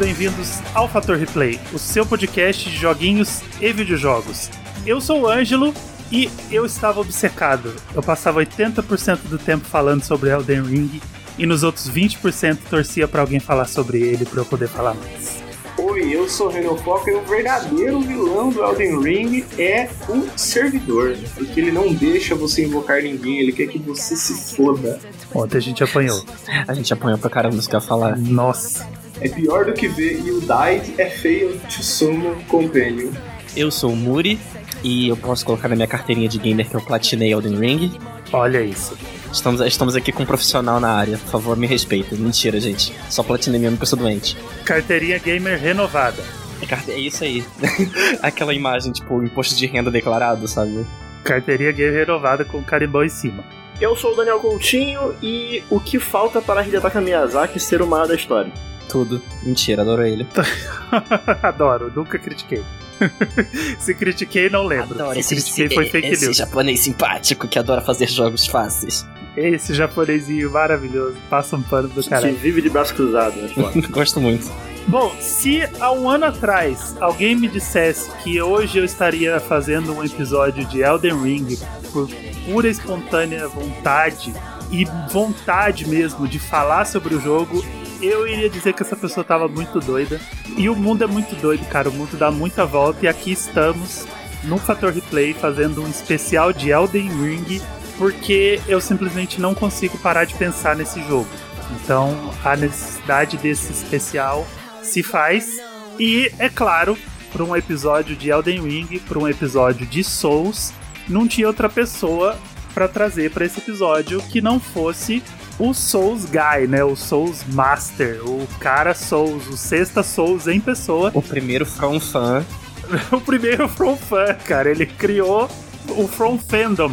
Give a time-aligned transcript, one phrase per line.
[0.00, 4.48] Bem-vindos ao Fator Replay, o seu podcast de joguinhos e videojogos.
[4.86, 5.74] Eu sou o Ângelo
[6.10, 7.74] e eu estava obcecado.
[7.94, 11.02] Eu passava 80% do tempo falando sobre Elden Ring
[11.36, 15.42] e nos outros 20% torcia para alguém falar sobre ele para eu poder falar mais.
[15.76, 20.26] Oi, eu sou o Renan Foca e o verdadeiro vilão do Elden Ring é o
[20.34, 24.98] servidor, porque ele não deixa você invocar ninguém, ele quer que você se foda.
[25.34, 26.24] Ontem a gente apanhou.
[26.66, 28.16] A gente apanhou pra caramba, isso que eu ia falar.
[28.16, 28.88] Nossa.
[29.20, 33.10] É pior do que ver You Died é Fail to Summon Companion.
[33.56, 34.38] Eu sou o Muri
[34.82, 37.92] e eu posso colocar na minha carteirinha de gamer que eu platinei Elden Ring.
[38.32, 38.96] Olha isso.
[39.32, 42.16] Estamos, estamos aqui com um profissional na área, por favor, me respeita.
[42.16, 42.92] Mentira, gente.
[43.08, 44.36] Só platinei mesmo porque eu sou doente.
[44.64, 46.22] Carteirinha gamer renovada.
[46.62, 47.44] É, carte- é isso aí.
[48.22, 50.84] Aquela imagem, tipo, imposto de renda declarado, sabe?
[51.24, 53.44] Carteirinha gamer renovada com carimbão em cima.
[53.80, 58.06] Eu sou o Daniel Coutinho e o que falta para Hidetaka Miyazaki ser o maior
[58.06, 58.52] da história?
[58.90, 59.22] Tudo.
[59.42, 60.26] Mentira, adoro ele.
[61.42, 62.62] Adoro, nunca critiquei.
[63.78, 64.94] Se critiquei, não lembro.
[64.94, 66.36] Adoro Se esse, critiquei, foi fake esse news.
[66.36, 69.06] japonês simpático que adora fazer jogos fáceis.
[69.36, 72.34] Esse japonesinho maravilhoso, passa um pano do Que caralho.
[72.36, 73.48] vive de braço cruzado, né?
[73.90, 74.50] Gosto muito.
[74.88, 80.04] Bom, se há um ano atrás alguém me dissesse que hoje eu estaria fazendo um
[80.04, 81.58] episódio de Elden Ring
[81.92, 82.08] por
[82.44, 84.34] pura e espontânea vontade
[84.72, 87.64] e vontade mesmo de falar sobre o jogo,
[88.02, 90.20] eu iria dizer que essa pessoa tava muito doida.
[90.56, 91.88] E o mundo é muito doido, cara.
[91.88, 94.06] O mundo dá muita volta e aqui estamos
[94.44, 97.60] no Fator Replay fazendo um especial de Elden Ring
[97.98, 101.28] porque eu simplesmente não consigo parar de pensar nesse jogo.
[101.74, 104.46] Então, a necessidade desse especial
[104.82, 105.58] se faz.
[105.98, 106.96] E, é claro,
[107.30, 110.72] para um episódio de Elden Ring, para um episódio de Souls,
[111.06, 112.38] não tinha outra pessoa
[112.72, 115.22] para trazer para esse episódio que não fosse
[115.60, 116.82] o Souls Guy, né?
[116.82, 121.10] O Souls Master, o cara Souls, o sexta Souls em pessoa.
[121.14, 122.44] O primeiro From Fan.
[123.12, 124.70] o primeiro From Fan, cara.
[124.70, 125.48] Ele criou
[125.90, 126.92] o From Fandom.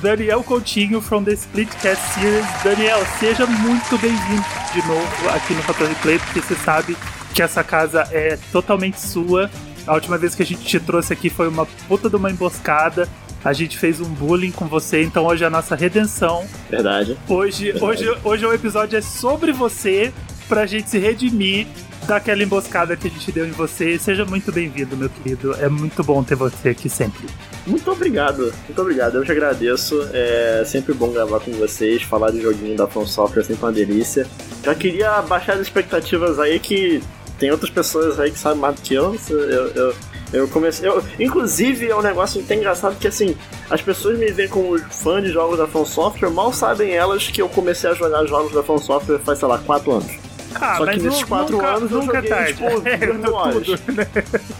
[0.00, 2.46] Daniel Coutinho from the Splitcast Series.
[2.62, 6.96] Daniel, seja muito bem-vindo de novo aqui no Fator Replay, porque você sabe
[7.34, 9.50] que essa casa é totalmente sua.
[9.86, 13.08] A última vez que a gente te trouxe aqui foi uma puta de uma emboscada.
[13.44, 16.46] A gente fez um bullying com você, então hoje é a nossa redenção.
[16.70, 17.16] Verdade.
[17.28, 20.12] Hoje, hoje, hoje o episódio é sobre você,
[20.48, 21.66] pra gente se redimir
[22.06, 23.98] daquela emboscada que a gente deu em você.
[23.98, 25.54] Seja muito bem-vindo, meu querido.
[25.56, 27.26] É muito bom ter você aqui sempre.
[27.66, 29.16] Muito obrigado, muito obrigado.
[29.16, 30.08] Eu te agradeço.
[30.12, 33.72] É sempre bom gravar com vocês, falar de joguinho da From Software é sempre uma
[33.72, 34.26] delícia.
[34.64, 37.02] Já queria baixar as expectativas aí que
[37.38, 39.16] tem outras pessoas aí que sabem mais do que eu.
[39.28, 39.94] Eu, eu,
[40.34, 40.88] eu comecei.
[40.88, 43.36] Eu, inclusive, é um negócio até engraçado que assim,
[43.70, 47.40] as pessoas me veem como fã de jogos da From Software, mal sabem elas que
[47.40, 50.12] eu comecei a jogar jogos da From Software faz, sei lá, 4 anos.
[50.56, 52.52] Ah, Só que nesses nu- quatro nunca, anos eu nunca joguei, é tarde.
[52.54, 52.88] tipo,
[53.26, 53.68] É, horas.
[53.68, 54.06] né?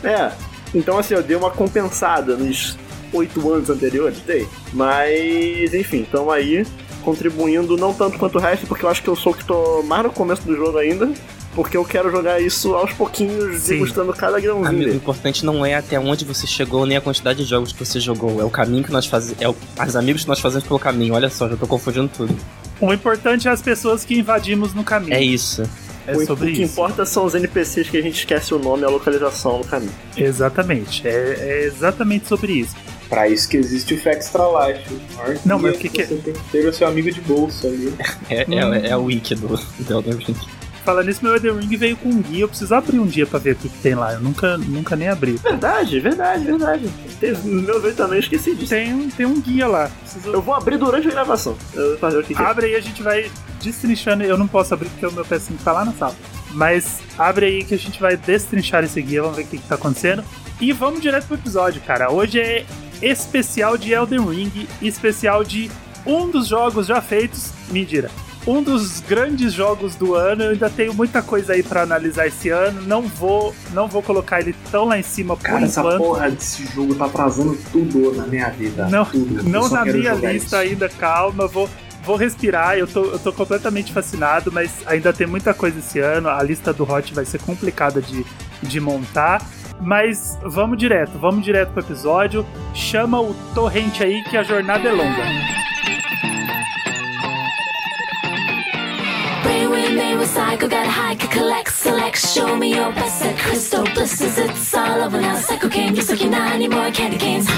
[0.02, 0.32] É,
[0.74, 2.76] então assim, eu dei uma compensada nos
[3.12, 4.48] oito anos anteriores, dei.
[4.72, 6.66] Mas, enfim, estamos aí
[7.04, 9.82] contribuindo, não tanto quanto o resto, porque eu acho que eu sou o que tô
[9.82, 11.08] mais no começo do jogo ainda,
[11.54, 13.74] porque eu quero jogar isso aos pouquinhos, Sim.
[13.74, 17.42] degustando cada grãozinho Amigo, o importante não é até onde você chegou, nem a quantidade
[17.44, 18.40] de jogos que você jogou.
[18.40, 19.40] É o caminho que nós fazemos.
[19.40, 19.54] É o...
[19.86, 21.14] os amigos que nós fazemos pelo caminho.
[21.14, 22.34] Olha só, já tô confundindo tudo.
[22.80, 25.14] O importante é as pessoas que invadimos no caminho.
[25.14, 25.62] É isso.
[26.06, 26.72] É o, o sobre que isso.
[26.72, 29.92] importa são os NPCs que a gente esquece o nome e a localização no caminho.
[30.16, 31.06] Exatamente.
[31.06, 32.74] É, é exatamente sobre isso.
[33.08, 34.82] Pra isso que existe o Extra Life.
[35.44, 36.06] Não, mas o que que é?
[36.06, 37.94] Você tem que ter o seu amigo de bolso ali.
[38.28, 38.74] É, Hum.
[38.74, 39.48] é, é o wiki do,
[39.80, 40.36] do Elden Ring.
[40.84, 42.42] Falando nisso, meu Elden Ring veio com um guia.
[42.42, 44.12] Eu preciso abrir um dia pra ver o que, que tem lá.
[44.12, 45.32] Eu nunca, nunca nem abri.
[45.42, 46.88] Verdade, verdade, verdade.
[47.18, 48.68] Teve- Meu Deus, também esqueci disso.
[48.70, 49.90] Tem, um- tem um guia lá.
[50.02, 50.28] Preciso...
[50.30, 51.56] Eu vou abrir durante a gravação.
[51.74, 52.44] Eu fazer o que, que é.
[52.44, 53.30] Abre aí, a gente vai
[53.62, 54.22] destrinchando.
[54.24, 56.14] Eu não posso abrir porque o meu PS5 tá lá na sala.
[56.52, 59.66] Mas abre aí que a gente vai destrinchar esse guia, vamos ver o que, que
[59.66, 60.22] tá acontecendo.
[60.60, 62.12] E vamos direto pro episódio, cara.
[62.12, 62.64] Hoje é
[63.02, 65.70] especial de Elden Ring, especial de
[66.06, 67.50] um dos jogos já feitos.
[67.70, 68.10] Mentira.
[68.46, 70.44] Um dos grandes jogos do ano.
[70.44, 72.82] Eu ainda tenho muita coisa aí pra analisar esse ano.
[72.82, 75.98] Não vou, não vou colocar ele tão lá em cima por Cara, essa enquanto.
[75.98, 78.86] porra desse jogo tá atrasando tudo na minha vida.
[78.88, 79.42] Não, tudo.
[79.42, 80.56] Não na minha lista isso.
[80.56, 81.68] ainda, calma, vou,
[82.04, 86.28] vou respirar, eu tô, eu tô completamente fascinado, mas ainda tem muita coisa esse ano,
[86.28, 88.24] a lista do Hot vai ser complicada de,
[88.62, 89.40] de montar.
[89.80, 92.46] Mas vamos direto, vamos direto pro episódio.
[92.74, 95.24] Chama o torrente aí que a jornada é longa.
[99.74, 103.36] Brainwave may recycle, gotta hike, collect, select, show me your best set.
[103.36, 105.34] Crystal blisters, it's all over now.
[105.34, 107.48] Psycho cane, just like you're not anymore, candy canes.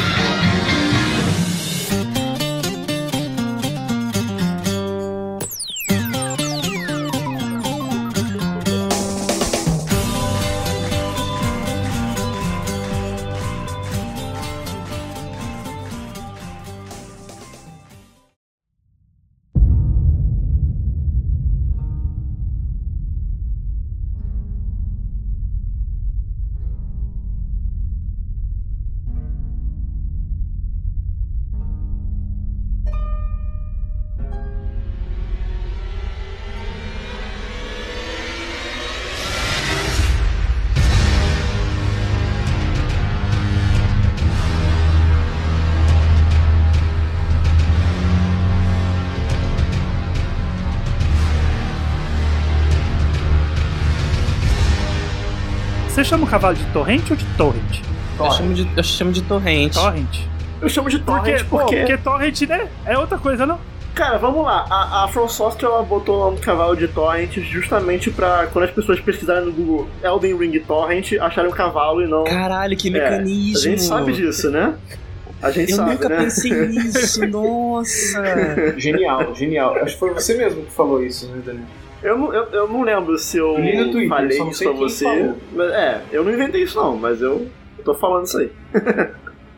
[56.07, 57.81] Chama o cavalo de torrente ou de torrent?
[58.19, 59.75] Eu chamo de, eu chamo de torrente.
[59.75, 60.19] Torrent.
[60.61, 61.77] Eu chamo de Porque, torrent pô, porque...
[61.77, 62.69] porque torrent, né?
[62.87, 63.59] É outra coisa, não?
[63.95, 64.65] Cara, vamos lá.
[64.71, 68.71] A, a From Software ela botou lá um cavalo de torrent justamente pra quando as
[68.71, 72.25] pessoas pesquisarem no Google Elden Ring Torrent, acharem um cavalo e não...
[72.25, 73.59] Caralho, que É, mecanismo.
[73.59, 74.75] a gente sabe disso, né?
[75.43, 76.17] A gente Eu sabe, nunca né?
[76.17, 78.23] pensei nisso, nossa.
[78.79, 79.77] Genial, genial.
[79.77, 81.65] Acho que foi você mesmo que falou isso, né, Daniel?
[82.07, 85.35] Eu não, eu, eu não lembro se eu Twitter, falei isso pra você.
[85.53, 87.49] Mas, é, eu não inventei isso não, mas eu
[87.85, 88.51] tô falando isso aí.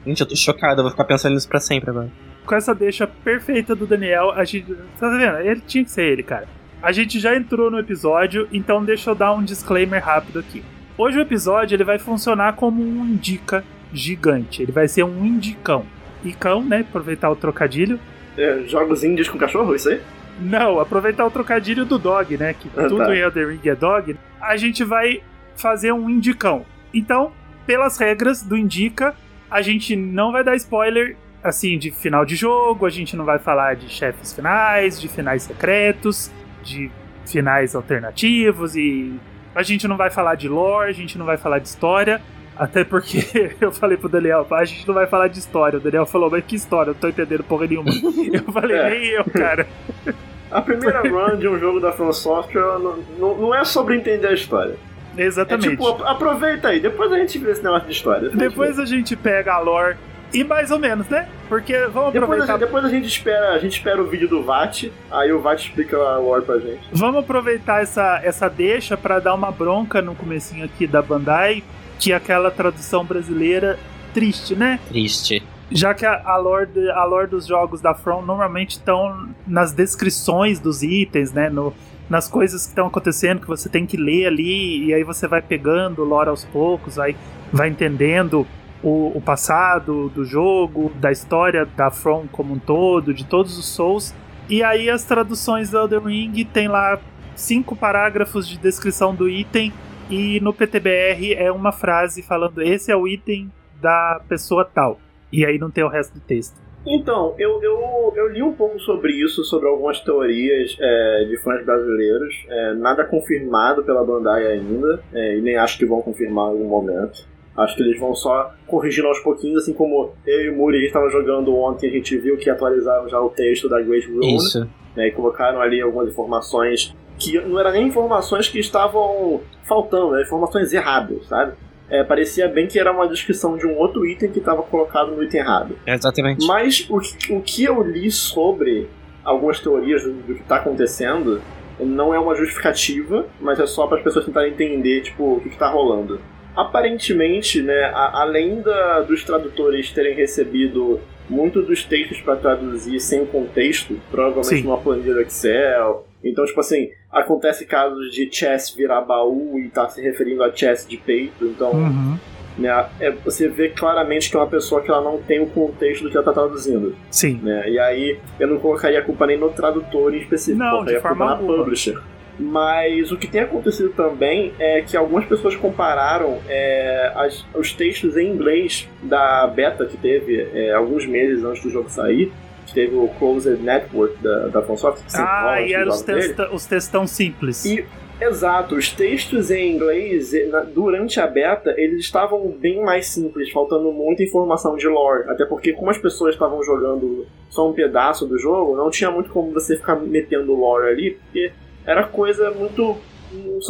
[0.07, 2.11] Gente, eu tô chocado, eu vou ficar pensando nisso pra sempre agora.
[2.47, 4.75] Com essa deixa perfeita do Daniel, a gente.
[4.99, 5.41] Tá vendo?
[5.41, 6.49] Ele tinha que ser ele, cara.
[6.83, 10.65] A gente já entrou no episódio, então deixa eu dar um disclaimer rápido aqui.
[10.97, 13.63] Hoje o episódio ele vai funcionar como um indica
[13.93, 14.63] gigante.
[14.63, 15.85] Ele vai ser um indicão.
[16.25, 16.81] Icão, né?
[16.81, 18.01] Aproveitar o trocadilho.
[18.39, 20.01] É, jogos índios com cachorro, isso aí?
[20.41, 22.55] Não, aproveitar o trocadilho do dog, né?
[22.55, 23.15] Que Ah, tudo tá.
[23.15, 24.17] em Elden Ring é dog.
[24.41, 25.23] A gente vai
[25.57, 26.65] fazer um indicão.
[26.95, 27.33] Então,
[27.67, 29.15] pelas regras do indica,
[29.51, 33.39] a gente não vai dar spoiler assim de final de jogo, a gente não vai
[33.39, 36.31] falar de chefes finais, de finais secretos,
[36.63, 36.91] de
[37.27, 39.19] finais alternativos e
[39.55, 42.21] a gente não vai falar de lore, a gente não vai falar de história.
[42.59, 45.79] Até porque eu falei pro Daniel, a gente não vai falar de história.
[45.79, 46.91] O Daniel falou, mas que história?
[46.91, 47.91] Eu não tô entendendo porra nenhuma.
[48.33, 48.91] Eu falei, É.
[48.91, 49.67] nem eu, cara.
[50.51, 54.29] A primeira run de um jogo da From Software não, não, não é sobre entender
[54.29, 54.77] a história.
[55.17, 55.67] Exatamente.
[55.67, 58.31] É tipo, ap- aproveita aí, depois a gente vê esse negócio de história.
[58.31, 59.97] Depois a gente pega a lore
[60.33, 61.29] e mais ou menos, né?
[61.51, 64.27] Porque vamos Depois, a, aproveitar, gente- depois a gente espera, a gente espera o vídeo
[64.27, 66.81] do VAT, aí o VAT explica a lore pra gente.
[66.93, 71.63] vamos aproveitar essa, essa deixa pra dar uma bronca no comecinho aqui da Bandai,
[71.99, 73.79] que aquela tradução brasileira
[74.15, 74.81] triste, né?
[74.89, 75.43] Triste.
[75.71, 80.59] Já que a, a, lore, a lore dos jogos da From normalmente estão nas descrições
[80.59, 81.51] dos itens, né?
[81.51, 81.75] No,
[82.09, 85.43] nas coisas que estão acontecendo que você tem que ler ali, e aí você vai
[85.43, 87.15] pegando lore aos poucos, vai,
[87.53, 88.47] vai entendendo
[88.83, 93.67] o, o passado do jogo, da história da From como um todo, de todos os
[93.67, 94.15] Souls.
[94.49, 96.99] E aí as traduções do Elden Ring tem lá
[97.37, 99.73] cinco parágrafos de descrição do item,
[100.11, 103.51] e no PTBR é uma frase falando: esse é o item
[103.81, 104.99] da pessoa tal.
[105.33, 106.57] E aí não tem o resto do texto.
[106.87, 111.65] Então, eu, eu, eu li um pouco sobre isso, sobre algumas teorias é, de fãs
[111.65, 112.35] brasileiros.
[112.49, 116.69] É, nada confirmado pela Bandai ainda, é, e nem acho que vão confirmar em algum
[116.69, 117.27] momento.
[117.57, 120.81] Acho que eles vão só corrigindo aos pouquinhos, assim como eu e o Muri a
[120.81, 124.37] gente estava jogando ontem, a gente viu que atualizaram já o texto da Great Rune,
[124.37, 124.61] Isso.
[124.97, 130.23] né, e colocaram ali algumas informações que não eram nem informações que estavam faltando, eram
[130.25, 131.53] informações erradas, sabe?
[131.91, 135.23] É, parecia bem que era uma descrição de um outro item que estava colocado no
[135.23, 135.77] item errado.
[135.87, 136.47] Exatamente.
[136.47, 138.89] Mas o, que- o que eu li sobre
[139.25, 141.41] algumas teorias do, do que está acontecendo
[141.81, 145.49] não é uma justificativa, mas é só para as pessoas tentarem entender tipo, o que
[145.49, 146.21] está rolando.
[146.55, 153.23] Aparentemente, né, a- além da- dos tradutores terem recebido muito dos textos para traduzir sem
[153.23, 154.63] o contexto, provavelmente Sim.
[154.63, 156.07] numa planilha do Excel.
[156.25, 160.87] Então, tipo assim, acontece casos de chess virar baú e tá se referindo a chess
[160.87, 161.45] de peito.
[161.45, 162.19] Então, Uhum.
[162.59, 166.03] né, é, você vê claramente que é uma pessoa que ela não tem o contexto
[166.03, 167.39] do que ela tá traduzindo, Sim.
[167.43, 167.71] né?
[167.71, 171.07] E aí eu não colocaria a culpa nem no tradutor em específico, Não, colocaria de
[171.07, 171.99] a culpa forma na publisher.
[172.41, 178.17] Mas o que tem acontecido também é que algumas pessoas compararam é, as- os textos
[178.17, 182.33] em inglês da beta que teve é, alguns meses antes do jogo sair,
[182.73, 187.65] teve o Closed Network da, da FromSoft, Ah, e eram os, testa, os textão simples.
[187.65, 187.85] E-
[188.21, 190.33] Exato, os textos em inglês,
[190.75, 195.31] durante a beta, eles estavam bem mais simples, faltando muita informação de lore.
[195.31, 199.31] Até porque, como as pessoas estavam jogando só um pedaço do jogo, não tinha muito
[199.31, 201.53] como você ficar metendo lore ali, porque
[201.87, 202.97] era coisa muito.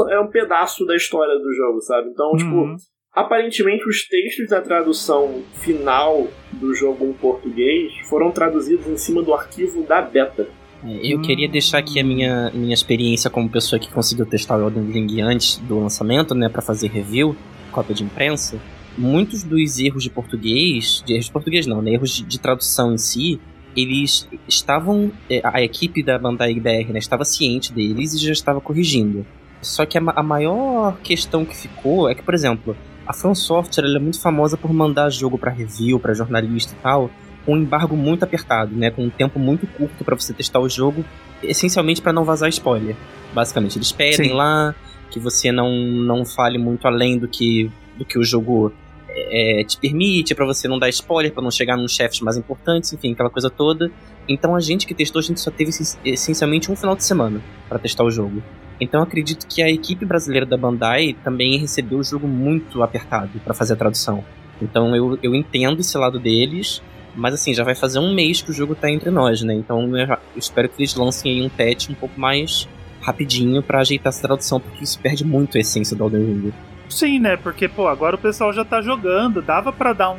[0.09, 2.09] Era um pedaço da história do jogo, sabe?
[2.09, 2.77] Então, tipo, Uhum.
[3.19, 9.35] Aparentemente os textos da tradução final do jogo em português foram traduzidos em cima do
[9.35, 10.49] arquivo da beta.
[10.85, 14.69] É, Eu queria deixar aqui a minha, minha experiência como pessoa que conseguiu testar o
[14.69, 17.35] Elden Ring antes do lançamento, né, para fazer review,
[17.73, 18.61] cópia de imprensa.
[18.97, 22.95] Muitos dos erros de português, de erros de português não, né, erros de, de tradução
[22.95, 23.41] em si,
[23.77, 28.61] eles estavam, é, a equipe da Bandai BR, né, estava ciente deles e já estava
[28.61, 29.27] corrigindo.
[29.61, 32.77] Só que a, a maior questão que ficou é que, por exemplo,
[33.09, 37.11] a From Software é muito famosa por mandar jogo para review, para jornalista e tal,
[37.47, 38.91] com um embargo muito apertado, né?
[38.91, 41.03] Com um tempo muito curto para você testar o jogo,
[41.43, 42.95] essencialmente para não vazar spoiler.
[43.33, 44.35] Basicamente, eles pedem Sim.
[44.35, 44.75] lá
[45.11, 48.71] que você não, não fale muito além do que, do que o jogo
[49.09, 52.93] é, te permite, para você não dar spoiler, para não chegar nos chefes mais importantes,
[52.93, 53.91] enfim, aquela coisa toda.
[54.29, 55.71] Então a gente que testou, a gente só teve
[56.05, 58.43] essencialmente um final de semana para testar o jogo.
[58.81, 63.55] Então acredito que a equipe brasileira da Bandai também recebeu o jogo muito apertado para
[63.55, 64.25] fazer a tradução.
[64.61, 66.83] Então eu, eu entendo esse lado deles,
[67.15, 69.55] mas assim, já vai fazer um mês que o jogo tá entre nós, né?
[69.55, 72.69] Então eu espero que eles lancem aí um patch um pouco mais
[73.01, 76.53] rapidinho para ajeitar essa tradução, porque isso perde muito a essência do Elden Ring.
[76.89, 77.37] Sim, né?
[77.37, 80.19] Porque, pô, agora o pessoal já tá jogando, dava para dar um,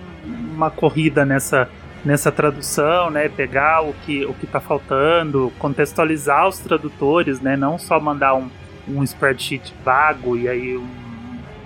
[0.53, 1.69] uma corrida nessa,
[2.03, 3.29] nessa tradução, né?
[3.29, 7.57] Pegar o que, o que tá faltando, contextualizar os tradutores, né?
[7.57, 8.49] Não só mandar um,
[8.87, 10.87] um spreadsheet vago e aí um,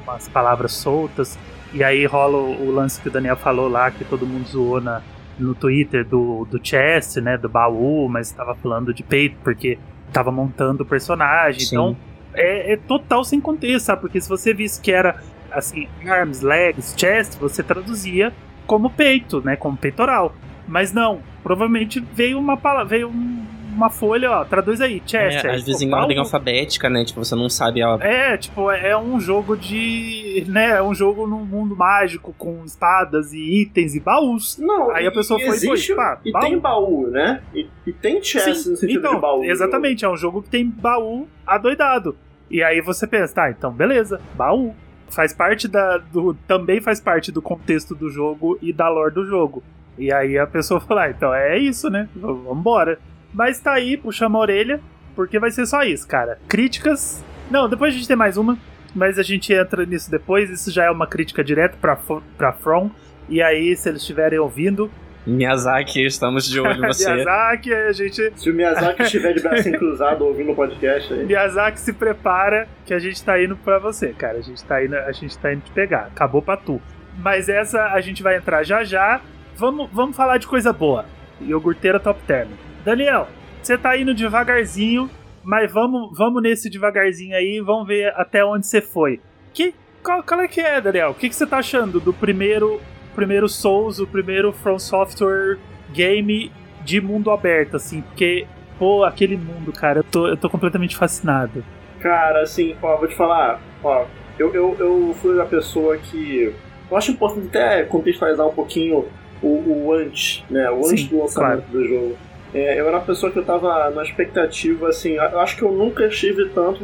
[0.03, 1.37] umas palavras soltas.
[1.73, 4.79] E aí rola o, o, lance que o Daniel falou lá, que todo mundo zoou
[4.79, 5.01] na,
[5.39, 7.37] no Twitter do, do chest, né?
[7.37, 9.77] Do baú, mas estava falando de peito, porque
[10.11, 11.61] tava montando o personagem.
[11.61, 11.75] Sim.
[11.75, 11.97] Então
[12.33, 14.01] é, é, total sem contexto, sabe?
[14.01, 15.21] Porque se você visse que era
[15.51, 18.33] assim, arms, legs, chest, você traduzia
[18.73, 19.55] como peito, né?
[19.55, 20.33] Como peitoral.
[20.67, 25.45] Mas não, provavelmente veio uma palavra, veio um, uma folha, ó, traduz aí, chest.
[25.45, 27.05] É, às vezes em ordem alfabética, né?
[27.05, 27.99] Tipo, você não sabe a.
[28.01, 30.43] É, tipo, é um jogo de.
[30.47, 30.71] né?
[30.71, 34.57] É um jogo num mundo mágico com espadas e itens e baús.
[34.57, 36.41] Não, aí a pessoa foi existe, foi, pá, E baú.
[36.41, 37.43] tem baú, né?
[37.53, 39.43] E, e tem chest Sim, no sentido então, de baú.
[39.43, 42.17] Exatamente, é um jogo que tem baú adoidado.
[42.49, 44.73] E aí você pensa, tá, então beleza, baú.
[45.09, 45.97] Faz parte da.
[45.97, 49.63] Do, também faz parte do contexto do jogo e da lore do jogo.
[49.97, 52.07] E aí a pessoa fala, ah, então é isso, né?
[52.15, 52.99] Vambora.
[53.33, 54.81] Mas tá aí, puxamos a orelha,
[55.15, 56.39] porque vai ser só isso, cara.
[56.47, 57.23] Críticas.
[57.49, 58.57] Não, depois a gente tem mais uma,
[58.93, 60.49] mas a gente entra nisso depois.
[60.49, 61.97] Isso já é uma crítica direta pra,
[62.37, 62.89] pra From.
[63.29, 64.91] E aí, se eles estiverem ouvindo,
[65.25, 67.13] Miyazaki, estamos de olho em você.
[67.13, 68.33] Miyazaki, a gente.
[68.35, 71.25] Se o Miyazaki estiver de braço cruzado ouvindo o podcast aí.
[71.25, 74.39] Miyazaki se prepara que a gente tá indo pra você, cara.
[74.39, 76.07] A gente tá indo, a gente tá indo te pegar.
[76.07, 76.81] Acabou pra tu.
[77.17, 79.21] Mas essa a gente vai entrar já já.
[79.55, 81.05] Vamos, vamos falar de coisa boa.
[81.39, 82.49] Iogurteira top term.
[82.83, 83.27] Daniel,
[83.61, 85.09] você tá indo devagarzinho,
[85.43, 89.21] mas vamos, vamos nesse devagarzinho aí, vamos ver até onde você foi.
[89.53, 91.11] Que qual, qual é que é, Daniel?
[91.11, 92.81] O que, que você tá achando do primeiro
[93.13, 95.57] primeiro Souls, o primeiro From Software
[95.91, 96.51] game
[96.83, 98.45] de mundo aberto, assim, porque,
[98.77, 101.63] pô, aquele mundo, cara, eu tô, eu tô completamente fascinado.
[101.99, 104.05] Cara, assim, ó, vou te falar, ó,
[104.37, 106.53] eu, eu, eu fui a pessoa que.
[106.89, 109.05] Eu acho importante até contextualizar um pouquinho
[109.41, 110.69] o, o antes, né?
[110.69, 111.71] O antes Sim, do lançamento claro.
[111.71, 112.17] do jogo.
[112.53, 115.71] É, eu era uma pessoa que eu tava na expectativa, assim, eu acho que eu
[115.71, 116.83] nunca estive tanto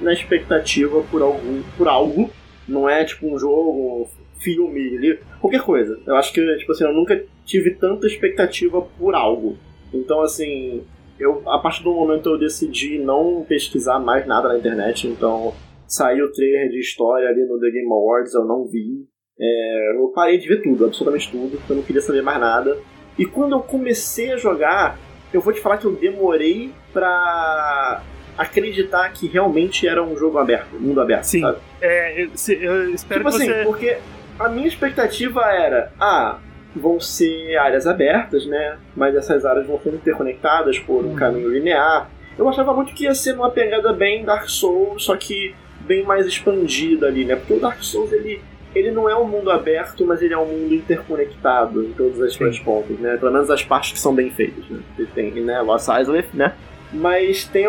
[0.00, 2.30] na expectativa por algum, por algo.
[2.68, 4.08] Não é tipo um jogo,
[4.38, 5.98] filme, livro, qualquer coisa.
[6.06, 9.56] Eu acho que, tipo assim, eu nunca tive tanta expectativa por algo.
[9.92, 10.84] Então, assim,
[11.18, 15.52] eu, a partir do momento eu decidi não pesquisar mais nada na internet, então
[15.86, 19.06] saiu o trailer de história ali no The Game Awards, eu não vi.
[19.40, 22.76] É, eu parei de ver tudo, absolutamente tudo, porque eu não queria saber mais nada.
[23.18, 24.98] E quando eu comecei a jogar,
[25.32, 28.02] eu vou te falar que eu demorei pra
[28.36, 31.40] acreditar que realmente era um jogo aberto, mundo aberto, Sim.
[31.40, 31.58] sabe?
[31.80, 32.30] É, eu,
[32.60, 33.64] eu espero tipo que assim, você...
[33.64, 33.98] porque
[34.38, 36.38] a minha expectativa era, ah,
[36.74, 38.78] vão ser áreas abertas, né?
[38.96, 41.14] Mas essas áreas vão ser interconectadas por um uhum.
[41.14, 42.10] caminho linear.
[42.36, 46.26] Eu achava muito que ia ser uma pegada bem Dark Souls, só que bem mais
[46.26, 47.34] expandida ali, né?
[47.36, 48.40] Porque o Dark Souls ele,
[48.74, 52.34] ele não é um mundo aberto, mas ele é um mundo interconectado em todas as
[52.34, 53.16] suas pontas, né?
[53.16, 54.80] Pelo menos as partes que são bem feitas, né?
[54.96, 55.60] Ele tem, né?
[55.60, 56.54] Lost Island, né?
[56.92, 57.66] Mas tem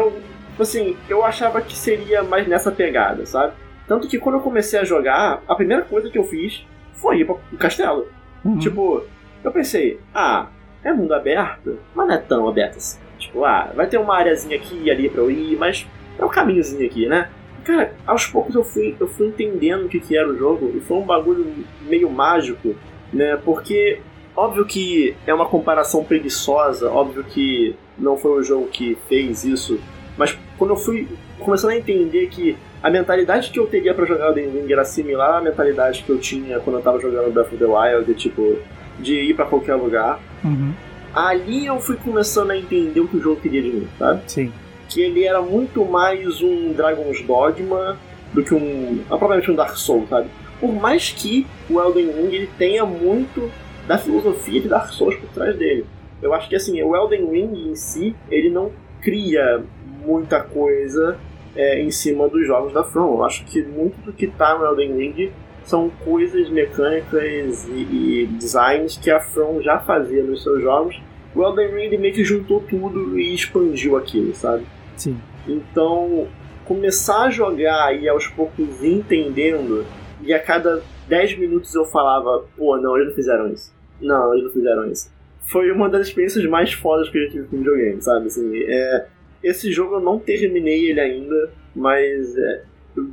[0.60, 3.54] tipo assim, eu achava que seria mais nessa pegada, sabe?
[3.90, 7.26] Tanto que quando eu comecei a jogar, a primeira coisa que eu fiz foi ir
[7.26, 8.08] pro castelo.
[8.46, 8.60] Uhum.
[8.60, 9.04] Tipo,
[9.44, 10.46] eu pensei, ah,
[10.84, 13.00] é mundo aberto, mas não é tão aberto assim.
[13.18, 15.88] Tipo, ah, vai ter uma areazinha aqui e ali pra eu ir, mas
[16.20, 17.32] é um caminhozinho aqui, né?
[17.66, 20.80] Cara, aos poucos eu fui, eu fui entendendo o que, que era o jogo e
[20.82, 22.76] foi um bagulho meio mágico,
[23.12, 23.38] né?
[23.44, 24.02] Porque,
[24.36, 29.80] óbvio que é uma comparação preguiçosa, óbvio que não foi o jogo que fez isso,
[30.16, 31.08] mas quando eu fui
[31.40, 34.86] começando a entender que a mentalidade que eu teria para jogar o Elden Ring era
[34.86, 38.14] similar à mentalidade que eu tinha quando eu tava jogando Breath of the Wild, de,
[38.14, 38.58] tipo,
[39.00, 40.20] de ir para qualquer lugar.
[40.44, 40.74] Uhum.
[41.14, 44.22] Ali eu fui começando a entender o que o jogo queria de mim, sabe?
[44.28, 44.54] Sim.
[44.88, 47.98] Que ele era muito mais um Dragon's Dogma
[48.34, 49.04] do que um.
[49.08, 50.30] propriamente um Dark Souls, sabe?
[50.60, 53.52] Por mais que o Elden Ring ele tenha muito
[53.88, 55.86] da filosofia de Dark Souls por trás dele.
[56.22, 59.64] Eu acho que assim, o Elden Ring em si, ele não cria
[60.06, 61.18] muita coisa
[61.56, 63.16] é, em cima dos jogos da From.
[63.16, 65.32] Eu acho que muito do que está no Elden Ring
[65.64, 71.00] são coisas mecânicas e, e, designs que a From já fazia nos seus jogos.
[71.36, 74.66] O Elden Ring meio que juntou tudo e expandiu aquilo, sabe?
[74.96, 75.18] Sim.
[75.48, 76.28] Então,
[76.66, 79.86] começar a jogar e aos poucos entendendo,
[80.22, 83.74] e a cada 10 minutos eu falava, pô, não, eles não fizeram isso.
[84.02, 85.12] Não, eles não fizeram isso.
[85.42, 88.28] Foi uma das experiências mais fodas que eu tive com videogame, sabe?
[88.28, 89.08] Assim, é,
[89.44, 92.64] Esse jogo eu não terminei ele ainda, mas é,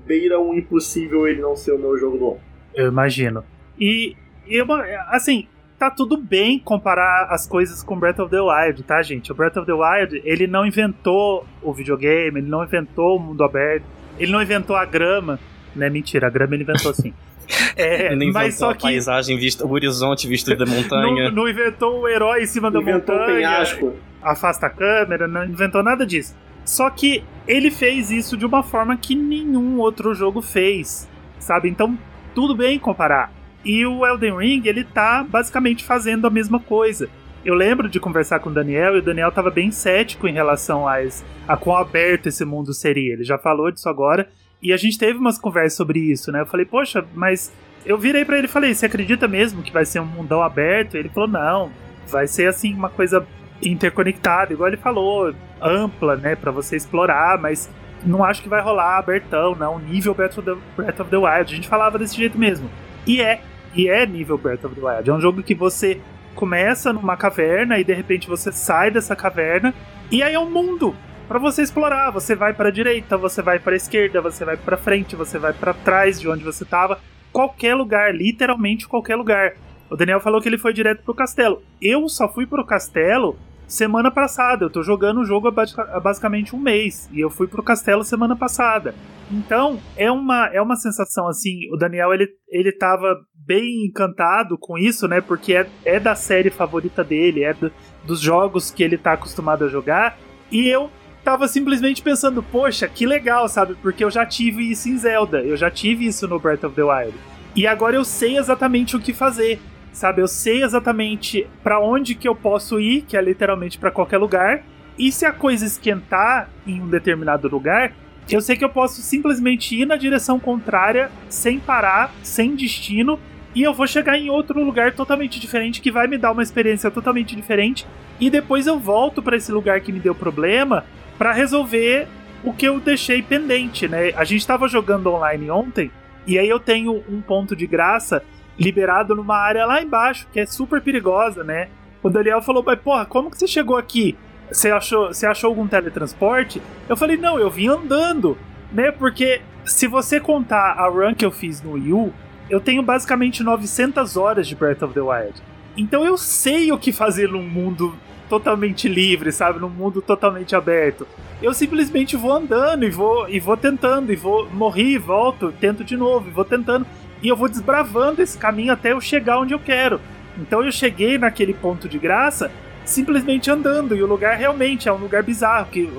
[0.06, 2.40] beira um impossível ele não ser o meu jogo do ano.
[2.75, 3.45] Eu imagino.
[3.78, 4.16] E,
[4.47, 4.66] e eu,
[5.09, 5.47] assim,
[5.78, 9.30] tá tudo bem comparar as coisas com Breath of the Wild, tá, gente?
[9.30, 13.45] O Breath of the Wild, ele não inventou o videogame, ele não inventou o mundo
[13.45, 13.85] aberto,
[14.18, 15.38] ele não inventou a grama,
[15.75, 15.90] né?
[15.90, 17.12] Mentira, a grama ele inventou sim.
[17.76, 21.24] É, Ele mas inventou só a que paisagem vista, o horizonte visto da montanha.
[21.30, 23.94] não, não inventou o herói em cima da Inventou um montanha, penhasco.
[24.22, 26.34] afasta a câmera, não inventou nada disso.
[26.64, 31.68] Só que ele fez isso de uma forma que nenhum outro jogo fez, sabe?
[31.68, 31.96] Então,
[32.34, 33.32] tudo bem comparar.
[33.64, 37.08] E o Elden Ring, ele tá basicamente fazendo a mesma coisa.
[37.44, 40.88] Eu lembro de conversar com o Daniel e o Daniel tava bem cético em relação
[40.88, 43.12] a, esse- a quão aberto esse mundo seria.
[43.12, 44.28] Ele já falou disso agora.
[44.62, 46.40] E a gente teve umas conversas sobre isso, né?
[46.40, 47.52] Eu falei, poxa, mas
[47.84, 50.96] eu virei pra ele e falei, você acredita mesmo que vai ser um mundão aberto?
[50.96, 51.70] Ele falou, não,
[52.08, 53.26] vai ser assim uma coisa
[53.62, 57.70] interconectada, igual ele falou, ampla, né, Pra você explorar, mas
[58.04, 61.52] não acho que vai rolar abertão, não, nível Breath of, the, Breath of the Wild.
[61.52, 62.70] A gente falava desse jeito mesmo.
[63.07, 63.40] E é,
[63.74, 65.09] e é nível Breath of the Wild.
[65.09, 66.00] É um jogo que você
[66.35, 69.74] começa numa caverna e de repente você sai dessa caverna
[70.11, 70.94] e aí é um mundo
[71.28, 72.10] Pra você explorar.
[72.10, 75.74] Você vai pra direita, você vai pra esquerda, você vai pra frente, você vai pra
[75.74, 76.98] trás de onde você tava.
[77.32, 79.54] Qualquer lugar, literalmente qualquer lugar.
[79.90, 81.62] O Daniel falou que ele foi direto pro castelo.
[81.80, 83.36] Eu só fui pro castelo
[83.66, 84.64] semana passada.
[84.64, 87.08] Eu tô jogando o jogo há basicamente um mês.
[87.12, 88.94] E eu fui pro castelo semana passada.
[89.30, 91.68] Então, é uma, é uma sensação assim.
[91.72, 95.20] O Daniel ele, ele tava bem encantado com isso, né?
[95.20, 97.72] Porque é, é da série favorita dele, é do-
[98.04, 100.16] dos jogos que ele tá acostumado a jogar.
[100.50, 100.88] E eu
[101.26, 103.74] tava simplesmente pensando, poxa, que legal, sabe?
[103.82, 106.84] Porque eu já tive isso em Zelda, eu já tive isso no Breath of the
[106.84, 107.14] Wild.
[107.56, 109.58] E agora eu sei exatamente o que fazer,
[109.92, 110.22] sabe?
[110.22, 114.62] Eu sei exatamente pra onde que eu posso ir, que é literalmente pra qualquer lugar.
[114.96, 117.92] E se a coisa esquentar em um determinado lugar,
[118.30, 123.18] eu sei que eu posso simplesmente ir na direção contrária, sem parar, sem destino,
[123.52, 126.88] e eu vou chegar em outro lugar totalmente diferente que vai me dar uma experiência
[126.88, 127.84] totalmente diferente.
[128.20, 130.84] E depois eu volto pra esse lugar que me deu problema
[131.18, 132.07] pra resolver
[132.44, 134.12] o que eu deixei pendente, né?
[134.16, 135.90] A gente tava jogando online ontem
[136.26, 138.22] e aí eu tenho um ponto de graça
[138.59, 141.68] liberado numa área lá embaixo que é super perigosa, né?
[142.02, 144.16] O Daniel falou: "Mas porra, como que você chegou aqui?
[144.50, 148.37] Você achou, você achou algum teletransporte?" Eu falei: "Não, eu vim andando."
[148.72, 148.90] Né?
[148.90, 152.12] Porque se você contar a run que eu fiz no Wii U,
[152.48, 155.42] eu tenho basicamente 900 horas de Breath of the Wild.
[155.76, 157.94] Então eu sei o que fazer num mundo
[158.28, 159.58] totalmente livre, sabe?
[159.58, 161.06] Num mundo totalmente aberto.
[161.42, 165.84] Eu simplesmente vou andando e vou e vou tentando e vou morrer e volto, tento
[165.84, 166.86] de novo e vou tentando
[167.22, 170.00] e eu vou desbravando esse caminho até eu chegar onde eu quero.
[170.38, 172.50] Então eu cheguei naquele ponto de graça
[172.86, 175.90] simplesmente andando e o lugar realmente é um lugar bizarro que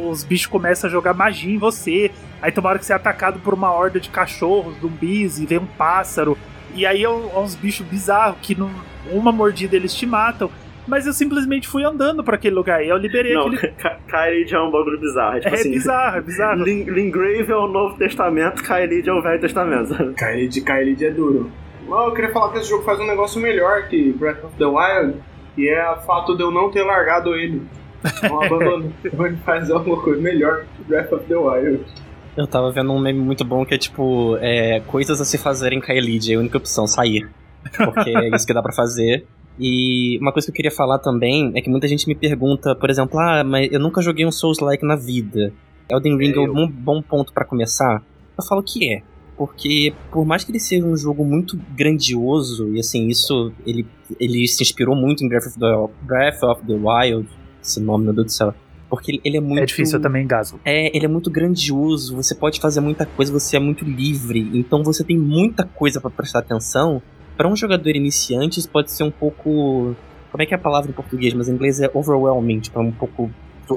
[0.00, 2.12] os bichos começam a jogar magia em você.
[2.40, 5.66] Aí hora que você é atacado por uma horda de cachorros, zumbis e vem um
[5.66, 6.38] pássaro.
[6.74, 8.72] E aí é é uns bichos bizarros que num,
[9.10, 10.48] uma mordida eles te matam.
[10.88, 13.72] Mas eu simplesmente fui andando pra aquele lugar e eu liberei Não, aquele.
[14.08, 15.36] Kyrie é um bagulho bizarro.
[15.36, 16.62] É, tipo É assim, bizarro, é bizarro.
[16.64, 20.14] Lin- Lingrave é o Novo Testamento, Kyrie é o Velho Testamento.
[20.16, 21.50] Kaelid é duro.
[21.86, 24.64] Mas eu queria falar que esse jogo faz um negócio melhor que Breath of the
[24.66, 25.14] Wild,
[25.56, 27.62] e é o fato de eu não ter largado ele.
[28.22, 28.92] Não abandono.
[29.04, 31.80] Ele faz alguma coisa melhor que Breath of the Wild.
[32.36, 35.72] Eu tava vendo um meme muito bom que é tipo, é, coisas a se fazer
[35.72, 37.28] em Kaelid, é a única opção, sair.
[37.76, 39.26] Porque é isso que dá pra fazer.
[39.58, 42.88] E uma coisa que eu queria falar também é que muita gente me pergunta, por
[42.88, 45.52] exemplo, ah, mas eu nunca joguei um Souls-like na vida.
[45.90, 48.02] Elden Ring é, É, um bom ponto pra começar?
[48.36, 49.02] Eu falo que é.
[49.36, 53.86] Porque por mais que ele seja um jogo muito grandioso, e assim, isso, ele,
[54.18, 57.28] ele se inspirou muito em Breath of the, Breath of the Wild,
[57.62, 58.54] esse nome, meu Deus do céu.
[58.90, 59.62] Porque ele, é muito...
[59.62, 60.58] É difícil eu também engasgo.
[60.64, 64.82] É, ele é muito grandioso, você pode fazer muita coisa, você é muito livre, então
[64.82, 67.00] você tem muita coisa pra prestar atenção.
[67.38, 69.94] Pra um jogador iniciante, isso pode ser um pouco.
[70.32, 71.32] Como é que é a palavra em português?
[71.32, 73.30] Mas em inglês é overwhelming, tipo, é um pouco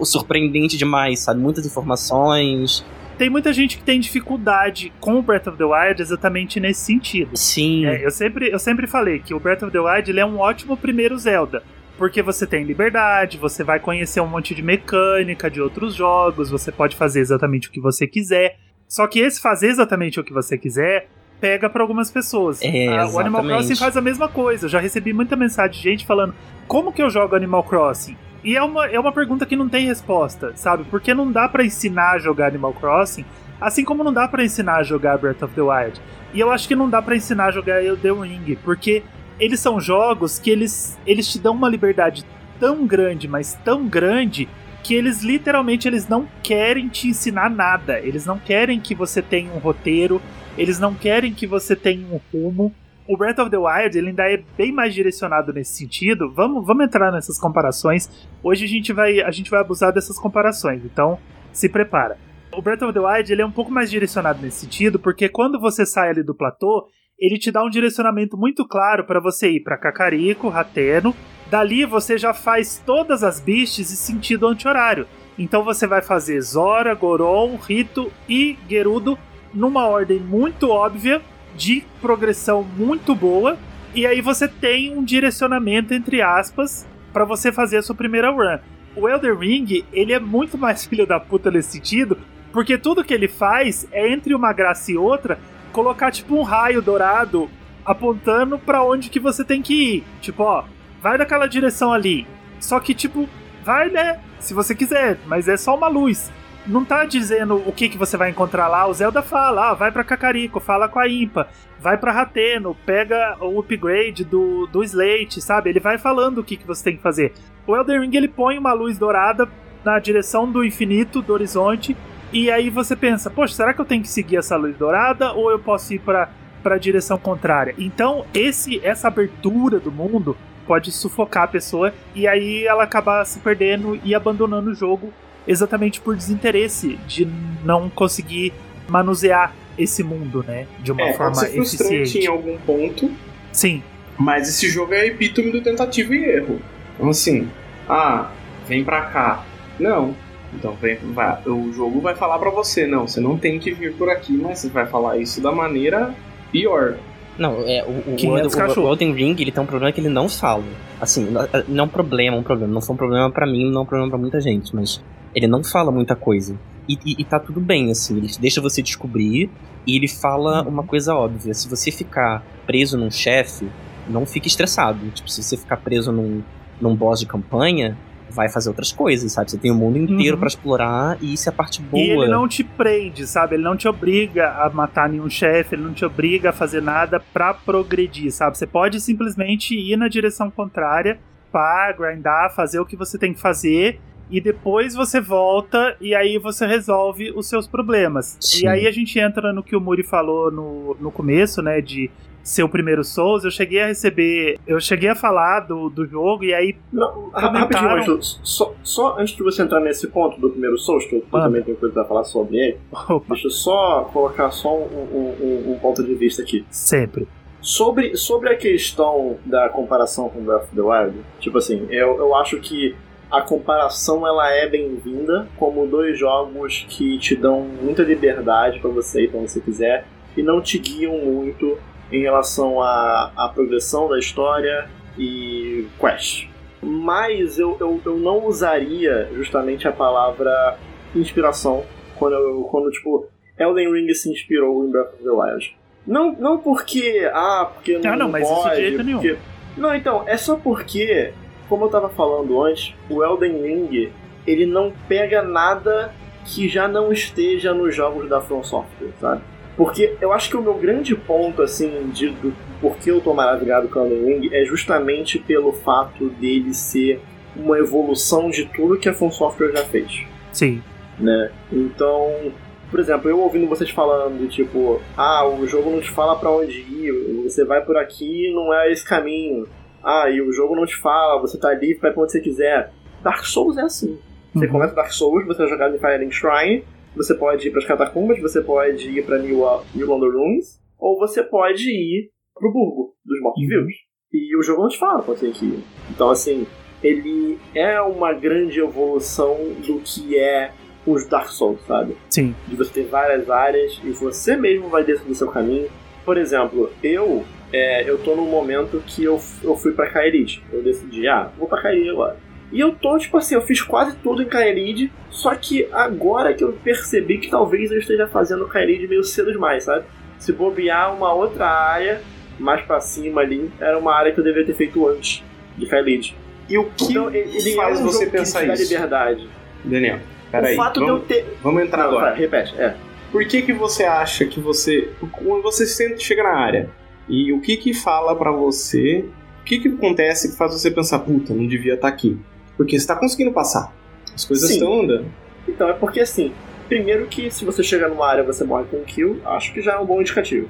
[0.04, 1.40] surpreendente demais, sabe?
[1.40, 2.84] Muitas informações.
[3.20, 7.38] Tem muita gente que tem dificuldade com o Breath of the Wild exatamente nesse sentido.
[7.38, 7.86] Sim.
[7.86, 10.40] É, eu, sempre, eu sempre falei que o Breath of the Wild ele é um
[10.40, 11.62] ótimo primeiro Zelda.
[12.00, 16.72] Porque você tem liberdade, você vai conhecer um monte de mecânica de outros jogos, você
[16.72, 18.58] pode fazer exatamente o que você quiser.
[18.88, 21.08] Só que esse fazer exatamente o que você quiser
[21.42, 22.62] pega pra algumas pessoas.
[22.62, 23.44] É, Ah, o Animal.
[23.44, 24.68] Crossing faz a mesma coisa.
[24.68, 26.34] Eu já recebi muita mensagem de gente falando:
[26.68, 28.16] como que eu jogo Animal Crossing?
[28.44, 30.84] E é uma, é uma pergunta que não tem resposta, sabe?
[30.90, 33.26] Porque não dá pra ensinar a jogar Animal Crossing,
[33.60, 36.00] assim como não dá pra ensinar a jogar Breath of the Wild.
[36.34, 39.04] E eu acho que não dá pra ensinar a jogar Elden Ring, porque
[39.40, 42.26] eles são jogos que eles, eles te dão uma liberdade
[42.60, 44.48] tão grande, mas tão grande,
[44.84, 48.00] que eles literalmente eles não querem te ensinar nada.
[48.00, 50.20] Eles não querem que você tenha um roteiro,
[50.58, 52.74] eles não querem que você tenha um rumo.
[53.08, 56.32] O Breath of the Wild ele ainda é bem mais direcionado nesse sentido.
[56.32, 58.10] Vamos, vamos entrar nessas comparações.
[58.44, 60.84] Hoje a gente vai a gente vai abusar dessas comparações.
[60.86, 61.18] Então,
[61.52, 62.18] se prepara.
[62.54, 65.60] O Breath of the Wild ele é um pouco mais direcionado nesse sentido, porque quando
[65.60, 66.88] você sai ali do platô,
[67.18, 71.16] ele te dá um direcionamento muito claro para você ir para Cacarico, Rateno.
[71.50, 75.08] Dali você já faz todas as beasts em sentido anti-horário.
[75.38, 79.18] Então você vai fazer Zora, Goron, Rito e Gerudo
[79.54, 81.22] numa ordem muito óbvia,
[81.56, 83.58] de progressão muito boa,
[83.94, 88.60] e aí você tem um direcionamento entre aspas para você fazer a sua primeira run.
[88.96, 92.18] O Elder Ring, ele é muito mais filho da puta nesse sentido,
[92.52, 95.40] porque tudo que ele faz é entre uma graça e outra
[95.72, 97.50] colocar tipo um raio dourado
[97.86, 100.04] apontando para onde que você tem que ir.
[100.22, 100.64] Tipo, ó,
[101.02, 102.28] vai naquela direção ali.
[102.60, 103.28] Só que tipo,
[103.64, 104.20] vai, né?
[104.40, 106.32] Se você quiser, mas é só uma luz.
[106.66, 108.86] Não tá dizendo o que que você vai encontrar lá.
[108.86, 111.48] O Zelda fala, ah, vai para Cacarico, fala com a Impa,
[111.80, 115.72] vai para Rateno, pega o upgrade do, do Slate, sabe?
[115.72, 117.34] Ele vai falando o que que você tem que fazer.
[117.66, 119.50] O Elden Ring ele põe uma luz dourada
[119.84, 121.98] na direção do infinito, do horizonte,
[122.32, 125.50] e aí você pensa, poxa, será que eu tenho que seguir essa luz dourada ou
[125.50, 126.30] eu posso ir para
[126.62, 127.74] para a direção contrária?
[127.76, 133.40] Então, esse essa abertura do mundo pode sufocar a pessoa e aí ela acabar se
[133.40, 135.12] perdendo e abandonando o jogo
[135.48, 137.28] exatamente por desinteresse de
[137.64, 138.54] não conseguir
[138.88, 142.26] manusear esse mundo, né, de uma É, forma pode ser frustrante eficiente.
[142.26, 143.10] em algum ponto,
[143.52, 143.82] Sim,
[144.18, 146.60] mas esse jogo é epítome do tentativa e erro.
[146.96, 147.48] Então assim,
[147.90, 148.30] ah,
[148.68, 149.46] vem pra cá.
[149.80, 150.14] Não.
[150.54, 153.94] Então vem, vai, o jogo vai falar pra você, não, você não tem que vir
[153.94, 156.14] por aqui, mas você vai falar isso da maneira
[156.52, 156.98] pior.
[157.38, 160.10] Não, é, o, o, 500 o, o Elden Ring ele tem um problema que ele
[160.10, 160.64] não fala.
[161.00, 162.74] Assim, não- não é um problema, um problema.
[162.74, 165.02] Não foi um problema pra mim, não é um problema pra muita gente, mas
[165.36, 166.56] ele não fala muita coisa.
[166.88, 169.50] E, e, e tá tudo bem, assim, ele deixa você descobrir
[169.88, 171.54] e ele fala uma coisa óbvia.
[171.54, 173.68] Se você ficar preso num chefe,
[174.08, 175.00] não fique estressado.
[175.12, 176.42] Tipo, se você ficar preso num,
[176.80, 177.98] num boss de campanha,
[178.30, 179.52] vai fazer outras coisas, sabe?
[179.52, 180.40] Você tem o mundo inteiro Uhum.
[180.40, 182.02] pra explorar e isso é a parte boa.
[182.02, 183.56] E ele não te prende, sabe?
[183.56, 187.20] Ele não te obriga a matar nenhum chefe, ele não te obriga a fazer nada
[187.34, 188.58] pra progredir, sabe?
[188.58, 191.20] Você pode simplesmente ir na direção contrária,
[191.52, 194.00] pá, grindar, fazer o que você tem que fazer.
[194.32, 198.38] E depois você volta e aí você resolve os seus problemas.
[198.40, 198.64] Sim.
[198.66, 201.82] E aí a gente entra no que o Muri falou no, no começo, né?
[201.82, 202.10] De
[202.42, 203.44] ser o primeiro Souls.
[203.44, 204.58] Eu cheguei a receber.
[204.66, 206.76] Eu cheguei a falar do, do jogo e aí.
[206.92, 207.52] Não, Comentaram.
[207.60, 211.22] rapidinho, Angelo, só, só antes de você entrar nesse ponto do primeiro Souls, que eu
[211.30, 212.78] também tenho coisa pra falar sobre ele,
[213.10, 215.36] Opa, deixa eu só colocar só um, um-
[215.70, 216.66] um- um ponto de vista aqui.
[216.72, 217.28] sempre.
[217.62, 222.34] Sobre, sobre a questão da comparação com Breath of the Wild, tipo assim, eu, eu
[222.36, 222.96] acho que
[223.32, 229.24] a comparação ela é bem-vinda como dois jogos que te dão muita liberdade pra você
[229.24, 231.78] ir onde você quiser e não te guiam muito
[232.12, 236.48] em relação à, à progressão da história e quest.
[236.82, 240.78] Mas eu, eu, eu não usaria justamente a palavra
[241.16, 241.84] inspiração
[242.16, 245.78] quando, eu, quando tipo, Elden Ring se inspirou em Breath of the Wild.
[246.06, 247.30] Não, não porque.
[247.34, 248.12] Ah, porque não.
[248.14, 249.20] Ah, não, mas isso de pode, jeito nenhum.
[249.20, 249.38] porque-
[249.78, 251.32] Não, então, é só porque,
[251.72, 254.12] como eu tava falando antes, o Elden Ring
[254.46, 259.42] ele não pega nada que já não esteja nos jogos da From Software, sabe?
[259.78, 263.88] Porque eu acho que o meu grande ponto, assim, de, do porquê eu tô maravilhado
[263.88, 267.22] com o Elden Ring é justamente pelo fato dele ser
[267.56, 270.84] uma evolução de tudo que a From Software já fez Sim.
[271.18, 271.52] né?
[271.72, 272.52] Então,
[272.90, 276.80] por exemplo, eu ouvindo vocês falando, tipo, ah, o jogo não te fala pra onde
[276.80, 279.70] ir, você vai por aqui, não é esse caminho.
[280.04, 282.92] Ah, e o jogo não te fala, você tá livre, vai pra onde você quiser.
[283.24, 284.18] Dark Souls é assim.
[284.54, 284.72] Você Uhum.
[284.72, 286.84] começa Dark Souls, você é jogado em Firelink Shrine,
[287.16, 289.62] você pode ir pras catacumbas, você pode ir pra New,
[289.94, 293.94] New London Ruins, ou você pode ir pro Burgo dos Mortos-Vivos.
[294.34, 295.84] E o jogo não te fala pra você ir.
[296.10, 296.66] Então, assim,
[297.04, 300.72] ele é uma grande evolução do que é
[301.06, 302.16] os Dark Souls, sabe?
[302.30, 302.56] Sim.
[302.68, 305.90] De você ter várias áreas e você mesmo vai dentro do seu caminho.
[306.24, 310.62] Por exemplo, eu é, eu tô num momento que eu, eu fui pra Kaerid.
[310.72, 312.38] Eu decidi, ah, vou pra Kaerid agora.
[312.72, 316.64] E eu tô, tipo assim, eu fiz quase tudo em Kaerid, só que agora que
[316.64, 320.06] eu percebi que talvez eu esteja fazendo Kaerid meio cedo demais, sabe?
[320.40, 322.22] Se bobear uma outra área,
[322.58, 325.44] mais pra cima ali, era uma área que eu deveria ter feito antes
[325.78, 326.34] de Kaerid.
[326.70, 328.84] E o que Então, ele faz é um você pensar isso?
[328.84, 329.50] liberdade.
[329.84, 330.74] Daniel, peraí.
[330.74, 331.58] o fato vamos, de eu ter...
[331.62, 332.34] vamos entrar Não, agora.
[332.34, 332.96] repete, é.
[333.34, 335.10] Por que que você acha que você...
[335.32, 336.90] Quando você sente, chega na área,
[337.30, 339.26] e o que que fala pra você...
[339.62, 342.38] O que que acontece que faz você pensar, puta, não devia estar aqui?
[342.76, 343.94] Porque você tá conseguindo passar.
[344.34, 344.76] As coisas Sim.
[344.76, 345.26] estão andando.
[345.68, 346.52] Então é porque assim,
[346.88, 349.82] primeiro que se você chegar numa área e você morre com um kill, acho que
[349.82, 350.68] já é um bom indicativo.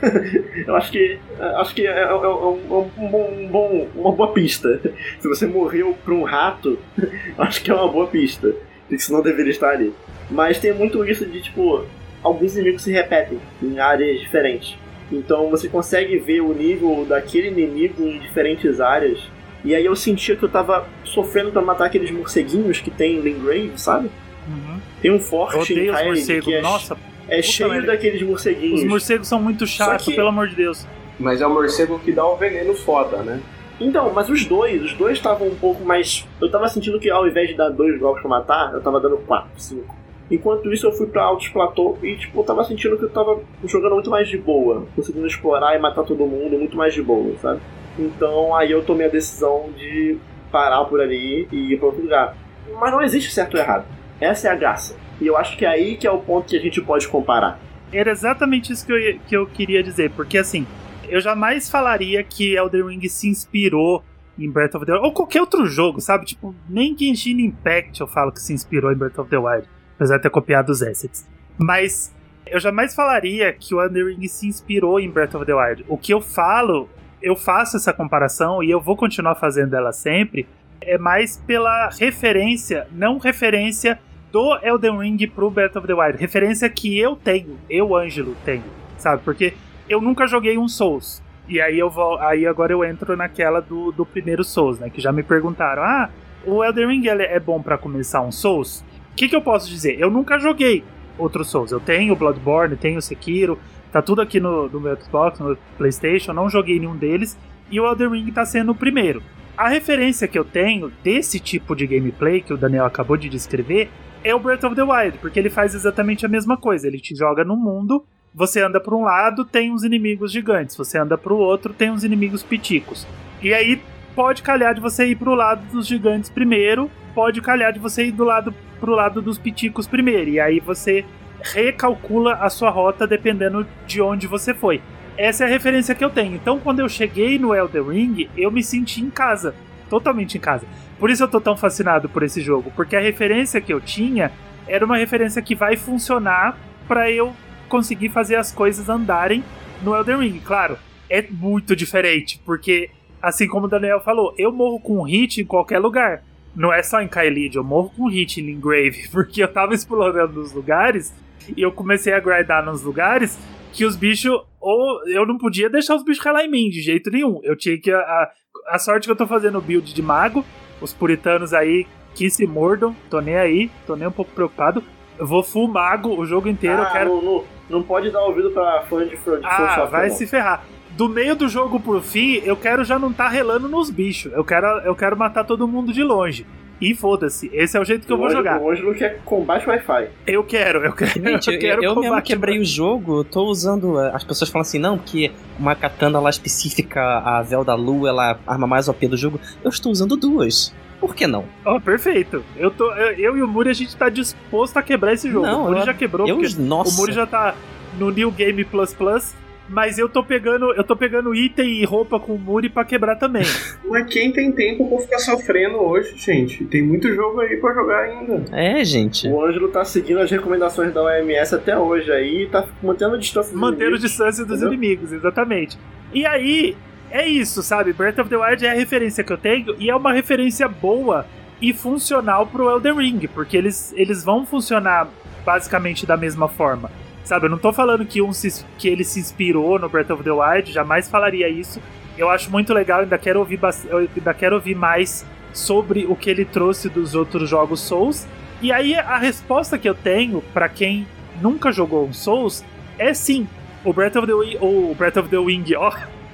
[0.66, 1.18] Eu acho que
[1.56, 4.80] acho que é, é- é um, um bom, um bom- uma boa pista.
[5.20, 6.78] Se você morreu pra um rato,
[7.38, 8.52] acho que é uma boa pista.
[8.90, 9.92] De que você não deveria estar ali.
[10.30, 11.84] Mas tem muito isso de tipo,
[12.22, 14.76] alguns inimigos se repetem em áreas diferentes.
[15.12, 19.18] Então você consegue ver o nível daquele inimigo em diferentes áreas.
[19.64, 23.20] E aí eu sentia que eu tava sofrendo pra matar aqueles morceguinhos que tem em
[23.20, 24.10] Lingrave, sabe?
[24.48, 24.80] Uhum.
[25.00, 26.44] Tem um Eu forte odeio em morcegos.
[26.44, 26.96] que é, Nossa,
[27.28, 27.88] é cheio merda.
[27.88, 28.80] daqueles morceguinhos.
[28.80, 30.84] os morcegos são muito chatos, que- pelo amor de Deus.
[31.20, 33.40] Mas é o morcego que dá o veneno foda, né?
[33.80, 36.26] Então, mas os dois, os dois estavam um pouco mais.
[36.40, 39.16] Eu tava sentindo que ao invés de dar dois golpes pra matar, eu tava dando
[39.18, 39.94] quatro, cinco.
[40.30, 43.40] Enquanto isso, eu fui pra altos platô e, tipo, eu tava sentindo que eu tava
[43.64, 47.36] jogando muito mais de boa, conseguindo explorar e matar todo mundo muito mais de boa,
[47.38, 47.60] sabe?
[47.98, 50.16] Então, aí eu tomei a decisão de
[50.50, 52.36] parar por ali e ir pra outro lugar.
[52.80, 53.84] Mas não existe certo ou errado.
[54.20, 54.96] Essa é a graça.
[55.20, 57.58] E eu acho que é aí que é o ponto que a gente pode comparar.
[57.92, 60.66] Era exatamente isso que eu, que eu queria dizer, porque assim,
[61.08, 64.02] eu jamais falaria que Elden Ring se inspirou
[64.38, 66.24] em Breath of the Wild, ou qualquer outro jogo, sabe?
[66.24, 70.16] Tipo, nem Genshin Impact eu falo que se inspirou em Breath of the Wild, apesar
[70.16, 71.26] de ter copiado os assets.
[71.58, 72.12] Mas
[72.46, 75.84] eu jamais falaria que o Elden se inspirou em Breath of the Wild.
[75.88, 76.88] O que eu falo,
[77.22, 80.46] eu faço essa comparação e eu vou continuar fazendo ela sempre,
[80.80, 83.98] é mais pela referência, não referência
[84.32, 86.18] do Elden Ring pro Breath of the Wild.
[86.18, 88.64] Referência que eu tenho, eu, Ângelo, tenho,
[88.98, 89.22] sabe?
[89.22, 89.54] Porque
[89.88, 91.22] eu nunca joguei um Souls.
[91.48, 92.18] E aí eu vou.
[92.18, 94.88] Aí agora eu entro naquela do, do primeiro Souls, né?
[94.88, 96.08] Que já me perguntaram: ah,
[96.46, 98.84] o Elden Ring é bom pra começar um Souls?
[99.12, 100.00] O que, que eu posso dizer?
[100.00, 100.82] Eu nunca joguei
[101.18, 101.70] outro Souls.
[101.70, 103.58] Eu tenho o Bloodborne, tenho o Sekiro,
[103.92, 107.38] tá tudo aqui no, no meu Xbox, no PlayStation, não joguei nenhum deles.
[107.70, 109.22] E o Elden Ring tá sendo o primeiro.
[109.56, 113.90] A referência que eu tenho desse tipo de gameplay que o Daniel acabou de descrever
[114.24, 116.86] é o Breath of the Wild, porque ele faz exatamente a mesma coisa.
[116.86, 120.98] Ele te joga no mundo, você anda para um lado, tem uns inimigos gigantes, você
[120.98, 123.06] anda para o outro, tem uns inimigos piticos.
[123.42, 123.80] E aí
[124.14, 128.12] pode calhar de você ir pro lado dos gigantes primeiro, pode calhar de você ir
[128.12, 130.30] do lado pro lado dos piticos primeiro.
[130.30, 131.04] E aí você
[131.42, 134.80] recalcula a sua rota dependendo de onde você foi.
[135.16, 136.34] Essa é a referência que eu tenho.
[136.34, 139.54] Então, quando eu cheguei no Elden Ring, eu me senti em casa,
[139.90, 140.66] totalmente em casa.
[140.98, 144.32] Por isso eu tô tão fascinado por esse jogo, porque a referência que eu tinha
[144.66, 146.56] era uma referência que vai funcionar
[146.88, 147.34] para eu
[147.68, 149.44] conseguir fazer as coisas andarem
[149.82, 150.40] no Elden Ring.
[150.40, 150.78] Claro,
[151.10, 155.44] é muito diferente, porque assim como o Daniel falou, eu morro com um hit em
[155.44, 156.22] qualquer lugar.
[156.54, 160.40] Não é só em Kaelid, eu morro com hit em Lingrave, porque eu tava explorando
[160.40, 161.14] os lugares
[161.56, 163.38] e eu comecei a grindar nos lugares
[163.72, 164.30] que os bichos.
[164.60, 167.40] Ou eu não podia deixar os bichos relar em mim de jeito nenhum.
[167.42, 167.90] Eu tinha que.
[167.90, 168.30] A,
[168.68, 170.44] a sorte que eu tô fazendo build de mago,
[170.80, 174.84] os puritanos aí que se mordam, tô nem aí, tô nem um pouco preocupado.
[175.18, 177.08] Eu vou full mago o jogo inteiro, eu Ah, quero.
[177.10, 180.64] não, não, não pode dar ouvido pra fã de From Ah, vai se ferrar.
[181.02, 184.32] Do meio do jogo pro fim, eu quero já não tá relando nos bichos.
[184.32, 186.46] Eu quero, eu quero matar todo mundo de longe.
[186.80, 188.60] E foda-se, esse é o jeito que eu vou jogar.
[188.60, 190.08] Hoje não quer combate Wi-Fi.
[190.26, 191.10] Eu quero, eu quero.
[191.12, 194.00] Gente, eu, quero eu mesmo combate quebrei o jogo, eu tô usando.
[194.00, 198.08] eh, As pessoas falam assim, não, porque uma katana lá específica, a véu da lua,
[198.08, 199.40] ela é a arma mais OP do jogo.
[199.64, 200.72] Eu estou usando duas.
[201.00, 201.44] Por que não?
[201.64, 202.44] Ó, perfeito.
[202.56, 205.46] Eu, tô, eu, eu e o Muri, a gente tá disposto a quebrar esse jogo.
[205.46, 206.94] Não, o Muri eu- já quebrou, Eu, porque nossa.
[206.94, 207.54] o Muri já tá
[207.98, 209.34] no New Game Plus Plus.
[209.72, 213.16] Mas eu tô pegando, eu tô pegando item e roupa com o Muri pra quebrar
[213.16, 213.42] também.
[213.88, 216.62] Mas quem tem tempo pra ficar sofrendo hoje, gente?
[216.66, 218.44] Tem muito jogo aí pra jogar ainda.
[218.52, 219.26] É, gente.
[219.28, 223.18] O Ângelo tá seguindo as recomendações da OMS até hoje aí e tá mantendo a
[223.18, 224.02] distância dos Manter a inimigos.
[224.02, 224.74] distância dos entendeu?
[224.74, 225.78] inimigos, exatamente.
[226.12, 226.76] E aí,
[227.10, 227.94] é isso, sabe?
[227.94, 231.24] Breath of the Wild é a referência que eu tenho e é uma referência boa
[231.62, 235.08] e funcional pro Elden Ring, porque eles, eles vão funcionar
[235.46, 236.90] basicamente da mesma forma.
[237.24, 240.22] Sabe, eu não tô falando que, um se- que ele se inspirou no Breath of
[240.24, 241.80] the Wild, jamais falaria isso.
[242.18, 243.58] Eu acho muito legal, ainda quero ouvir,
[243.90, 248.26] ainda quero ouvir mais sobre o que ele trouxe dos outros jogos Souls.
[248.60, 251.06] E aí a resposta que eu tenho pra quem
[251.40, 252.64] nunca jogou um Souls
[252.98, 253.46] é sim.
[253.84, 255.92] O Breath of the Wi- o Breath of the Wing, ó.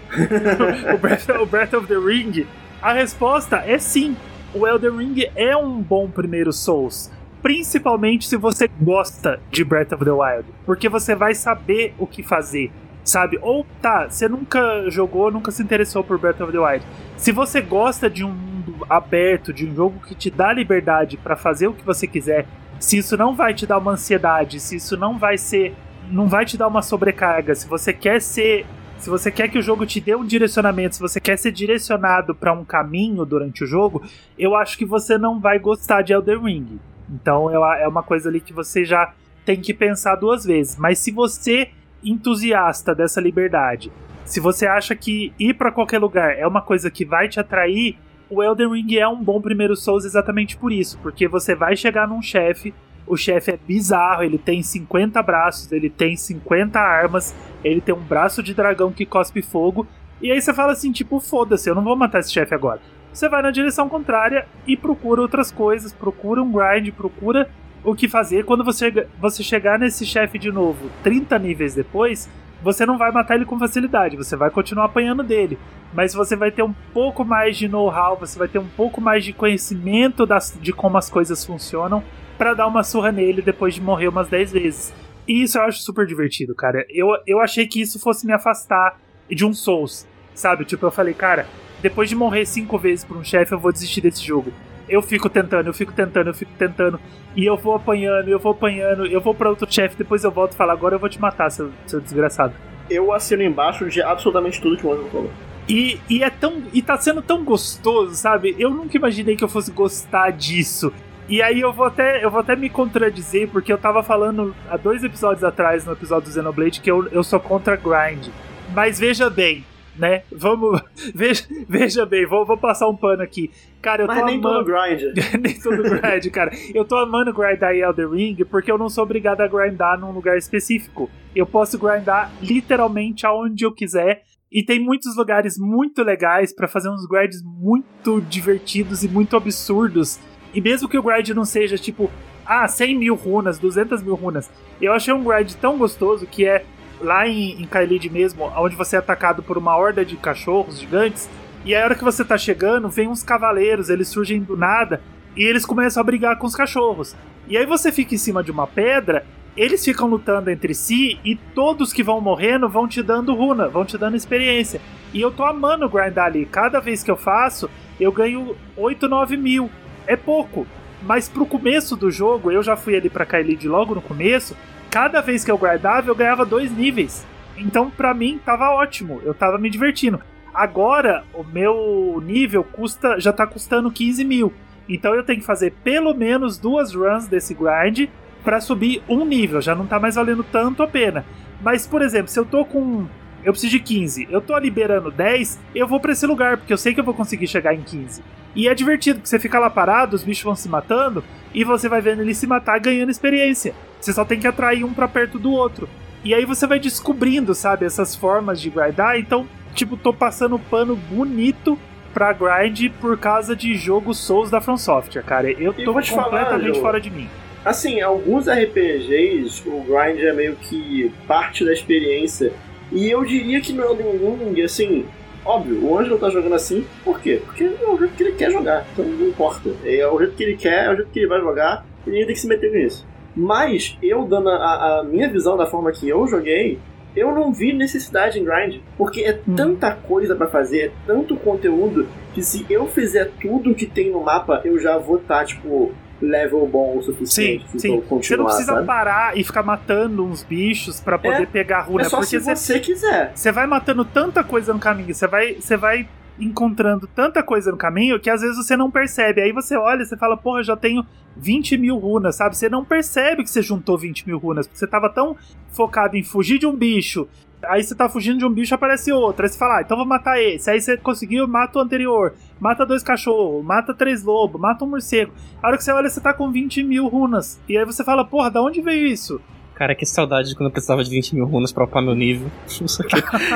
[0.94, 2.46] o, Breath, o Breath of the Ring.
[2.80, 4.16] A resposta é sim.
[4.54, 7.10] O Elden Ring é um bom primeiro Souls.
[7.42, 10.44] Principalmente se você gosta de Breath of the Wild.
[10.66, 12.70] Porque você vai saber o que fazer.
[13.04, 13.38] Sabe?
[13.40, 16.84] Ou tá, você nunca jogou, nunca se interessou por Breath of the Wild.
[17.16, 21.36] Se você gosta de um mundo aberto, de um jogo que te dá liberdade pra
[21.36, 22.46] fazer o que você quiser,
[22.78, 25.74] se isso não vai te dar uma ansiedade, se isso não vai ser.
[26.10, 28.66] não vai te dar uma sobrecarga, se você quer ser
[28.98, 32.34] se você quer que o jogo te dê um direcionamento, se você quer ser direcionado
[32.34, 34.02] para um caminho durante o jogo,
[34.36, 36.80] eu acho que você não vai gostar de Elden Ring.
[37.08, 39.12] Então é uma coisa ali que você já
[39.44, 40.76] tem que pensar duas vezes.
[40.76, 41.70] Mas se você
[42.04, 43.90] entusiasta dessa liberdade,
[44.24, 47.96] se você acha que ir para qualquer lugar é uma coisa que vai te atrair,
[48.30, 52.06] o Elden Ring é um bom primeiro Souls exatamente por isso, porque você vai chegar
[52.06, 52.74] num chefe,
[53.06, 58.00] o chefe é bizarro, ele tem 50 braços, ele tem 50 armas, ele tem um
[58.00, 59.86] braço de dragão que cospe fogo,
[60.20, 62.80] e aí você fala assim, tipo, foda-se, eu não vou matar esse chefe agora.
[63.12, 67.50] Você vai na direção contrária e procura outras coisas, procura um grind, procura
[67.84, 68.44] o que fazer.
[68.44, 72.28] Quando você, você chegar nesse chefe de novo, 30 níveis depois,
[72.62, 75.58] você não vai matar ele com facilidade, você vai continuar apanhando dele.
[75.92, 79.24] Mas você vai ter um pouco mais de know-how, você vai ter um pouco mais
[79.24, 82.02] de conhecimento das, de como as coisas funcionam
[82.36, 84.94] para dar uma surra nele depois de morrer umas 10 vezes.
[85.26, 86.84] E isso eu acho super divertido, cara.
[86.88, 88.98] Eu, eu achei que isso fosse me afastar
[89.30, 90.64] de um Souls, sabe?
[90.64, 91.46] Tipo, eu falei, cara,
[91.82, 94.52] depois de morrer cinco vezes por um chefe, eu vou desistir desse jogo
[94.88, 96.98] eu fico tentando, eu fico tentando, eu fico tentando.
[97.36, 100.52] E eu vou apanhando, eu vou apanhando, eu vou pra outro chefe, depois eu volto
[100.52, 102.54] e falo, agora eu vou te matar, seu, seu desgraçado.
[102.88, 105.30] Eu assino embaixo de absolutamente tudo que o Ângelo falou.
[105.68, 106.62] E, e é tão.
[106.72, 108.56] E tá sendo tão gostoso, sabe?
[108.58, 110.90] Eu nunca imaginei que eu fosse gostar disso.
[111.28, 114.78] E aí eu vou até, eu vou até me contradizer, porque eu tava falando há
[114.78, 118.28] dois episódios atrás, no episódio do Xenoblade, que eu, eu sou contra grind.
[118.74, 119.62] Mas veja bem,
[119.98, 120.22] né?
[120.30, 120.80] Vamos.
[121.14, 123.50] Veja, veja bem, vou, vou passar um pano aqui.
[123.80, 124.58] Cara, eu Mas tô nem amando.
[124.58, 125.02] todo grind.
[125.40, 126.50] nem todo grind, cara.
[126.74, 130.12] Eu tô amando grindar em Elder Ring porque eu não sou obrigado a grindar num
[130.12, 131.10] lugar específico.
[131.34, 134.22] Eu posso grindar literalmente aonde eu quiser.
[134.50, 140.18] E tem muitos lugares muito legais para fazer uns grinds muito divertidos e muito absurdos.
[140.54, 142.10] E mesmo que o grind não seja tipo,
[142.46, 146.64] ah, 100 mil runas, 200 mil runas, eu achei um grind tão gostoso que é
[147.00, 151.28] lá em, em mesmo, onde você é atacado por uma horda de cachorros gigantes.
[151.64, 155.00] E a hora que você tá chegando, vem uns cavaleiros, eles surgem do nada
[155.36, 157.14] e eles começam a brigar com os cachorros.
[157.46, 159.24] E aí você fica em cima de uma pedra,
[159.56, 163.84] eles ficam lutando entre si e todos que vão morrendo vão te dando runa, vão
[163.84, 164.80] te dando experiência.
[165.12, 166.46] E eu tô amando grindar ali.
[166.46, 169.70] Cada vez que eu faço, eu ganho 8, 9 mil.
[170.06, 170.66] É pouco.
[171.02, 174.56] Mas pro começo do jogo, eu já fui ali pra Kaelid logo no começo,
[174.90, 177.26] cada vez que eu guardava, eu ganhava dois níveis.
[177.56, 179.20] Então, pra mim, tava ótimo.
[179.24, 180.20] Eu tava me divertindo.
[180.54, 184.52] Agora, o meu nível custa já tá custando 15 mil.
[184.88, 188.08] Então eu tenho que fazer pelo menos duas runs desse grind
[188.42, 189.60] para subir um nível.
[189.60, 191.24] Já não tá mais valendo tanto a pena.
[191.60, 193.06] Mas, por exemplo, se eu tô com.
[193.48, 194.28] Eu preciso de 15.
[194.30, 197.14] Eu tô liberando 10, eu vou pra esse lugar, porque eu sei que eu vou
[197.14, 198.22] conseguir chegar em 15.
[198.54, 201.88] E é divertido, porque você fica lá parado, os bichos vão se matando, e você
[201.88, 203.74] vai vendo ele se matar ganhando experiência.
[203.98, 205.88] Você só tem que atrair um pra perto do outro.
[206.22, 209.18] E aí você vai descobrindo, sabe, essas formas de grindar.
[209.18, 211.78] Então, tipo, tô passando pano bonito
[212.12, 215.50] pra grind por causa de jogos Souls da From Software, cara.
[215.50, 217.30] Eu tô falar, completamente Joe, fora de mim.
[217.64, 222.52] Assim, alguns RPGs, o grind é meio que parte da experiência.
[222.92, 225.04] E eu diria que no Elden Ring, assim,
[225.44, 227.40] óbvio, o Ângelo tá jogando assim, por quê?
[227.44, 229.70] Porque é o jeito que ele quer jogar, então não importa.
[229.84, 232.26] É o jeito que ele quer, é o jeito que ele vai jogar, e ninguém
[232.26, 233.06] tem que se meter nisso.
[233.36, 236.78] Mas, eu dando a, a minha visão da forma que eu joguei,
[237.14, 239.54] eu não vi necessidade em grind, porque é Hum.
[239.54, 244.20] tanta coisa pra fazer, é tanto conteúdo, que se eu fizer tudo que tem no
[244.22, 248.00] mapa, eu já vou estar, tipo, level bom o Sim, suficiente sim.
[248.00, 248.86] continuar, Você não precisa sabe?
[248.86, 252.44] parar e ficar matando uns bichos pra poder É, pegar runa, É só porque se
[252.44, 253.32] você você quiser.
[253.34, 256.08] Você vai matando tanta coisa no caminho, você vai, você vai
[256.40, 259.40] encontrando tanta coisa no caminho que às vezes você não percebe.
[259.40, 261.04] Aí você olha e você fala, porra, já tenho
[261.36, 262.56] 20 mil runas, sabe?
[262.56, 265.36] Você não percebe que você juntou 20 mil runas, porque você tava tão
[265.72, 267.28] focado em fugir de um bicho.
[267.64, 269.44] Aí você tá fugindo de um bicho, aparece outro.
[269.44, 270.70] Aí você fala, ah, então vou matar esse.
[270.70, 272.34] Aí você conseguiu, mata o anterior.
[272.60, 275.32] Mata dois cachorros, mata três lobos, mata um morcego.
[275.62, 277.60] A hora que você olha, você tá com 20 mil runas.
[277.68, 279.40] E aí você fala, porra, da onde veio isso?
[279.78, 282.50] Cara, que saudade de quando eu precisava de 20 mil runas pra upar meu nível.
[282.66, 283.14] Isso aqui.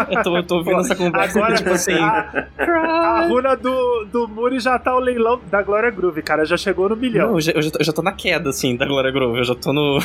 [0.09, 1.93] Eu tô, eu tô ouvindo essa conversa Agora, tipo assim.
[1.95, 6.45] a, a runa do, do Muri já tá o leilão da Glória Groove, cara.
[6.45, 7.29] Já chegou no milhão.
[7.29, 9.39] Não, eu já, eu, já tô, eu já tô na queda, assim, da Glória Grove.
[9.39, 9.99] Eu já tô no.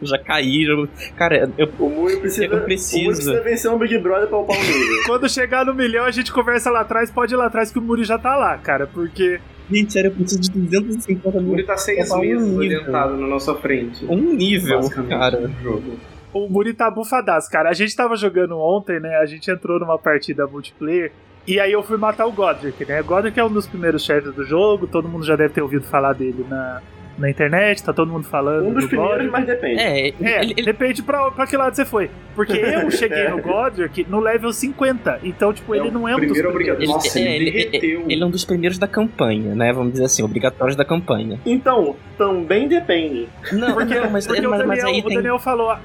[0.00, 0.62] eu já caí.
[0.62, 1.68] eu- Cara, eu.
[1.80, 3.00] O Muri precisa, Eu preciso.
[3.00, 5.02] O Muri precisa vencer um Big Brother pra upar o nível.
[5.06, 7.10] Quando chegar no milhão, a gente conversa lá atrás.
[7.10, 8.86] Pode ir lá atrás que o Muri já tá lá, cara.
[8.86, 9.40] Porque.
[9.70, 11.50] Gente, sério, eu preciso de 250 O mil.
[11.50, 12.80] Muri tá seis um meses nível.
[12.80, 14.04] adiantado na nossa frente.
[14.06, 15.40] Um nível, cara.
[15.40, 15.98] no jogo.
[16.32, 17.70] O Muri tá bufadaço, cara.
[17.70, 19.16] A gente tava jogando ontem, né?
[19.16, 21.12] A gente entrou numa partida multiplayer.
[21.46, 23.00] E aí eu fui matar o Godric, né?
[23.00, 24.86] O Godric é um dos primeiros chefes do jogo.
[24.86, 26.82] Todo mundo já deve ter ouvido falar dele na,
[27.18, 28.66] na internet, tá todo mundo falando.
[28.68, 29.80] Um dos do primeiros, mas depende.
[29.80, 30.08] É, É,
[30.42, 32.10] ele, ele- depende pra, pra que lado você foi.
[32.34, 33.30] Porque eu cheguei É.
[33.30, 35.20] no Godric no level 50.
[35.22, 36.74] Então, tipo, ele É o não é um dos primeiro primeiros.
[36.78, 36.88] obrigatório.
[36.88, 38.04] Nossa, é, ele ele- derreteu.
[38.08, 39.72] ele é um dos primeiros da campanha, né?
[39.72, 41.38] Vamos dizer assim, obrigatórios da campanha.
[41.46, 43.28] Então, também depende.
[43.52, 45.16] Não, Porque, não mas, porque mas, o, mas Daniel, aí o tem.
[45.16, 45.80] Daniel falou, A,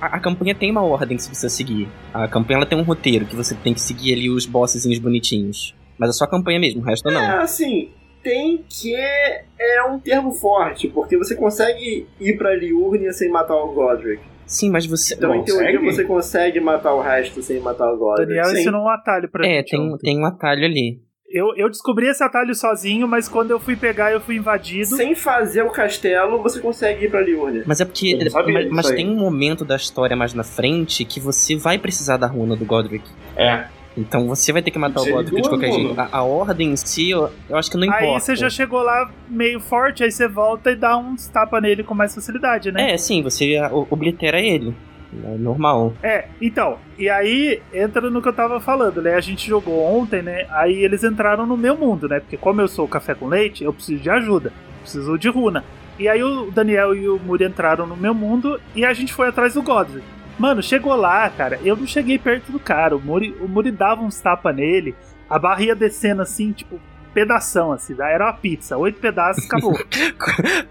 [0.00, 1.88] a campanha tem uma ordem que você precisa seguir.
[2.12, 5.74] A campanha ela tem um roteiro que você tem que seguir ali os bossezinhos bonitinhos.
[5.98, 7.20] Mas é só a campanha mesmo, o resto não.
[7.20, 7.90] É, assim,
[8.24, 13.72] tem que é um termo forte, porque você consegue ir pra Liurnia sem matar o
[13.72, 14.20] Godric.
[14.46, 15.14] Sim, mas você.
[15.14, 15.92] Então, em teoria, Consegue?
[15.96, 18.26] você consegue matar o resto sem matar o Godric.
[18.28, 18.60] Daniel Sim.
[18.60, 19.70] ensinou um atalho pra É, gente.
[19.70, 21.00] tem, tem um atalho ali.
[21.30, 24.94] Eu, eu descobri esse atalho sozinho, mas quando eu fui pegar, eu fui invadido.
[24.96, 27.64] Sem fazer o castelo, você consegue ir pra Liurnia.
[27.66, 28.16] Mas é porque.
[28.52, 32.26] Mas, mas tem um momento da história mais na frente que você vai precisar da
[32.26, 33.04] runa do Godric.
[33.36, 33.64] É.
[33.96, 36.00] Então você vai ter que matar o Godric de qualquer jeito.
[36.00, 38.04] A, a ordem em si, eu, eu acho que não importa.
[38.04, 41.84] Aí você já chegou lá meio forte, aí você volta e dá uns tapa nele
[41.84, 42.92] com mais facilidade, né?
[42.92, 44.74] É, sim, você o- oblitera ele.
[45.24, 45.92] É normal.
[46.02, 49.14] É, então, e aí entra no que eu tava falando, né?
[49.14, 50.44] A gente jogou ontem, né?
[50.50, 52.18] Aí eles entraram no meu mundo, né?
[52.18, 55.64] Porque como eu sou café com leite, eu preciso de ajuda, preciso de runa.
[56.00, 59.28] E aí o Daniel e o Muri entraram no meu mundo e a gente foi
[59.28, 60.04] atrás do Godric.
[60.38, 62.96] Mano, chegou lá, cara, eu não cheguei perto do cara.
[62.96, 64.94] O Muri, o Muri dava uns tapa nele,
[65.28, 66.80] a barra ia descendo assim, tipo,
[67.14, 69.72] pedação, assim, era uma pizza, oito pedaços, acabou.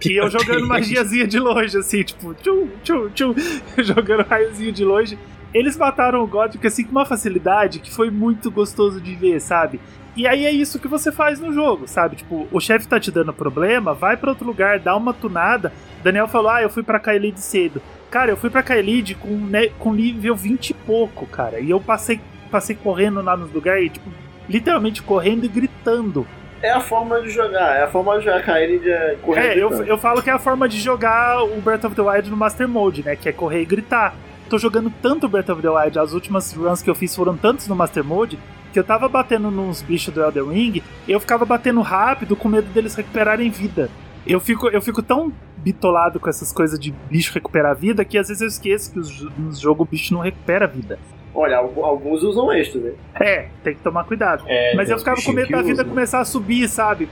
[0.06, 3.34] E eu jogando magiazinha de longe, assim, tipo, tchum, tchum, tchum,
[3.82, 5.18] jogando raiozinho de longe.
[5.54, 9.80] Eles mataram o Godric assim com uma facilidade que foi muito gostoso de ver, sabe?
[10.16, 12.18] E aí é isso que você faz no jogo, sabe?
[12.18, 15.72] Tipo, o chefe tá te dando problema, vai pra outro lugar, dá uma tunada.
[16.04, 17.82] Daniel falou: Ah, eu fui pra Kaelid cedo.
[18.14, 21.60] Cara, eu fui pra Kaelid com, né, com nível 20 e pouco, cara.
[21.60, 24.08] E eu passei, passei correndo lá nos lugares, tipo,
[24.48, 26.28] literalmente correndo e gritando.
[26.62, 29.58] É a forma de jogar, é a forma de jogar cair de correr.
[29.58, 32.30] É, eu, eu falo que é a forma de jogar o Breath of the Wild
[32.30, 33.16] no Master Mode, né?
[33.16, 34.14] Que é correr e gritar.
[34.48, 37.68] Tô jogando tanto Breath of the Wild, as últimas runs que eu fiz foram tantos
[37.68, 38.38] no Master Mode,
[38.72, 42.68] que eu tava batendo nos bichos do Elden Ring, eu ficava batendo rápido com medo
[42.68, 43.90] deles recuperarem vida.
[44.26, 48.28] Eu fico, eu fico tão bitolado com essas coisas de bicho recuperar vida que às
[48.28, 51.00] vezes eu esqueço que os nos jogos o bicho não recupera vida.
[51.36, 52.92] Olha, al- alguns usam extra, né?
[53.16, 54.44] É, tem que tomar cuidado.
[54.48, 55.86] É, Mas eu ficava com medo da vida usam.
[55.86, 57.10] começar a subir, sabe?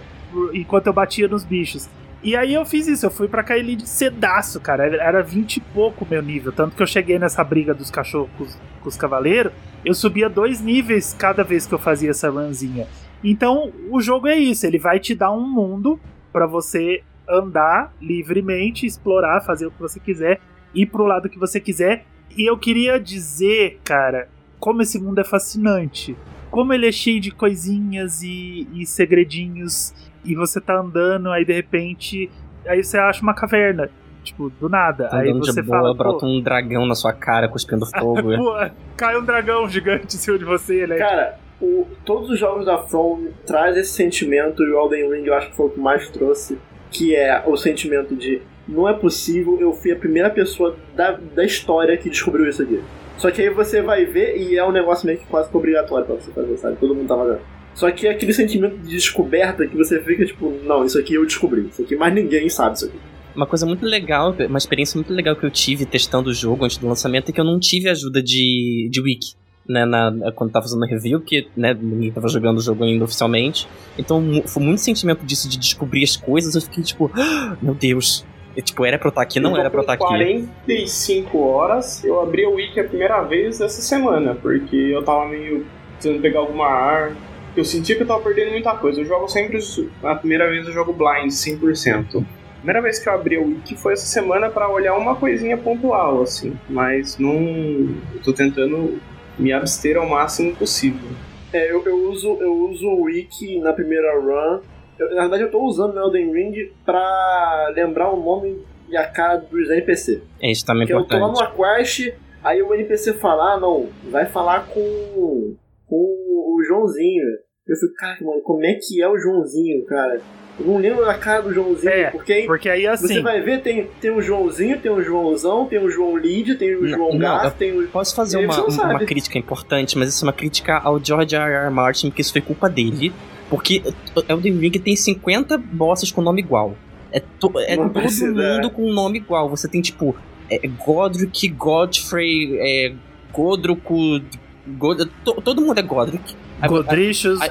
[0.53, 1.89] Enquanto eu batia nos bichos.
[2.23, 4.85] E aí eu fiz isso, eu fui pra Kaeli de cedaço, cara.
[4.85, 6.51] Era- Era 20 e pouco o meu nível.
[6.51, 9.51] Tanto que eu cheguei nessa briga dos cachorros com os, com os cavaleiros,
[9.83, 12.87] eu subia dois níveis cada vez que eu fazia essa runzinha.
[13.23, 15.99] Então, o jogo é isso, ele vai te dar um mundo
[16.31, 20.39] pra você andar livremente, explorar, fazer o que você quiser,
[20.73, 22.05] ir pro lado que você quiser.
[22.35, 24.29] E eu queria dizer, cara,
[24.59, 26.15] como esse mundo é fascinante.
[26.49, 29.93] Como ele é cheio de coisinhas e, e segredinhos.
[30.23, 32.29] E você tá andando, aí de repente.
[32.65, 33.89] Aí você acha uma caverna.
[34.23, 35.07] Tipo, do nada.
[35.07, 35.93] Tá aí você de boa, fala.
[35.95, 38.35] brota um dragão na sua cara cuspindo fogo.
[38.37, 38.53] pô,
[38.95, 40.97] cai um dragão gigante em cima de você, né?
[40.97, 45.33] Cara, o- todos os jogos da From traz esse sentimento e o Elden Ring eu
[45.33, 46.57] acho que foi o que mais trouxe,
[46.89, 51.43] que é o sentimento de não é possível, eu fui a primeira pessoa da, da
[51.43, 52.79] história que descobriu isso aqui.
[53.17, 56.05] Só que aí você vai ver e é um negócio meio que quase que obrigatório
[56.05, 56.77] pra você fazer, sabe?
[56.77, 57.39] Todo mundo tá fazendo.
[57.75, 61.25] Só que é aquele sentimento de descoberta que você fica tipo, não, isso aqui eu
[61.25, 62.97] descobri, isso aqui mais ninguém sabe isso aqui.
[63.35, 66.77] Uma coisa muito legal, uma experiência muito legal que eu tive testando o jogo antes
[66.77, 69.35] do lançamento é que eu não tive ajuda de, de wiki.
[69.67, 73.67] Né, na, quando tava fazendo review, porque né, ninguém tava jogando o jogo ainda oficialmente.
[73.97, 76.55] Então foi muito sentimento disso de descobrir as coisas.
[76.55, 78.25] Eu fiquei tipo, "Ah, meu Deus.
[78.57, 80.03] Eu, tipo, era pra eu estar aqui, não Eu tô era pra eu estar aqui.
[80.03, 85.65] 45 horas, eu abri o wiki a primeira vez essa semana, porque eu tava meio
[85.93, 87.15] precisando pegar alguma arma.
[87.55, 88.99] Eu sentia que eu tava perdendo muita coisa.
[89.01, 89.59] Eu jogo sempre.
[90.03, 92.17] A primeira vez eu jogo blind, 100%.
[92.17, 95.57] A primeira vez que eu abri o wiki foi essa semana pra olhar uma coisinha
[95.57, 96.53] pontual, assim.
[96.69, 97.33] Mas não.
[97.33, 98.99] Eu tô tentando
[99.37, 101.09] me abster ao máximo possível.
[101.53, 104.61] É, eu, eu uso, eu uso o Wiki na primeira run.
[104.97, 108.59] Eu- na verdade, eu tô usando o Elden Ring pra lembrar o nome
[108.89, 110.21] e a cara dos NPC.
[110.41, 111.57] É, isso também é Porque eu tô lá importante.
[111.57, 112.13] numa quest,
[112.43, 115.55] aí o NPC fala, ah, não, vai falar com,
[115.87, 117.23] com o Joãozinho.
[117.67, 120.21] Eu fico, cara, mano, como é que é o Joãozinho, cara?
[120.59, 123.21] Eu não lembro da cara do Joãozinho, É, porque aí Porque aí você assim.
[123.21, 126.81] vai ver, tem, tem o Joãozinho, tem o Joãozão, tem o João Lídia, tem o
[126.81, 127.87] Não, João Gás, tem o...
[127.87, 131.51] Posso fazer uma, uma crítica importante, mas isso é uma crítica ao George R.
[131.65, 131.69] R.
[131.71, 133.11] Martin, porque isso foi culpa dele.
[133.49, 133.81] Porque
[134.29, 136.75] Elden Ring tem 50 bosses com nome igual.
[137.11, 138.69] É, to- é todo precisa, mundo é.
[138.69, 139.49] com nome igual.
[139.49, 140.15] Você tem, tipo,
[140.49, 142.93] é, Godric, Godfrey, é,
[143.33, 144.21] Godruco,
[144.67, 146.35] God- to- todo mundo é Godric.
[146.67, 147.49] Godrichos, aí-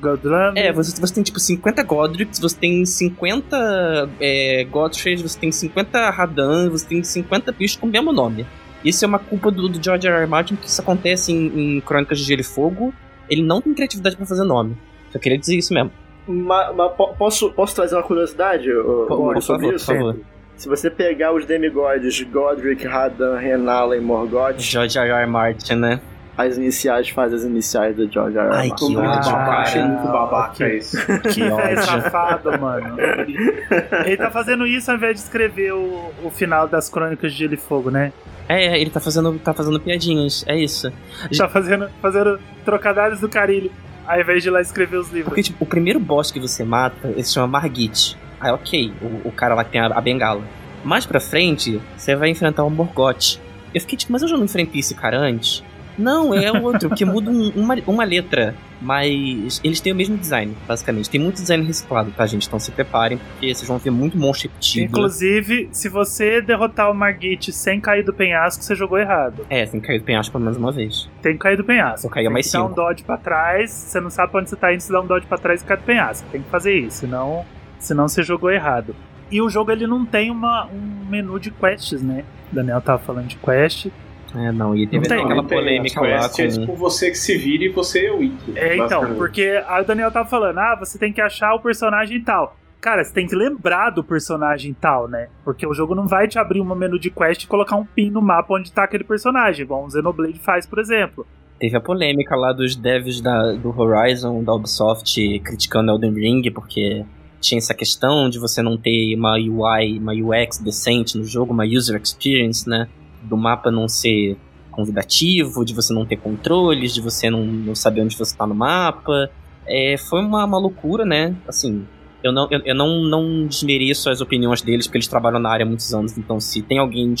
[0.00, 0.52] Godram.
[0.56, 6.70] É, você, você tem tipo 50 Godrics, você tem 50 é, você tem 50 Radan,
[6.70, 8.46] você tem 50 bichos com o mesmo nome.
[8.84, 10.16] Isso é uma culpa do, do George R.
[10.22, 10.26] R.
[10.26, 12.92] Martin, que isso acontece em, em Crônicas de Gelo e Fogo.
[13.30, 14.76] Ele não tem criatividade pra fazer nome.
[15.12, 15.90] Só queria dizer isso mesmo.
[16.26, 19.80] Ma- ma- po- posso, posso trazer uma curiosidade, Por, por sobre favor, por
[20.14, 20.16] favor.
[20.56, 25.10] Se você pegar os demigods Godric, Radan, Renala e Morgoth, George R.
[25.10, 25.26] R.
[25.26, 26.00] Martin, né?
[26.36, 28.46] As iniciais fazem as iniciais do George R.
[28.48, 28.54] R.
[28.56, 29.60] Ai, que Muito ódio, babaca, cara.
[29.62, 30.96] achei muito babaca Que- isso.
[31.34, 31.82] Que velho ódio.
[31.84, 32.96] safado, mano.
[34.06, 37.54] Ele tá fazendo isso ao invés de escrever o, o final das crônicas de Gelo
[37.54, 38.12] e Fogo, né?
[38.48, 40.92] É, é, ele tá fazendo, tá fazendo piadinhas, é isso.
[41.38, 43.70] Tá fazendo, fazendo trocadilhos do carilho,
[44.06, 45.26] ao invés de ir lá escrever os livros.
[45.28, 48.16] Porque, tipo, o primeiro boss que você mata, ele se chama Margit.
[48.40, 50.42] Aí, ok, o, o cara lá que tem a, a bengala.
[50.84, 53.38] Mais pra frente, você vai enfrentar o Morgoth.
[53.72, 55.62] Eu fiquei tipo, mas eu já não enfrentei esse cara antes?
[55.98, 58.54] Não, é o outro, que muda um- uma, uma letra.
[58.80, 61.08] Mas eles têm o mesmo design, basicamente.
[61.08, 62.48] Tem muito design reciclado, tá, gente?
[62.48, 64.86] Então se preparem, porque vocês vão ver muito monstro repetido.
[64.86, 69.46] Inclusive, se você derrotar o Margit sem cair do penhasco, você jogou errado.
[69.48, 71.08] É, que cair do penhasco pelo menos uma vez.
[71.22, 72.08] Tem que cair do penhasco.
[72.08, 72.74] Eu Tem mais que dar um cinco.
[72.74, 75.26] dodge pra trás, você não sabe pra onde você tá indo, você dá um dodge
[75.26, 76.26] pra trás e cai do penhasco.
[76.32, 77.44] Tem que fazer isso, senão,
[77.78, 78.96] senão você jogou errado.
[79.30, 82.24] E o jogo ele não tem uma, um menu de quests, né?
[82.50, 83.86] O Daniel tava falando de quest.
[84.34, 86.60] É, não, e teve Não tem, aquela Não tem, polêmica as lá É com...
[86.60, 88.52] tipo você que se vire e você é o Wiki.
[88.56, 92.22] É, então, porque aí o Daniel tava falando, ah, você tem que achar o personagem
[92.22, 92.56] tal.
[92.80, 95.28] Cara, você tem que lembrar do personagem tal, né?
[95.44, 98.10] Porque o jogo não vai te abrir uma menu de quest e colocar um pin
[98.10, 101.24] no mapa onde tá aquele personagem, igual o Xenoblade faz, por exemplo.
[101.60, 107.04] Teve a polêmica lá dos devs da, do Horizon, da Ubisoft, criticando Elden Ring, porque
[107.40, 111.64] tinha essa questão de você não ter uma UI, uma UX decente no jogo, uma
[111.64, 112.88] user experience, né?
[113.22, 114.36] Do mapa não ser
[114.70, 118.54] convidativo, de você não ter controles, de você não, não saber onde você tá no
[118.54, 119.30] mapa.
[119.66, 121.36] É, foi uma, uma loucura, né?
[121.46, 121.86] Assim,
[122.22, 125.64] eu não, eu, eu não, não desmereço as opiniões deles, porque eles trabalham na área
[125.64, 127.14] há muitos anos, então se tem alguém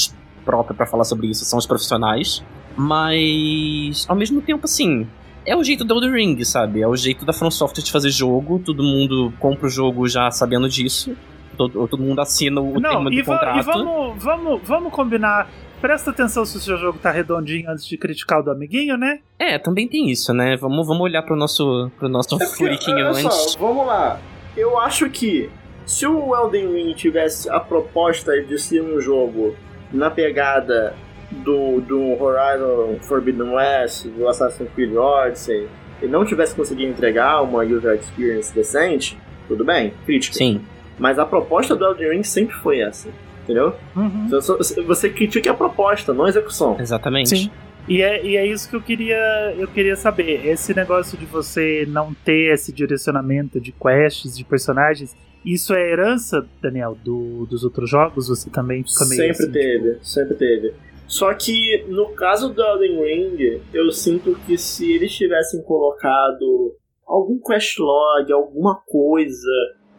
[0.44, 2.42] próprio pra falar sobre isso, são os profissionais.
[2.76, 5.06] Mas, ao mesmo tempo, assim,
[5.44, 6.80] é o jeito do Elden Ring, sabe?
[6.80, 10.30] É o jeito da From Software de fazer jogo, todo mundo compra o jogo já
[10.30, 11.16] sabendo disso,
[11.56, 13.58] todo, todo mundo assina o termo não, do e, va- contrato.
[13.58, 15.48] e vamos, vamos, vamos combinar.
[15.82, 19.18] Presta atenção se o seu jogo tá redondinho antes de criticar o do amiguinho, né?
[19.36, 20.56] É, também tem isso, né?
[20.56, 23.22] Vamos, vamos olhar pro nosso, pro nosso É furiquinho antes.
[23.22, 24.20] só, vamos lá.
[24.56, 25.50] Eu acho que
[25.84, 29.56] se o Elden Ring tivesse a proposta de ser um jogo
[29.92, 30.94] na pegada
[31.32, 35.68] do, do Horizon Forbidden West, do Assassin's Creed Odyssey,
[36.00, 39.18] e não tivesse conseguido entregar uma user experience decente,
[39.48, 40.36] tudo bem, crítica.
[40.36, 40.60] Sim,
[40.96, 43.08] Mas a proposta do Elden Ring sempre foi essa,
[43.42, 43.74] entendeu?
[43.96, 44.24] Uhum.
[44.26, 46.76] Então, só- Você critica a proposta, não a execução.
[46.80, 47.30] exatamente.
[47.30, 47.50] Sim.
[47.88, 50.46] E é, e é isso que eu queria, eu queria saber.
[50.46, 56.46] Esse negócio de você não ter esse direcionamento de quests, de personagens, isso é herança,
[56.62, 58.28] Daniel, do, dos outros jogos?
[58.28, 60.72] Você também fica meio Sempre assim, teve, sempre teve.
[61.08, 67.38] Só que no caso do Elden Ring, eu sinto que se eles tivessem colocado algum
[67.40, 69.50] quest log, alguma coisa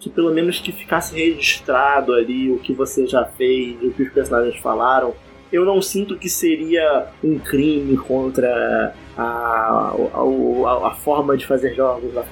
[0.03, 4.11] que pelo menos que ficasse registrado ali o que você já fez, o que os
[4.11, 5.13] personagens falaram,
[5.51, 11.75] eu não sinto que seria um crime contra a, a, a, a forma de fazer
[11.75, 12.23] jogos da.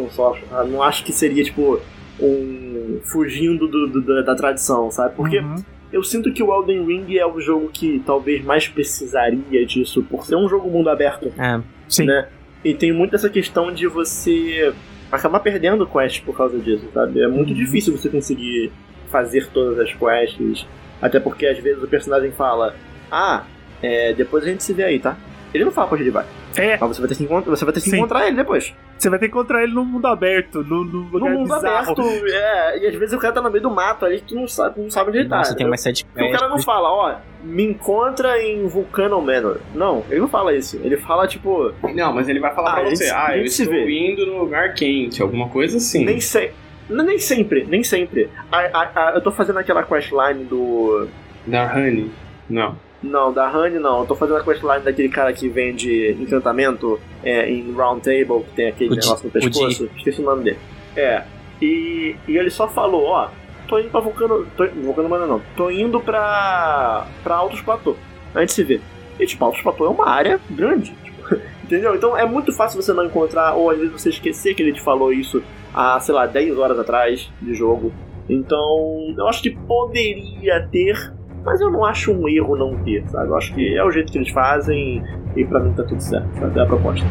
[0.59, 1.79] Eu não acho que seria tipo
[2.19, 5.15] um fugindo do, do- da- da tradição, sabe?
[5.15, 5.55] Porque Uhum.
[5.93, 10.25] eu sinto que o Elden Ring é o jogo que talvez mais precisaria disso, por
[10.25, 12.05] ser um jogo mundo aberto, É, Sim.
[12.05, 12.27] né?
[12.63, 14.71] E tem muito essa questão de você
[15.11, 17.21] acabar perdendo quest por causa disso, sabe?
[17.21, 17.55] É muito Uhum.
[17.55, 18.71] difícil você conseguir
[19.09, 20.65] fazer todas as quests,
[21.01, 22.75] até porque às vezes o personagem fala:
[23.11, 23.43] Ah,
[23.81, 25.17] é, depois a gente se vê aí, tá?
[25.53, 26.25] Ele não fala pra onde ele vai,
[26.55, 27.97] É, mas você vai ter que, encont- você vai ter que Sim.
[27.97, 28.73] encontrar ele depois.
[28.97, 31.91] você vai ter que encontrar ele no mundo aberto, no, no No mundo bizarro.
[31.91, 34.35] aberto, é, e às vezes o cara tá no meio do mato ali que tu
[34.35, 35.43] não sabe, não sabe onde ele tá.
[35.43, 39.57] você tem uma side Porque o cara não fala, ó, me encontra em Vulcano Manor.
[39.75, 40.79] Não, ele não fala isso.
[40.83, 44.11] Ele fala, tipo, Não, mas ele vai falar Ah, pra você, ah, eu estou vê.
[44.11, 46.05] indo no lugar quente, alguma coisa assim.
[46.05, 46.51] nem sei.
[46.89, 48.29] Nem sempre, nem sempre.
[48.51, 51.07] A- a- a- eu tô fazendo aquela questline do.
[51.47, 52.11] Da Honey.
[52.49, 52.75] Não.
[53.01, 54.01] Não, da Honey não.
[54.01, 58.55] Eu tô fazendo a questline daquele cara que vende encantamento é, em Round Table, que
[58.55, 59.89] tem aquele O negócio no pescoço.
[59.97, 60.59] Esqueci o nome dele.
[60.95, 61.23] É.
[61.61, 63.29] E, e ele só falou, ó,
[63.67, 64.45] tô indo pra Vulcano.
[64.55, 65.41] Tô, Vulcano Mana não.
[65.55, 67.07] Tô indo pra.
[67.23, 67.95] pra Altos Platô.
[68.35, 68.79] A gente se vê.
[69.19, 70.93] E tipo, Altos Platô é uma área grande.
[71.03, 71.95] tipo, entendeu?
[71.95, 74.81] Então é muito fácil você não encontrar, ou às vezes você esquecer que ele te
[74.81, 75.41] falou isso
[75.73, 77.91] há, sei lá, 10 horas atrás de jogo.
[78.29, 83.29] Então, eu acho que poderia ter Mas eu não acho um erro não ter, sabe?
[83.29, 85.03] Eu acho que é o jeito que eles fazem
[85.35, 86.59] e pra mim tá tudo certo, sabe?
[86.59, 87.05] É a proposta.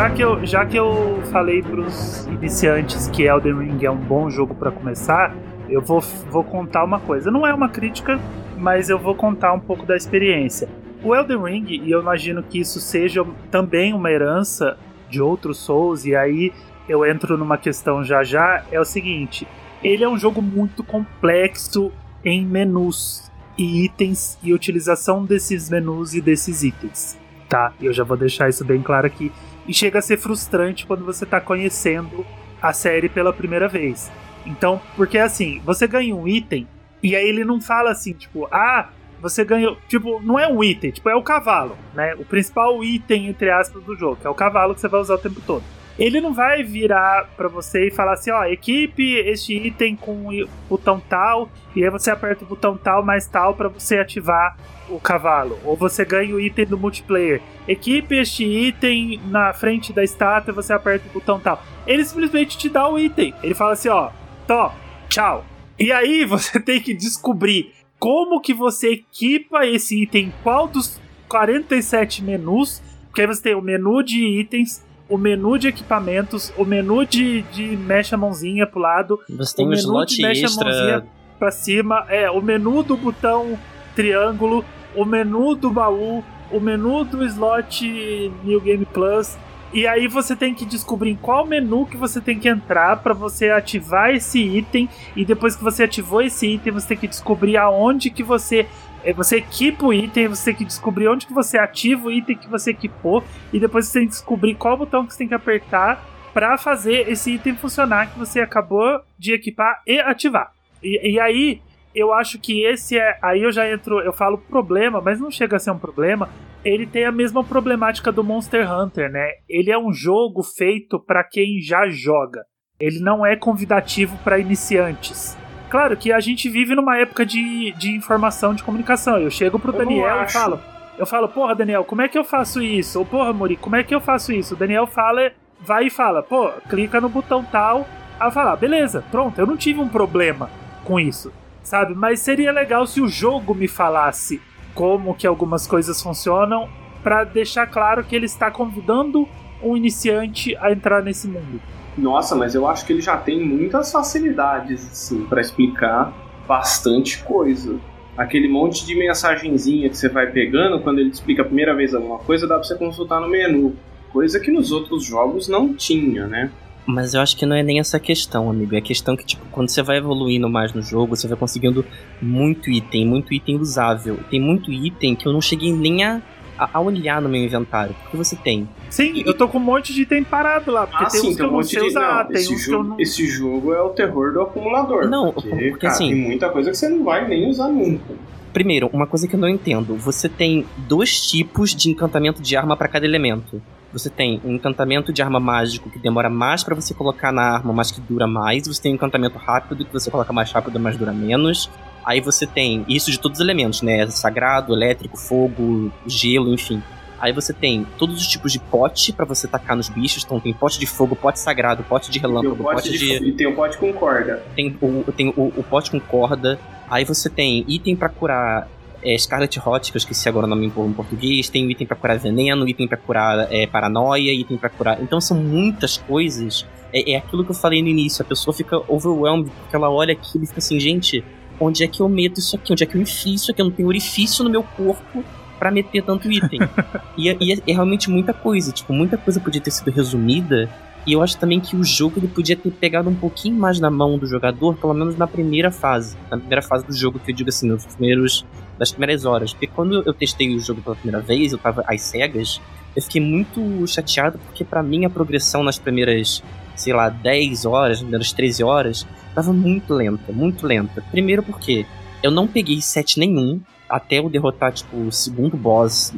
[0.00, 4.30] Já que eu já que eu falei pros iniciantes que Elden Ring é um bom
[4.30, 5.36] jogo pra começar,
[5.68, 7.30] eu vou, vou contar uma coisa.
[7.30, 8.18] Não é uma crítica,
[8.56, 10.70] mas eu vou contar um pouco da experiência.
[11.04, 14.78] O Elden Ring, e eu imagino que isso seja também uma herança
[15.10, 16.50] de outros Souls, e aí
[16.88, 19.46] eu entro numa questão já já, é o seguinte:
[19.84, 21.92] ele é um jogo muito complexo
[22.24, 27.20] em menus e itens e utilização desses menus e desses itens
[27.50, 27.72] tá?
[27.82, 29.30] Eu já vou deixar isso bem claro aqui.
[29.70, 32.26] E chega a ser frustrante quando você tá conhecendo
[32.60, 34.10] a série pela primeira vez.
[34.44, 36.66] Então, porque assim, você ganha um item
[37.00, 38.88] e aí ele não fala assim, tipo, ah,
[39.20, 39.78] você ganhou.
[39.86, 42.16] Tipo, não é um item, tipo, é o cavalo, né?
[42.16, 45.14] O principal item, entre aspas, do jogo, que é o cavalo que você vai usar
[45.14, 45.62] o tempo todo.
[45.98, 50.48] Ele não vai virar para você e falar assim, ó, equipe este item com o
[50.68, 54.56] botão tal, e aí você aperta o botão tal mais tal para você ativar
[54.88, 55.58] o cavalo.
[55.64, 57.40] Ou você ganha o item do multiplayer.
[57.68, 61.62] Equipe este item na frente da estátua, você aperta o botão tal.
[61.86, 63.34] Ele simplesmente te dá o item.
[63.42, 64.10] Ele fala assim, ó,
[64.46, 64.74] tó,
[65.08, 65.44] tchau.
[65.78, 72.24] E aí você tem que descobrir como que você equipa esse item, qual dos 47
[72.24, 77.04] menus, porque aí você tem o menu de itens, o menu de equipamentos, o menu
[77.04, 80.42] de, de mexe a mãozinha pro lado, Você tem o um menu slot de mexe
[80.42, 80.64] a extra.
[80.64, 81.04] mãozinha
[81.38, 83.58] pra cima, é, o menu do botão
[83.96, 89.36] triângulo, o menu do baú, o menu do slot New Game Plus.
[89.72, 93.14] E aí você tem que descobrir em qual menu que você tem que entrar para
[93.14, 97.56] você ativar esse item e depois que você ativou esse item, você tem que descobrir
[97.56, 98.66] aonde que você
[99.14, 102.48] você equipa o item, você tem que descobrir onde que você ativa o item que
[102.48, 106.04] você equipou e depois você tem que descobrir qual botão que você tem que apertar
[106.32, 110.52] para fazer esse item funcionar que você acabou de equipar e ativar.
[110.82, 111.60] E, e aí
[111.94, 113.18] eu acho que esse é.
[113.22, 116.28] Aí eu já entro, eu falo problema, mas não chega a ser um problema.
[116.64, 119.28] Ele tem a mesma problemática do Monster Hunter, né?
[119.48, 122.44] Ele é um jogo feito para quem já joga.
[122.78, 125.36] Ele não é convidativo para iniciantes.
[125.70, 129.18] Claro que a gente vive numa época de, de informação, de comunicação.
[129.18, 130.60] Eu chego pro Eu Daniel e falo.
[130.98, 132.98] Eu falo, porra, Daniel, como é que eu faço isso?
[132.98, 134.54] Ou porra, Muri, como é que eu faço isso?
[134.54, 137.88] O Daniel fala, vai e fala, pô, clica no botão tal.
[138.20, 140.50] Eu falo, ah, beleza, pronto, eu não tive um problema
[140.84, 141.94] com isso sabe?
[141.94, 144.40] Mas seria legal se o jogo me falasse
[144.74, 146.68] como que algumas coisas funcionam
[147.02, 149.28] para deixar claro que ele está convidando
[149.62, 151.60] um iniciante a entrar nesse mundo.
[152.00, 156.12] Nossa, mas eu acho que ele já tem muitas facilidades, assim, pra explicar
[156.48, 157.78] bastante coisa.
[158.16, 161.94] Aquele monte de mensagenzinha que você vai pegando quando ele te explica a primeira vez
[161.94, 163.76] alguma coisa, dá pra você consultar no menu.
[164.12, 166.50] Coisa que nos outros jogos não tinha, né?
[166.86, 168.74] Mas eu acho que não é nem essa questão, amigo.
[168.74, 171.84] É a questão que, tipo, quando você vai evoluindo mais no jogo, você vai conseguindo
[172.20, 174.18] muito item, muito item usável.
[174.30, 176.20] Tem muito item que eu não cheguei nem a,
[176.60, 177.94] a, a olhar no meu inventário.
[178.02, 178.68] Porque você tem.
[178.90, 181.36] Sim, eu tô com um monte de item parado lá, porque ah, tem sim, uns
[181.36, 181.86] que eu um não sei de...
[181.86, 183.00] usar, não, tem esse uns que eu jogo, não.
[183.00, 185.08] Esse jogo é o terror do acumulador.
[185.08, 188.14] Não, porque, porque, cara, assim- tem muita coisa que você não vai nem usar nunca.
[188.52, 189.94] Primeiro, uma coisa que eu não entendo.
[189.96, 193.62] Você tem dois tipos de encantamento de arma para cada elemento.
[193.92, 197.72] Você tem um encantamento de arma mágico que demora mais para você colocar na arma,
[197.72, 198.66] mas que dura mais.
[198.66, 201.70] Você tem um encantamento rápido que você coloca mais rápido, mas dura menos.
[202.04, 204.06] Aí você tem isso de todos os elementos, né?
[204.08, 206.82] Sagrado, elétrico, fogo, gelo, enfim.
[207.20, 210.24] Aí você tem todos os tipos de pote para você tacar nos bichos.
[210.24, 212.98] Então tem pote de fogo, pote sagrado, pote de E tem, relâmpago, pote pote de...
[212.98, 214.42] de e tem o pote com corda.
[214.56, 216.58] tem o, tem o, o pote com corda.
[216.88, 218.66] Aí você tem item pra curar
[219.02, 221.50] é, Scarlet Hot, que eu esqueci agora o nome em, português.
[221.50, 225.02] Tem item pra curar veneno, item pra curar é, paranoia, item pra curar.
[225.02, 226.66] Então são muitas coisas.
[226.90, 228.22] É, é aquilo que eu falei no início.
[228.22, 231.22] A pessoa fica overwhelmed porque ela olha aquilo e fica assim, gente,
[231.60, 232.72] onde é que eu meto isso aqui?
[232.72, 233.60] Onde é que eu enfio isso aqui?
[233.60, 235.22] Eu não tenho orifício no meu corpo
[235.58, 236.60] pra meter tanto item.
[237.16, 238.72] e é, e é- é realmente muita coisa.
[238.72, 240.68] Tipo, muita coisa podia ter sido resumida
[241.06, 243.90] e eu acho também que o jogo ele podia ter pegado um pouquinho mais na
[243.90, 246.16] mão do jogador, pelo menos na primeira fase.
[246.30, 248.44] Na primeira fase do jogo, que eu digo assim, nos primeiros.
[248.78, 249.52] das primeiras horas.
[249.52, 252.60] Porque quando eu testei o jogo pela primeira vez, eu tava às cegas,
[252.96, 256.42] eu fiquei muito chateado porque para mim a progressão nas primeiras,
[256.76, 261.02] sei lá, 10 horas, nas primeiras 13 horas, tava muito lenta, muito lenta.
[261.10, 261.86] Primeiro porque
[262.22, 266.14] eu não peguei set nenhum até eu derrotar, tipo, o segundo boss.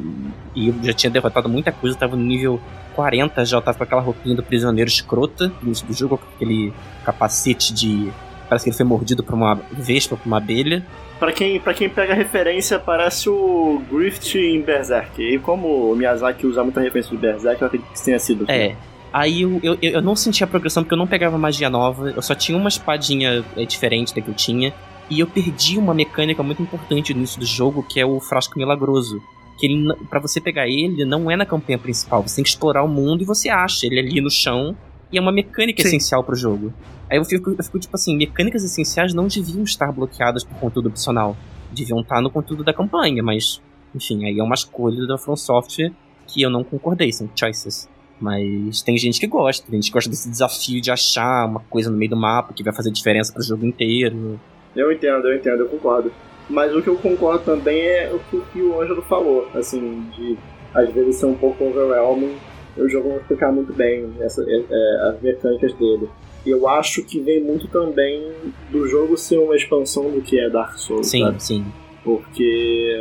[0.55, 2.61] E eu já tinha derrotado muita coisa, tava no nível
[2.95, 6.71] 40, já tava com aquela roupinha do prisioneiro escrota no início do jogo, com aquele
[7.03, 8.11] capacete de.
[8.47, 10.85] Parece que ele foi mordido por uma vespa, por uma abelha.
[11.19, 15.21] Pra quem, pra quem pega referência, parece o Grift em Berserk.
[15.21, 18.45] E como o Miyazaki usa muita referência de Berserk, eu acredito que tenha sido.
[18.47, 18.75] É.
[19.13, 22.33] Aí eu, eu, eu não sentia progressão porque eu não pegava magia nova, eu só
[22.33, 24.73] tinha uma espadinha é, diferente da que eu tinha.
[25.07, 28.57] E eu perdi uma mecânica muito importante no início do jogo, que é o frasco
[28.57, 29.21] milagroso.
[29.59, 32.23] Que ele, para você pegar ele, não é na campanha principal.
[32.23, 34.75] Você tem que explorar o mundo e você acha ele ali no chão.
[35.11, 35.89] E é uma mecânica Sim.
[35.89, 36.73] essencial pro jogo.
[37.07, 40.89] Aí eu fico, eu fico tipo assim, mecânicas essenciais não deviam estar bloqueadas por conteúdo
[40.89, 41.37] opcional.
[41.71, 43.61] Deviam estar no conteúdo da campanha, mas,
[43.93, 45.91] enfim, aí é uma escolha da From Software
[46.25, 47.87] que eu não concordei, são choices.
[48.23, 51.91] Mas tem gente que gosta, tem gente que gosta desse desafio de achar uma coisa
[51.91, 54.39] no meio do mapa que vai fazer diferença pro jogo inteiro.
[54.73, 56.09] Eu entendo, eu entendo, eu concordo.
[56.49, 60.37] Mas o que eu concordo também é o que, o Ângelo falou, assim, de
[60.73, 62.37] às vezes ser um pouco overwhelming.
[62.77, 66.09] O jogo não explicar muito bem essa, é, é, as mecânicas dele.
[66.45, 68.31] E eu acho que vem muito também
[68.71, 71.07] do jogo ser uma expansão do que é Dark Souls.
[71.07, 71.43] Sim, sabe?
[71.43, 71.65] sim.
[72.05, 72.97] Porque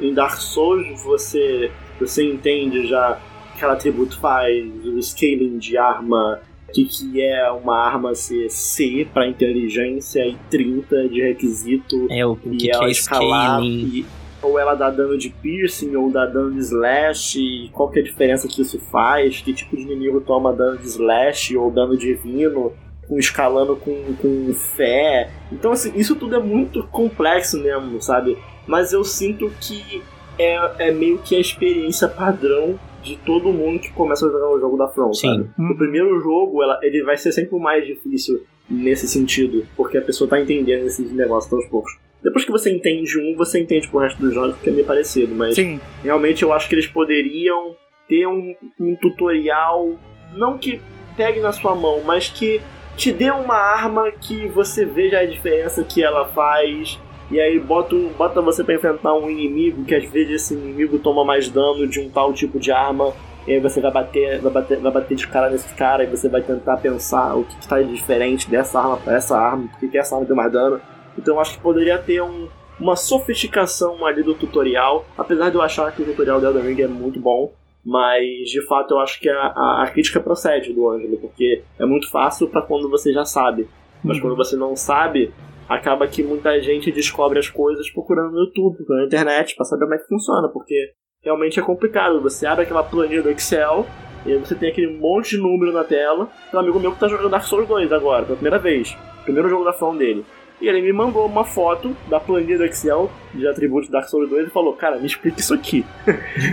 [0.00, 3.20] em Dark Souls você, você entende já
[3.58, 9.06] cada atributo faz, o scaling de arma, o que, que é uma arma ser C
[9.12, 13.56] para inteligência e 30 de requisito, É o, o e que, que ela é escalar,
[13.58, 13.90] scaling.
[13.94, 14.06] e-
[14.42, 18.02] ou ela dá dano de piercing, ou dá dano de slash, e qual que é
[18.02, 21.96] a diferença que isso faz, que tipo de inimigo toma dano de slash ou dano
[21.96, 22.72] divino,
[23.06, 25.30] com escalando com, com fé.
[25.52, 28.36] Então, assim, isso tudo é muito complexo mesmo, sabe?
[28.66, 30.02] Mas eu sinto que
[30.36, 34.60] é, é meio que a experiência padrão de todo mundo que começa a jogar o
[34.60, 35.28] jogo da From, Sim.
[35.28, 35.72] sabe?
[35.72, 40.02] O primeiro jogo, ela, ele vai ser sempre o mais difícil nesse sentido, porque a
[40.02, 41.98] pessoa tá entendendo esses negócios aos poucos.
[42.22, 45.34] Depois que você entende um, você entende pro resto dos jogos, que é meio parecido,
[45.34, 45.80] mas Sim.
[46.02, 47.74] realmente eu acho que eles poderiam
[48.08, 49.98] ter um, um tutorial,
[50.34, 50.80] não que
[51.16, 52.60] pegue na sua mão, mas que
[52.96, 56.98] te dê uma arma que você veja a diferença que ela faz.
[57.32, 60.98] E aí bota, um- bota você pra enfrentar um inimigo que às vezes esse inimigo
[60.98, 63.12] toma mais dano de um tal tipo de arma.
[63.46, 66.28] E aí você vai bater, vai bater, vai bater de cara nesse cara e você
[66.28, 69.98] vai tentar pensar o que está diferente dessa arma para essa arma, por que que
[69.98, 70.80] essa arma deu mais dano.
[71.18, 72.46] Então eu acho que poderia ter um,
[72.78, 76.82] uma sofisticação ali do tutorial, apesar de eu achar que o tutorial do Elden Ring
[76.82, 77.52] é muito bom,
[77.84, 81.84] mas de fato eu acho que a, a, a crítica procede do Ângelo, porque é
[81.84, 83.66] muito fácil para quando você já sabe,
[84.04, 84.22] mas Uhum.
[84.22, 85.32] quando você não sabe,
[85.74, 89.94] acaba que muita gente descobre as coisas procurando no YouTube, na internet, para saber como
[89.94, 90.92] é que funciona, porque
[91.22, 92.20] realmente é complicado.
[92.22, 93.86] Você abre aquela planilha do Excel
[94.26, 96.28] e você tem aquele monte de número na tela.
[96.50, 98.96] Tem um amigo meu que tá jogando Dark Souls 2 agora, pela primeira vez.
[99.24, 100.24] Primeiro jogo da fã dele.
[100.60, 104.46] E ele me mandou uma foto da planilha do Excel de atributos Dark Souls 2
[104.46, 105.84] e falou: Cara, me explica isso aqui.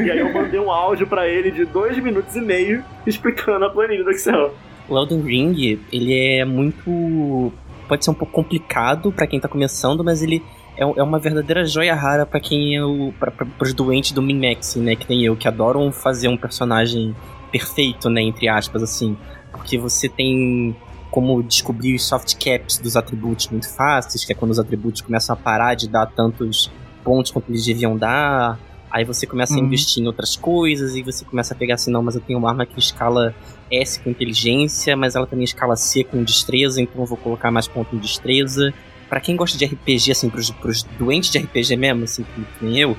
[0.04, 3.70] e aí eu mandei um áudio pra ele de dois minutos e meio explicando a
[3.70, 4.52] planilha do Excel.
[4.90, 7.54] O Elden Ring, ele é muito.
[7.90, 10.42] Pode ser um pouco complicado pra quem tá começando, mas ele
[10.78, 13.12] é, é uma verdadeira joia rara pra quem é o.
[13.20, 14.96] Pra, pra, pros doentes do Min-Maxing, né?
[14.96, 17.14] Que tem eu, que adoram fazer um personagem
[17.52, 18.22] perfeito, né?
[18.22, 19.18] Entre aspas, assim.
[19.52, 20.76] Porque você tem
[21.12, 25.34] como descobrir os soft caps dos atributos muito fáceis, que é quando os atributos começam
[25.34, 26.72] a parar de dar tantos
[27.04, 28.60] pontos quanto eles deviam dar.
[28.92, 29.66] Aí você começa a Uhum.
[29.66, 32.50] investir em outras coisas e você começa a pegar assim, não, mas eu tenho uma
[32.50, 33.34] arma que escala
[33.72, 37.68] S com inteligência, mas ela também escala C com destreza, então eu vou colocar mais
[37.68, 38.74] ponto em destreza.
[39.08, 42.78] Pra quem gosta de RPG, assim, pros, pros doentes de RPG mesmo, assim, que nem
[42.78, 42.96] eu,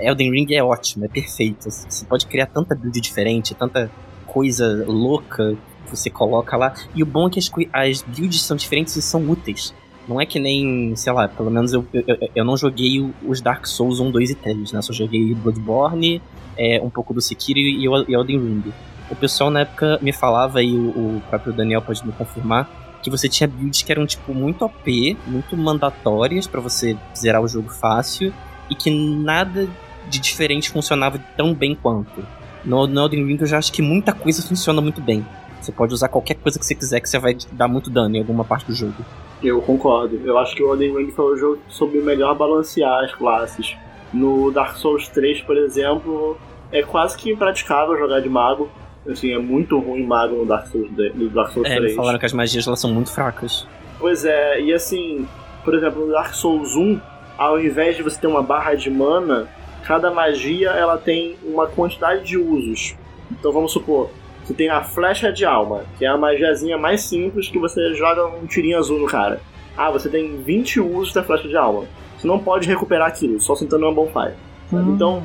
[0.00, 1.68] Elden Ring é ótimo, é perfeito.
[1.68, 3.90] assim, Você pode criar tanta build diferente, tanta
[4.26, 6.74] coisa louca que você coloca lá.
[6.94, 9.72] E o bom é que as, as builds são diferentes e são úteis.
[10.08, 12.02] Não é que nem, sei lá, pelo menos eu, eu,
[12.34, 14.82] eu- não joguei os Dark Souls 1, 2 e 3, né?
[14.82, 16.20] Só joguei Bloodborne,
[16.56, 18.72] é, um pouco do Sekiro e e Elden Ring.
[19.12, 22.66] O pessoal na época me falava, e o, o próprio Daniel pode me confirmar,
[23.02, 27.46] que você tinha builds que eram, tipo, muito OP, muito mandatórias pra você zerar o
[27.46, 28.32] jogo fácil,
[28.70, 29.68] e que nada
[30.08, 32.24] de diferente funcionava tão bem quanto.
[32.64, 35.26] No, no Elden Ring eu já acho que muita coisa funciona muito bem.
[35.60, 38.20] Você pode usar qualquer coisa que você quiser que você vai dar muito dano em
[38.20, 39.04] alguma parte do jogo.
[39.42, 40.18] Eu concordo.
[40.24, 43.76] Eu acho que o Elden Ring foi o jogo que soube melhor balancear as classes.
[44.12, 46.38] No Dark Souls 3, por exemplo,
[46.70, 48.70] é quase que impraticável jogar de mago.
[49.08, 51.90] Assim, é muito ruim mago no Dark Souls, de- no Dark Souls É, 3.
[51.90, 53.66] me falaram que as magias elas são muito fracas.
[53.98, 55.26] Pois é, e assim,
[55.64, 57.00] por exemplo, no Dark Souls 1,
[57.36, 59.48] ao invés de você ter uma barra de mana,
[59.84, 62.94] cada magia ela tem uma quantidade de usos.
[63.30, 64.10] Então vamos supor,
[64.44, 68.26] você tem a flecha de alma, que é a magiazinha mais simples que você joga
[68.26, 69.40] um tirinho azul no cara.
[69.76, 71.84] Ah, você tem 20 usos da flecha de alma.
[72.18, 74.34] Você não pode recuperar aquilo, só sentando uma bonfire.
[74.72, 74.94] Hum.
[74.94, 75.22] Então,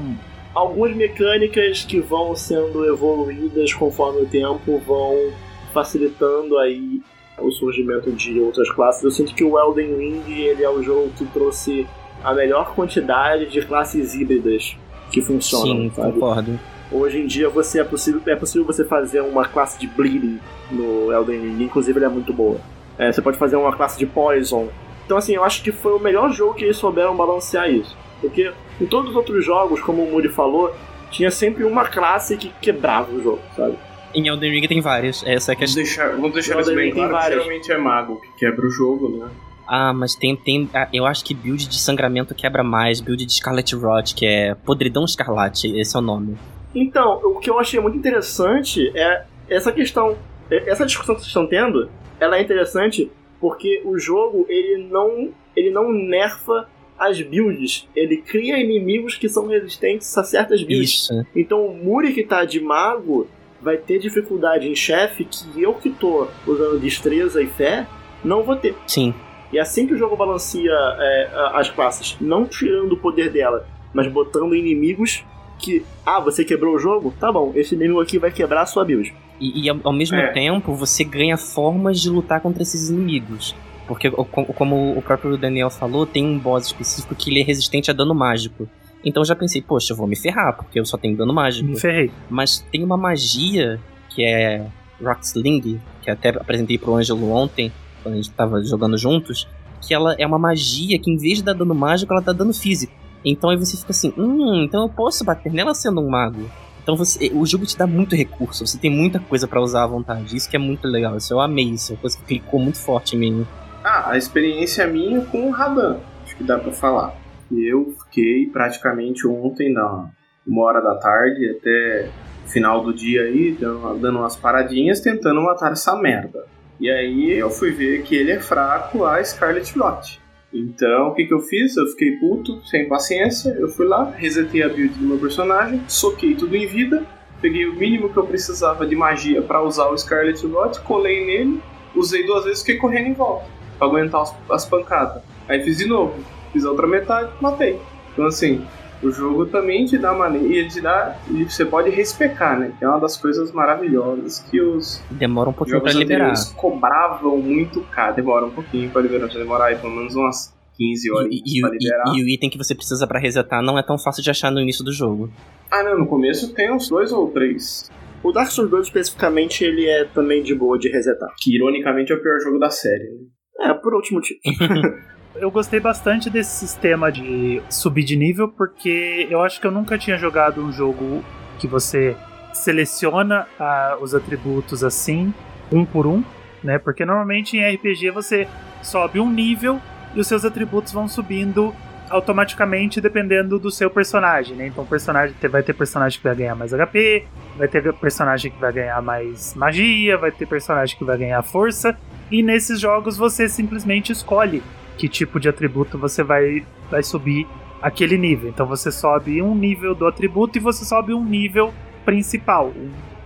[0.57, 5.31] algumas mecânicas que vão sendo evoluídas conforme o tempo vão
[5.71, 6.99] facilitando aí
[7.39, 9.03] o surgimento de outras classes.
[9.03, 11.85] Eu sinto que o Elden Ring ele é o jogo que trouxe
[12.23, 14.75] a melhor quantidade de classes híbridas
[15.11, 15.83] que funcionam.
[15.83, 16.13] Sim, sabe?
[16.13, 16.59] concordo.
[16.91, 20.39] Hoje em dia você é possível, é possível você fazer uma classe de Bleeding
[20.71, 22.59] no Elden Ring, inclusive ela é muito boa.
[22.97, 24.69] É, você pode fazer uma classe de Poison.
[25.05, 27.95] Então assim, eu acho que foi o melhor jogo que eles souberam balancear isso.
[28.21, 28.51] Porque
[28.81, 30.73] em todos os outros jogos, como o Muri falou,
[31.11, 33.77] tinha sempre uma classe que quebrava o jogo, sabe?
[34.13, 35.23] Em Elden Ring tem várias.
[35.25, 35.83] Essa é a Vamos questão.
[35.83, 37.33] deixar, vamos deixar isso bem tem claro, várias.
[37.43, 39.29] geralmente é mago que quebra o jogo, né?
[39.67, 40.69] Ah, mas tem, tem.
[40.73, 43.01] ah, Eu acho que build de sangramento quebra mais.
[43.01, 46.37] Build de Scarlet Rot, que é Podridão Escarlate, esse é o nome.
[46.73, 50.15] Então, o que eu achei muito interessante é essa questão,
[50.49, 51.89] é- essa discussão que vocês estão tendo,
[52.19, 53.11] ela é interessante
[53.41, 59.47] porque o jogo ele não, ele não nerfa as builds, ele cria inimigos que são
[59.47, 60.89] resistentes a certas builds.
[60.89, 61.25] Isso.
[61.35, 63.27] Então o Muri que tá de mago
[63.61, 67.87] vai ter dificuldade em chefe que eu que tô usando destreza e fé
[68.23, 68.75] não vou ter.
[68.87, 69.13] Sim.
[69.51, 74.07] E assim que o jogo balanceia é, as classes, não tirando o poder dela, mas
[74.11, 75.23] botando inimigos
[75.57, 77.13] que, ah, você quebrou o jogo?
[77.19, 79.13] Tá bom, esse inimigo aqui vai quebrar a sua build.
[79.39, 80.31] E, e ao, ao mesmo É.
[80.31, 83.55] tempo, você ganha formas de lutar contra esses inimigos.
[83.87, 87.93] Porque, como o próprio Daniel falou, tem um boss específico que ele é resistente a
[87.93, 88.67] dano mágico.
[89.03, 91.69] Então eu já pensei, poxa, eu vou me ferrar, porque eu só tenho dano mágico.
[91.69, 92.11] Me ferrei.
[92.29, 93.79] Mas tem uma magia
[94.09, 94.65] que é
[95.01, 97.71] Rocksling, que até apresentei pro Ângelo ontem,
[98.03, 99.47] quando a gente tava jogando juntos,
[99.81, 102.53] que ela é uma magia que em vez de dar dano mágico, ela dá dano
[102.53, 102.93] físico.
[103.23, 106.49] Então aí você fica assim, hum, então eu posso bater nela sendo um mago.
[106.81, 109.87] Então você, o jogo te dá muito recurso, você tem muita coisa pra usar à
[109.87, 110.35] vontade.
[110.35, 112.77] Isso que é muito legal, isso eu amei, isso é uma coisa que clicou muito
[112.77, 113.47] forte em mim.
[113.89, 117.15] Ah, a experiência minha com o Radan, acho que dá pra falar.
[117.49, 120.09] Eu fiquei praticamente ontem, na
[120.45, 122.09] uma hora da tarde, até
[122.47, 126.43] final do dia aí, dando, umas paradinhas, tentando matar essa merda.
[126.81, 130.19] E aí eu fui ver que ele é fraco a Scarlet Rot.
[130.53, 131.77] Então, o que, que eu fiz?
[131.77, 136.35] Eu fiquei puto, sem paciência, eu fui lá, resetei a build do meu personagem, soquei
[136.35, 137.05] tudo em vida,
[137.41, 141.61] peguei o mínimo que eu precisava de magia pra usar o Scarlet Rot, colei nele,
[141.95, 145.21] usei duas vezes e fiquei correndo em volta pra aguentar as, as pancadas.
[145.47, 146.13] Aí fiz de novo,
[146.53, 147.79] fiz a outra metade, matei.
[148.13, 148.65] Então assim,
[149.03, 152.73] o jogo também te dá maneira, te dá, e você pode respecar, né?
[152.77, 156.29] Que é uma das coisas maravilhosas que os Demora um pouquinho pra liberar.
[156.31, 158.15] anteriores cobravam muito caro.
[158.15, 161.61] Demora um pouquinho pra liberar, vai demorar aí pelo menos umas 15 horas E, e-
[161.61, 162.03] pra e- liberar.
[162.15, 164.59] e o item que você precisa pra resetar não é tão fácil de achar no
[164.59, 165.29] início do jogo.
[165.71, 167.89] Ah não, no começo tem uns dois ou três.
[168.23, 171.29] O Dark Souls 2 especificamente, ele é também de boa de resetar.
[171.39, 173.03] Que ironicamente é o pior jogo da série.
[173.03, 173.17] Né?
[173.59, 174.39] É, por outro motivo.
[175.39, 179.95] Eu gostei bastante desse sistema de subir de nível, porque eu acho que eu nunca
[179.95, 181.23] tinha jogado um jogo
[181.59, 182.15] que você
[182.53, 185.31] seleciona ah, os atributos assim,
[185.71, 186.23] um por um,
[186.63, 186.79] né?
[186.79, 188.47] Porque normalmente em RPG você
[188.81, 189.79] sobe um nível
[190.15, 191.71] e os seus atributos vão subindo
[192.09, 194.67] automaticamente dependendo do seu personagem, né?
[194.67, 197.25] Então personagem vai ter personagem que vai ganhar mais HP,
[197.57, 201.97] vai ter personagem que vai ganhar mais magia, vai ter personagem que vai ganhar força,
[202.31, 204.63] e nesses jogos você simplesmente escolhe
[204.97, 207.47] que tipo de atributo você vai, vai subir
[207.81, 208.49] aquele nível.
[208.49, 212.73] Então você sobe um nível do atributo e você sobe um nível principal,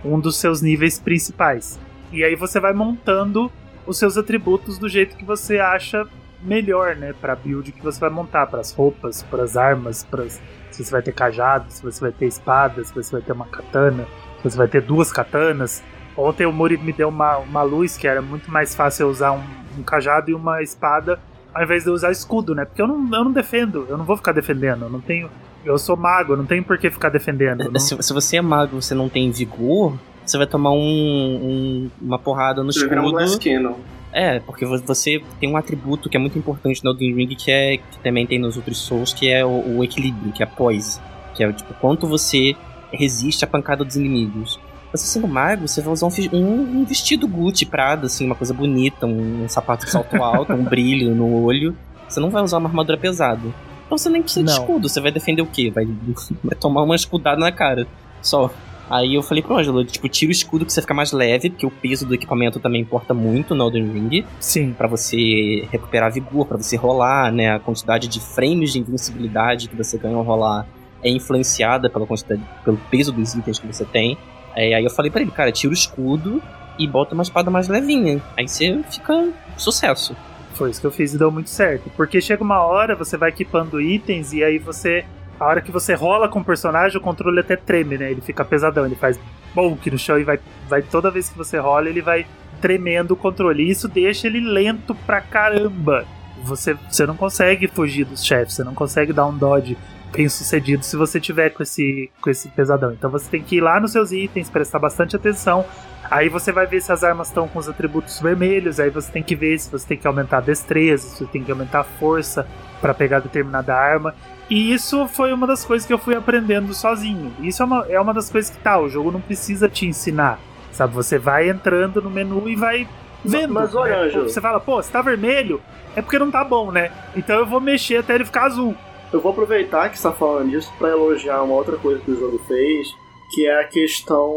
[0.04, 1.80] um, um dos seus níveis principais.
[2.12, 3.50] E aí você vai montando
[3.86, 6.06] os seus atributos do jeito que você acha
[6.42, 10.24] melhor, né, para build que você vai montar, para as roupas, para as armas, para
[10.28, 10.40] se
[10.84, 14.04] você vai ter cajado, se você vai ter espada, se você vai ter uma katana,
[14.38, 15.82] se você vai ter duas katanas.
[16.16, 19.32] Ontem o Muri me deu uma, uma luz que era muito mais fácil eu usar
[19.32, 19.42] um,
[19.78, 21.18] um cajado e uma espada
[21.54, 22.64] ao invés de eu usar escudo, né?
[22.64, 25.28] Porque eu não, eu não defendo, eu não vou ficar defendendo, eu não tenho.
[25.64, 27.62] Eu sou mago, eu não tenho por que ficar defendendo.
[27.64, 30.70] eu não- Se, se você é mago e você não tem vigor, você vai tomar
[30.72, 33.18] um, um- uma porrada no Você vai virar um escudo.
[33.18, 33.74] Glass Cannon.
[34.12, 37.50] É, porque vo- você tem um atributo que é muito importante no Elden Ring, que,
[37.50, 40.48] é, que também tem nos outros Souls, que é o, o equilíbrio, que é a
[40.48, 41.00] poise.
[41.34, 42.54] Que é tipo, quanto você
[42.92, 44.60] resiste à pancada dos inimigos.
[44.92, 48.52] Você sendo mago, você vai usar um, um- um vestido Gucci, Prada, assim, uma coisa
[48.52, 51.74] bonita, um, sapato de salto alto, um brilho no olho.
[52.06, 53.40] Você não vai usar uma armadura pesada.
[53.86, 54.60] Então você nem precisa de Não.
[54.60, 55.70] escudo, você vai defender o quê?
[55.70, 55.86] Vai,
[56.44, 57.86] vai tomar uma escudada na cara.
[58.20, 58.50] Só.
[58.90, 61.64] Aí eu falei pro Ângelo, tipo, tira o escudo que você fica mais leve, porque
[61.64, 64.72] o peso do equipamento também importa muito no Elden Ring Sim.
[64.72, 67.54] Pra você recuperar vigor, pra você rolar, né?
[67.54, 70.66] A quantidade de frames de invencibilidade que você ganha ao rolar
[71.02, 74.16] é influenciada pela quantidade, pelo peso dos itens que você tem.
[74.54, 76.42] É, aí eu falei pra ele, cara, tira o escudo
[76.78, 78.22] e bota uma espada mais levinha.
[78.36, 80.14] Aí você fica sucesso.
[80.54, 81.90] Foi isso que eu fiz e deu muito certo.
[81.96, 85.04] Porque chega uma hora, você vai equipando itens e aí você.
[85.42, 88.12] A hora que você rola com o personagem, o controle até treme, né?
[88.12, 89.18] Ele fica pesadão, ele faz
[89.52, 90.38] bonk no chão e vai,
[90.68, 92.24] vai toda vez que você rola, ele vai
[92.60, 93.64] tremendo o controle.
[93.64, 96.06] E isso deixa ele lento pra caramba.
[96.44, 99.76] Você, você não consegue fugir dos chefes, você não consegue dar um dodge
[100.12, 102.92] bem sucedido se você tiver com esse, com esse pesadão.
[102.92, 105.64] Então você tem que ir lá nos seus itens, prestar bastante atenção.
[106.08, 109.22] Aí você vai ver se as armas estão com os atributos vermelhos, aí você tem
[109.22, 111.84] que ver se você tem que aumentar a destreza, se você tem que aumentar a
[111.84, 112.46] força
[112.80, 114.14] para pegar determinada arma.
[114.52, 117.32] E isso foi uma das coisas que eu fui aprendendo sozinho.
[117.40, 120.38] Isso é uma, é uma das coisas que tá, o jogo não precisa te ensinar.
[120.70, 122.86] Sabe, você vai entrando no menu e vai
[123.24, 123.54] vendo.
[123.54, 124.10] Mas olha, né?
[124.10, 125.58] Você fala, pô, se tá vermelho,
[125.96, 126.92] é porque não tá bom, né?
[127.16, 128.76] Então eu vou mexer até ele ficar azul.
[129.10, 132.20] Eu vou aproveitar que você está falando disso para elogiar uma outra coisa que o
[132.20, 132.94] jogo fez,
[133.30, 134.28] que é a questão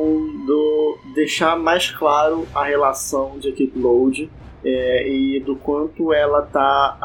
[0.48, 4.32] do deixar mais claro a relação de equipe load
[4.64, 6.98] é, e do quanto ela está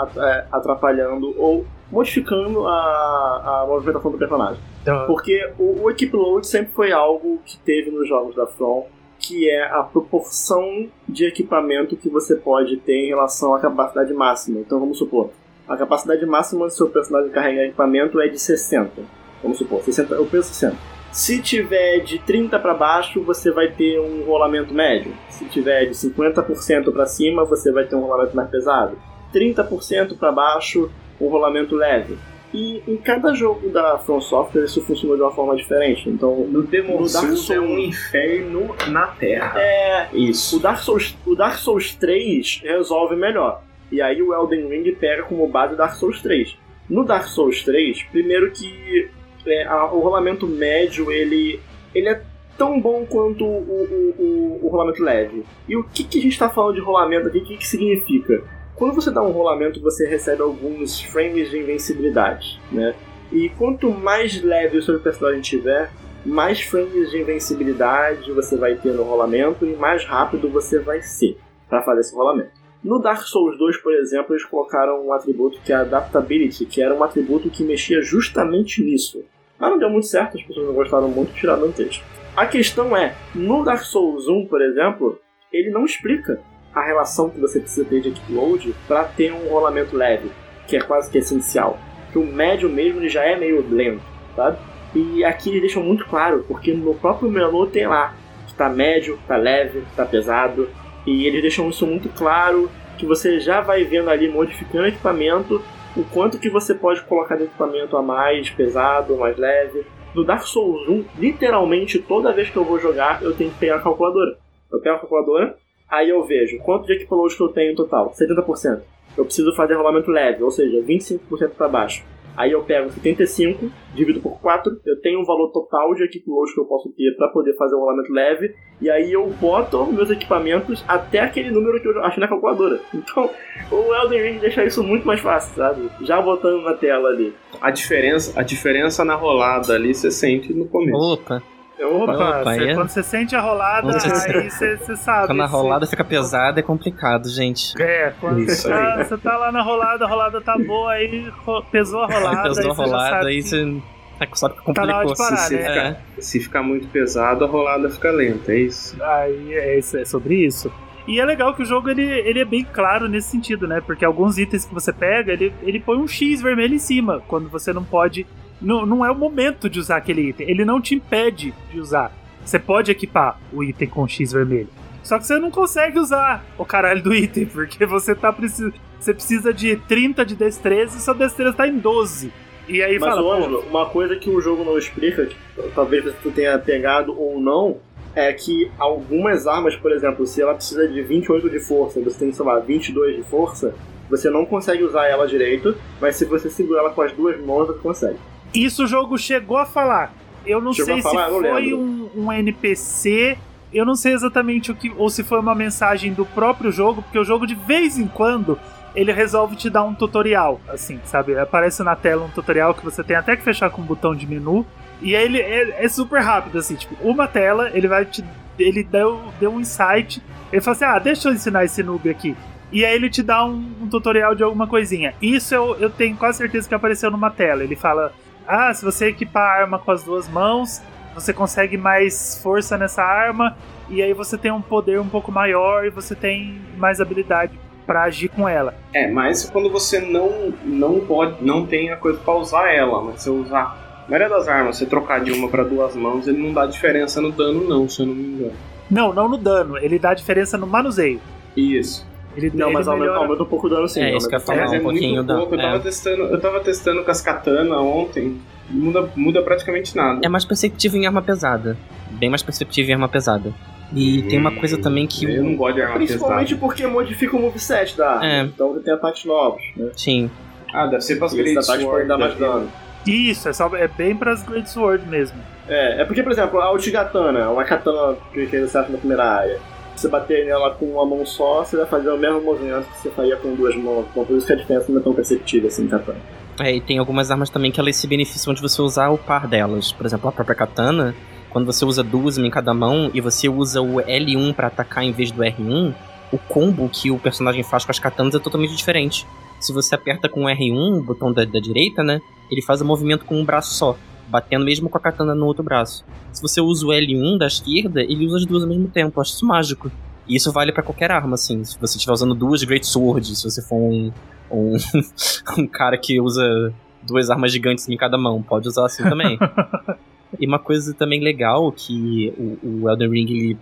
[0.53, 4.61] atrapalhando ou modificando a, a movimentação do personagem.
[4.83, 8.87] Então, Porque o, o equipe load sempre foi algo que teve nos jogos da From,
[9.19, 14.61] que é a proporção de equipamento que você pode ter em relação à capacidade máxima.
[14.61, 15.31] Então vamos supor,
[15.69, 19.03] a capacidade máxima do seu personagem carregar equipamento é de 60.
[19.43, 20.77] Vamos supor, 60, eu penso 60.
[21.13, 25.13] Se tiver de 30 para baixo, você vai ter um rolamento médio.
[25.29, 28.97] Se tiver de 50% para cima, você vai ter um rolamento mais pesado.
[29.35, 32.17] 30% para baixo, um rolamento leve.
[32.53, 36.09] E em cada jogo da From Software isso funcionou de uma forma diferente.
[36.09, 39.53] Então, No Demon No Dark Souls é um inferno na Terra.
[39.61, 40.57] é, Isso.
[40.57, 43.63] o Dark Souls, o Dark Souls 3 resolve melhor.
[43.93, 46.57] E aí o Elden Ring pega como base o Dark Souls 3.
[46.89, 49.09] No Dark Souls 3, primeiro que
[49.47, 51.61] é, a- o rolamento médio ele,
[51.95, 52.21] ele é
[52.59, 55.45] tão bom quanto o, o, o, o rolamento leve.
[55.69, 57.39] E o que, que a gente está falando de rolamento aqui?
[57.39, 58.43] O que, que significa?
[58.81, 62.95] Quando você dá um rolamento, você recebe alguns frames de invencibilidade, né?
[63.31, 65.91] E quanto mais leve o seu personagem tiver,
[66.25, 71.37] mais frames de invencibilidade você vai ter no rolamento e mais rápido você vai ser
[71.69, 72.53] para fazer esse rolamento.
[72.83, 76.95] No Dark Souls 2, por exemplo, eles colocaram um atributo que é Adaptability, que era
[76.95, 79.23] um atributo que mexia justamente nisso.
[79.59, 82.03] Mas não deu muito certo, as pessoas não gostaram muito, tiraram o texto.
[82.35, 85.21] A questão é, no Dark Souls 1, por exemplo,
[85.53, 86.41] ele não explica
[86.75, 90.31] a relação que você precisa ter de equipe load para ter um rolamento leve,
[90.67, 91.79] que é quase que essencial.
[92.13, 94.03] Que o médio mesmo ele já é meio lento,
[94.35, 94.59] sabe?
[94.95, 98.15] E aqui eles deixam muito claro, porque no próprio menu tem lá
[98.47, 100.69] que tá médio, tá leve, tá pesado,
[101.07, 105.63] e eles deixam isso muito claro, que você já vai vendo ali modificando o equipamento,
[105.97, 109.85] o quanto que você pode colocar de equipamento a mais pesado, mais leve.
[110.15, 113.77] No Dark Souls 1, literalmente toda vez que eu vou jogar, eu tenho que pegar
[113.77, 114.37] a calculadora.
[114.71, 115.57] Eu pego a calculadora,
[115.91, 118.83] aí eu vejo quanto de que eu tenho em total, 70%.
[119.17, 122.05] Eu preciso fazer rolamento leve, ou seja, 25% para baixo.
[122.37, 126.55] Aí eu pego 75, divido por 4, eu tenho um valor total de equipe load
[126.55, 130.11] que eu posso ter para poder fazer o rolamento leve, e aí eu boto meus
[130.11, 132.81] equipamentos até aquele número que eu achei na calculadora.
[132.95, 133.29] Então,
[133.73, 135.91] o Elden Ring deixa isso muito mais fácil, sabe?
[136.03, 137.35] Já botando na tela ali.
[137.61, 140.97] A diferença, a diferença na rolada ali você sente no começo.
[140.97, 141.43] Opa,
[141.87, 142.75] Opa, Opa, você- é?
[142.75, 145.27] quando você sente a rolada, aí você, sabe.
[145.29, 147.81] quando a rolada fica pesada é complicado, gente.
[147.81, 151.33] É, quando Isso você, tá, tá lá na rolada, a rolada tá boa, aí
[151.71, 152.43] pesou a rolada.
[152.55, 153.81] Pesou a rolada, aí você
[154.19, 155.13] tá- sabe que Tá na hora complicou.
[155.13, 155.63] de parar, se, né?
[155.63, 159.03] ficar, se ficar muito pesado, a rolada fica lenta, é isso?
[159.03, 160.71] Aí é, isso, é sobre isso.
[161.09, 163.81] E é legal que o jogo ele, ele é bem claro nesse sentido, né?
[163.85, 167.49] Porque alguns itens que você pega, ele, ele põe um X vermelho em cima, quando
[167.49, 168.27] você não pode.
[168.61, 170.51] Não, não é o momento de usar aquele item.
[170.51, 172.13] Ele não te impede de usar.
[172.45, 174.69] Você pode equipar o item com X vermelho.
[175.03, 178.73] Só que você não consegue usar o caralho do item, porque você tá precis...
[178.99, 182.31] Você precisa de 30 de destreza e sua destreza tá em 12.
[182.69, 185.37] E aí Mas, fala, Ângelo, uma coisa que o jogo não explica, que
[185.75, 187.79] talvez você tenha pegado ou não,
[188.15, 192.33] é que algumas armas, por exemplo, se ela precisa de 28 de força, você tem,
[192.33, 193.75] sei lá, 22 de força,
[194.09, 197.69] você não consegue usar ela direito, mas se você segurar ela com as duas mãos,
[197.69, 198.19] você consegue.
[198.55, 200.13] Isso o jogo chegou a falar.
[200.45, 201.31] Eu não Chegou sei falar?
[201.31, 203.37] se foi um, um NPC,
[203.73, 207.19] eu não sei exatamente o que, ou se foi uma mensagem do próprio jogo, porque
[207.19, 208.59] o jogo de vez em quando
[208.95, 211.39] ele resolve te dar um tutorial, assim, sabe?
[211.39, 214.27] Aparece na tela um tutorial que você tem até que fechar com um botão de
[214.27, 214.67] menu.
[215.01, 218.25] E aí ele é, é super rápido, assim, tipo, uma tela, ele vai te.
[218.59, 220.23] Ele deu, deu um insight.
[220.53, 222.37] Ele fala assim: ah, deixa eu ensinar esse noob aqui.
[222.73, 225.15] E aí ele te dá um, um tutorial de alguma coisinha.
[225.23, 227.63] Isso eu, eu tenho quase certeza que apareceu numa tela.
[227.63, 228.13] Ele fala:
[228.47, 230.83] Ah, se você equipar a arma com as duas mãos,
[231.15, 233.57] você consegue mais força nessa arma,
[233.89, 238.03] e aí você tem um poder um pouco maior e você tem mais habilidade pra
[238.03, 238.75] agir com ela.
[238.95, 243.23] É, mas quando você não, não pode, não tem a coisa pra usar ela, mas
[243.23, 244.05] você usar.
[244.07, 247.21] A maioria das armas, você trocar de uma pra duas mãos, ele não dá diferença
[247.21, 248.53] no dano, não, se eu não me engano.
[248.91, 251.21] Não, não no dano, ele dá diferença no manuseio.
[251.57, 252.10] Isso.
[252.47, 254.01] Ele, Não, ele mas aumenta, melhora- aumenta um pouco o dano sim.
[254.03, 254.61] É, isso que eu ia falar.
[254.63, 255.55] mas um é pouquinho muito da- pouco.
[255.55, 255.79] Eu tava, é.
[255.81, 258.39] testando, eu tava testando com as katana ontem.
[258.69, 260.21] Muda, muda praticamente nada.
[260.23, 261.77] É mais perceptivo em arma pesada.
[262.13, 263.53] Bem mais perceptivo em arma pesada.
[263.93, 265.57] E tem uma coisa também que Eu não o.
[265.57, 266.61] gosto de arma Principalmente pesada.
[266.61, 268.27] porque modifica o moveset da arma.
[268.27, 268.43] É.
[268.43, 269.61] Então tem ataques novos.
[269.77, 269.91] Né?
[269.97, 270.31] Sim.
[270.73, 272.07] Ah, deve ser pras Great ataques Sword.
[272.07, 272.71] dar mais dano.
[273.05, 275.39] Isso, é, só, é bem pras Great Sword mesmo.
[275.67, 279.25] É, é porque, por exemplo, a Ultigatana, uma katana que que você acha na primeira
[279.25, 279.59] área.
[280.01, 283.11] Você bater nela com uma mão só, você vai fazer o mesmo movimento que você
[283.11, 284.07] faria com duas mãos.
[284.11, 286.19] Então por isso que a diferença não é tão perceptível assim, katana.
[286.59, 289.47] É, e tem algumas armas também que elas se beneficiam de você usar o par
[289.47, 289.93] delas.
[289.93, 291.15] Por exemplo, a própria katana,
[291.51, 295.13] quando você usa duas em cada mão e você usa o L1 pra atacar em
[295.13, 295.95] vez do R1,
[296.33, 299.27] o combo que o personagem faz com as katanas é totalmente diferente.
[299.61, 302.87] Se você aperta com o R1, o botão da, da direita, né, ele faz o
[302.87, 303.99] movimento com um braço só,
[304.29, 306.07] batendo mesmo com a katana no outro braço.
[306.41, 309.19] Se você usa o L1 da esquerda, ele usa as duas ao mesmo tempo.
[309.19, 309.93] Eu acho isso mágico.
[310.27, 311.63] E isso vale pra qualquer arma, assim.
[311.65, 314.11] Se você estiver usando duas Great Swords, se você for um,
[314.51, 314.77] um,
[315.59, 316.73] um cara que usa
[317.03, 319.39] duas armas gigantes em cada mão, pode usar assim também.
[320.41, 323.59] e uma coisa também legal que o, o Elden Ring ele,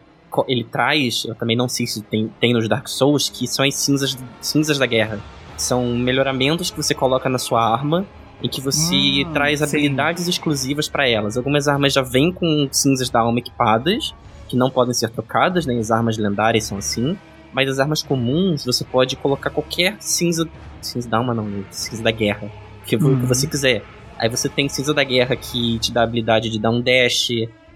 [0.47, 3.75] ele traz, eu também não sei se tem, tem nos Dark Souls, que são as
[3.75, 5.19] cinzas, cinzas da guerra.
[5.57, 8.07] São melhoramentos que você coloca na sua arma
[8.43, 9.65] em que você Hum, traz sim.
[9.65, 11.37] habilidades exclusivas pra elas.
[11.37, 14.15] Algumas armas já vêm com cinzas da alma equipadas,
[14.49, 17.17] que não podem ser trocadas, nem as armas lendárias são assim.
[17.53, 20.49] Mas as armas comuns, você pode colocar qualquer cinza.
[20.81, 21.65] Cinza da alma não, né?
[21.71, 22.51] cinza da guerra.
[22.87, 23.21] Que, Uhum.
[23.21, 23.83] que você quiser.
[24.19, 27.29] Aí você tem cinza da guerra que te dá a habilidade de dar um dash.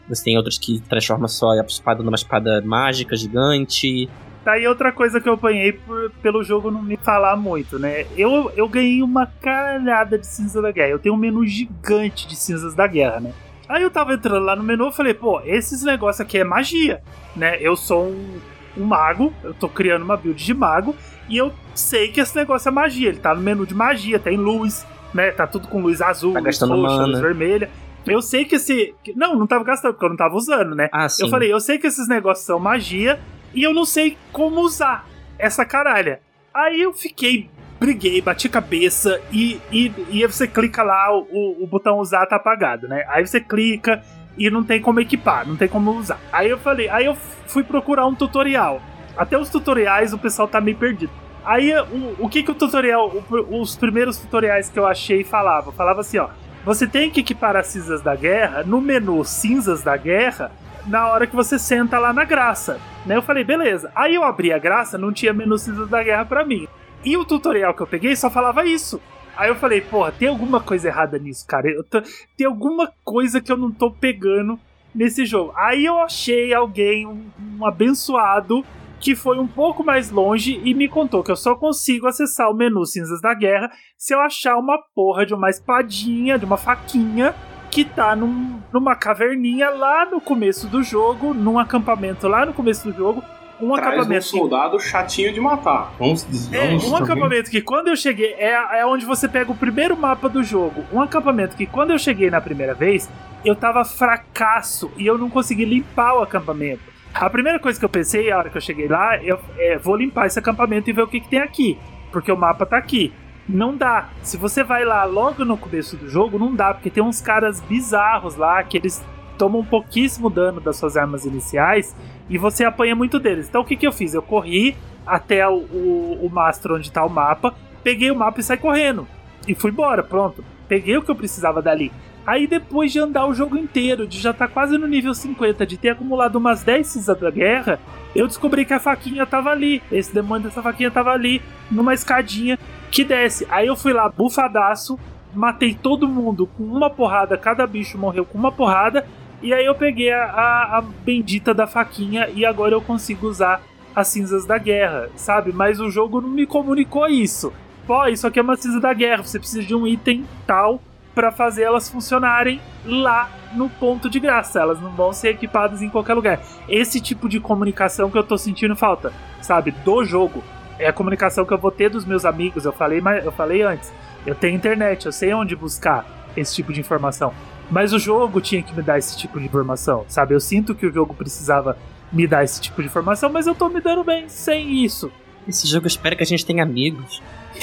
[0.09, 4.09] Você tem outros que transforma só a espada numa espada mágica, gigante.
[4.45, 8.07] Tá aí outra coisa que eu apanhei por- pelo jogo não me falar muito, né?
[8.17, 10.89] Eu, eu ganhei uma caralhada de cinza da guerra.
[10.91, 13.33] Eu tenho um menu gigante de cinzas da guerra, né?
[13.69, 17.01] Aí eu tava entrando lá no menu e falei, pô, esses negócios aqui é magia,
[17.37, 17.57] né?
[17.61, 18.41] Eu sou um,
[18.77, 20.95] um mago, eu tô criando uma build de mago,
[21.29, 23.09] e eu sei que esse negócio é magia.
[23.11, 24.85] Ele tá no menu de magia, tem luz,
[25.15, 25.31] né?
[25.31, 27.71] Tá tudo com luz azul, Tá luz roxa, luz vermelha.
[28.05, 28.93] Eu sei que esse.
[29.15, 30.89] Não, não tava gastando, porque eu não tava usando, né?
[30.93, 31.23] Ah, sim.
[31.23, 33.21] Eu falei, eu sei que esses negócios são magia
[33.55, 35.07] e eu não sei como usar
[35.39, 36.21] essa caralha.
[36.55, 37.49] Aí eu fiquei,
[37.81, 42.87] briguei, bati cabeça e, e, e você clica lá, o, o botão usar tá apagado,
[42.89, 43.05] né?
[43.09, 44.03] Aí você clica
[44.37, 46.19] e não tem como equipar, não tem como usar.
[46.33, 47.15] Aí eu falei, aí eu
[47.47, 48.81] fui procurar um tutorial.
[49.17, 51.13] Até os tutoriais o pessoal tá meio perdido.
[51.45, 55.73] Aí o, o que que o tutorial, o- os primeiros tutoriais que eu achei falava?
[55.73, 56.29] Falava assim, ó.
[56.65, 60.53] Você tem que equipar as cinzas da guerra no menu cinzas da guerra
[60.87, 62.81] na hora que você senta lá na graça.
[63.07, 63.17] Né?
[63.17, 63.91] Eu falei, beleza.
[63.95, 66.67] Aí eu abri a graça, não tinha menu cinzas da guerra pra mim.
[67.05, 69.01] E o tutorial que eu peguei só falava isso.
[69.37, 71.69] Aí eu falei, porra, tem alguma coisa errada nisso, cara.
[71.91, 72.03] Tô-
[72.37, 74.59] tem alguma coisa que eu não tô pegando
[74.95, 75.53] nesse jogo.
[75.57, 77.25] Aí eu achei alguém, um,
[77.59, 78.65] um abençoado,
[79.01, 82.55] que foi um pouco mais longe e me contou que eu só consigo acessar o
[82.55, 83.69] menu Cinzas da Guerra
[83.99, 87.35] se eu achar uma porra de uma espadinha, de uma faquinha
[87.73, 92.87] que tá num- numa caverninha lá no começo do jogo, num acampamento lá no começo
[92.91, 93.25] do jogo,
[93.59, 95.91] um Traz um acampamento que soldado chatinho de matar.
[95.99, 96.55] Vamos dizer.
[96.55, 100.29] é, um acampamento que quando eu cheguei, é, é onde você pega o primeiro mapa
[100.29, 100.85] do jogo.
[100.93, 103.09] Um acampamento que quando eu cheguei na primeira vez,
[103.43, 106.83] eu tava fracasso e eu não consegui limpar o acampamento.
[107.15, 109.97] A primeira coisa que eu pensei, a hora que eu cheguei lá, eu é, vou
[109.97, 111.79] limpar esse acampamento e ver o que, que tem aqui.
[112.11, 113.13] Porque o mapa tá aqui.
[113.49, 114.11] Não dá.
[114.23, 117.61] Se você vai lá logo no começo do jogo, não dá, porque tem uns caras
[117.61, 119.05] bizarros lá que eles
[119.37, 121.97] tomam pouquíssimo dano das suas armas iniciais
[122.29, 123.49] e você apanha muito deles.
[123.49, 124.15] Então o que, que eu fiz?
[124.15, 128.43] Eu corri até o, o, o mastro onde tá o mapa, peguei o mapa e
[128.45, 129.07] saí correndo.
[129.47, 130.45] E fui embora, pronto.
[130.69, 131.91] Peguei o que eu precisava dali.
[132.25, 135.77] Aí depois de andar o jogo inteiro, de já estar quase no nível 50, de
[135.77, 137.81] ter acumulado umas 10 cinzas da guerra,
[138.15, 139.83] eu descobri que a faquinha tava ali.
[139.91, 142.57] Esse demônio dessa faquinha tava ali, numa escadinha
[142.93, 143.47] que desce.
[143.51, 144.99] Aí eu fui lá, bufadaço,
[145.35, 149.07] matei todo mundo com uma porrada, cada bicho morreu com uma porrada.
[149.43, 153.63] E aí eu peguei a, a, a bendita da faquinha e agora eu consigo usar
[153.97, 155.53] as cinzas da guerra, sabe?
[155.53, 157.53] Mas o jogo não me comunicou isso.
[157.87, 160.81] Pô, isso aqui é uma cinza da guerra, você precisa de um item tal
[161.15, 164.61] para fazer elas funcionarem lá no ponto de graça.
[164.61, 166.41] Elas não vão ser equipadas em qualquer lugar.
[166.69, 169.71] Esse tipo de comunicação que eu tô sentindo falta, sabe?
[169.71, 170.43] Do jogo.
[170.79, 172.65] É a comunicação que eu vou ter dos meus amigos.
[172.65, 173.93] Eu falei, mas eu falei antes.
[174.27, 177.33] Eu tenho internet, eu sei onde buscar esse tipo de informação.
[177.71, 180.35] Mas o jogo tinha que me dar esse tipo de informação, sabe?
[180.35, 181.77] Eu sinto que o jogo precisava
[182.13, 185.11] me dar esse tipo de informação, mas eu tô me dando bem sem isso.
[185.49, 187.23] Esse jogo espera que a gente tenha amigos.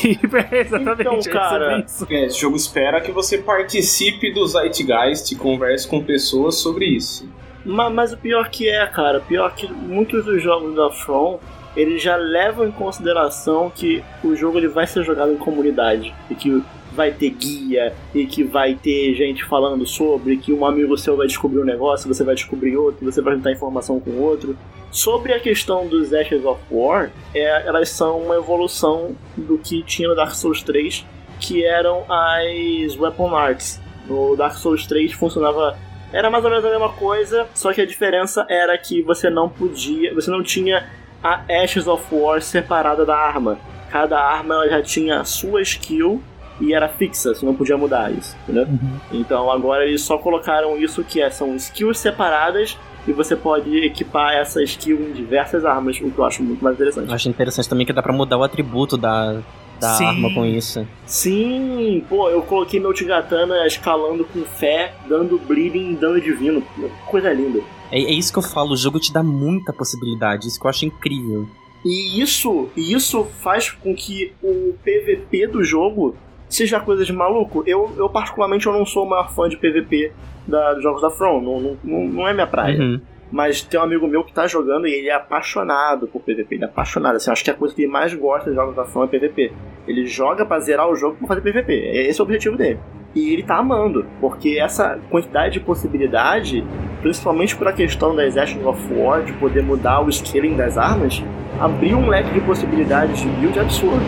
[0.52, 1.02] Exatamente.
[1.02, 2.07] Então, é cara, isso.
[2.10, 7.27] É, esse jogo espera que você participe do Zeitgeist e converse com pessoas sobre isso.
[7.65, 11.40] Ma- Mas, o pior que é, cara, pior que muitos dos jogos da From,
[11.80, 16.36] eles já levam em consideração que o jogo ele vai ser jogado em comunidade e
[16.36, 16.62] que
[16.92, 21.26] vai ter guia e que vai ter gente falando sobre, que um amigo seu vai
[21.26, 24.58] descobrir um negócio, você vai descobrir outro, você vai juntar informação com outro.
[24.92, 30.10] Sobre a questão dos Ashes of War, é, elas são uma evolução do que tinha
[30.10, 31.06] no Dark Souls 3,
[31.40, 33.80] que eram as Weapon Arts.
[34.06, 35.78] No Dark Souls 3 funcionava
[36.12, 39.48] era mais ou menos a mesma coisa, só que a diferença era que você não
[39.48, 40.90] podia, você não tinha
[41.24, 43.58] a Ashes of War separada da arma.
[43.90, 46.22] Cada arma ela já tinha a sua skill
[46.62, 48.68] e era fixa, você não podia mudar isso, entendeu?
[49.12, 52.78] Então agora eles só colocaram isso que é, são skills separadas
[53.08, 56.78] e você pode equipar essa skill em diversas armas, o que eu acho muito mais
[56.78, 57.14] Eu interessante.
[57.14, 59.40] acho interessante também que dá pra mudar o atributo da,
[59.80, 60.06] da Sim.
[60.06, 60.86] arma com isso.
[61.06, 66.62] Sim, pô, eu coloquei meu Tigatana escalando com fé, dando bleeding e dano divino.
[67.08, 67.62] Coisa linda.
[67.91, 70.70] É, é isso que eu falo, o jogo te dá muita possibilidade, isso que eu
[70.70, 71.48] acho incrível.
[71.86, 76.16] E isso, e isso faz com que o PVP do jogo
[76.49, 77.64] seja coisa de maluco.
[77.66, 80.11] Eu, eu particularmente, eu não sou o maior fã de PVP
[80.48, 82.78] da, dos jogos da From, não, não, não, é minha praia.
[82.78, 82.99] Uhum.
[83.32, 86.56] Mas tem um amigo meu que tá jogando e ele é apaixonado por PVP.
[86.56, 87.16] Ele é apaixonado.
[87.16, 89.07] Assim, eu acho que a coisa que ele mais gosta dos jogos da From é
[89.07, 89.53] PVP.
[89.88, 91.74] Ele joga pra zerar o jogo pra fazer PVP.
[91.74, 92.80] Esse é o objetivo dele.
[93.15, 96.64] E ele tá amando, porque essa quantidade de possibilidade,
[97.02, 101.23] principalmente por a questão das Ashes of War, de poder mudar o scaling das armas,
[101.60, 104.06] abriu um leque de possibilidades de build absurdo.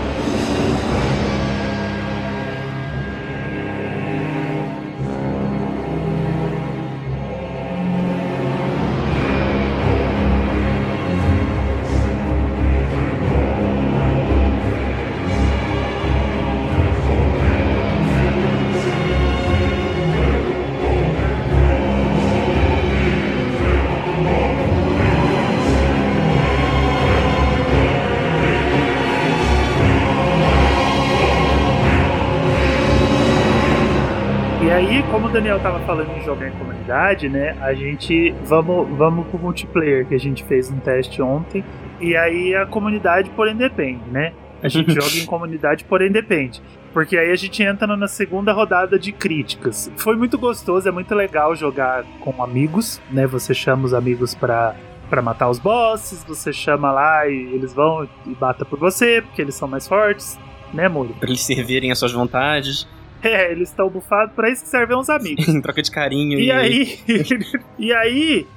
[35.41, 37.57] Daniel tava falando em jogar em comunidade, né?
[37.61, 38.29] A gente.
[38.43, 41.65] Vamos, vamos pro multiplayer, que a gente fez um teste ontem.
[41.99, 44.33] E aí a comunidade, porém, depende, né?
[44.61, 46.61] A gente joga em comunidade, porém depende.
[46.93, 49.91] Porque aí a gente entra na segunda rodada de críticas.
[49.95, 53.25] Foi muito gostoso, é muito legal jogar com amigos, né?
[53.25, 54.75] Você chama os amigos pra,
[55.09, 59.41] pra matar os bosses, você chama lá e eles vão e batem por você, porque
[59.41, 60.37] eles são mais fortes,
[60.71, 61.15] né, Muro?
[61.19, 62.87] Pra eles servirem às suas vontades,
[63.23, 65.47] É, eles estão bufados, pra isso que servem os amigos.
[65.47, 66.39] em troca de carinho.
[66.39, 66.99] E aí,
[67.77, 68.47] e aí,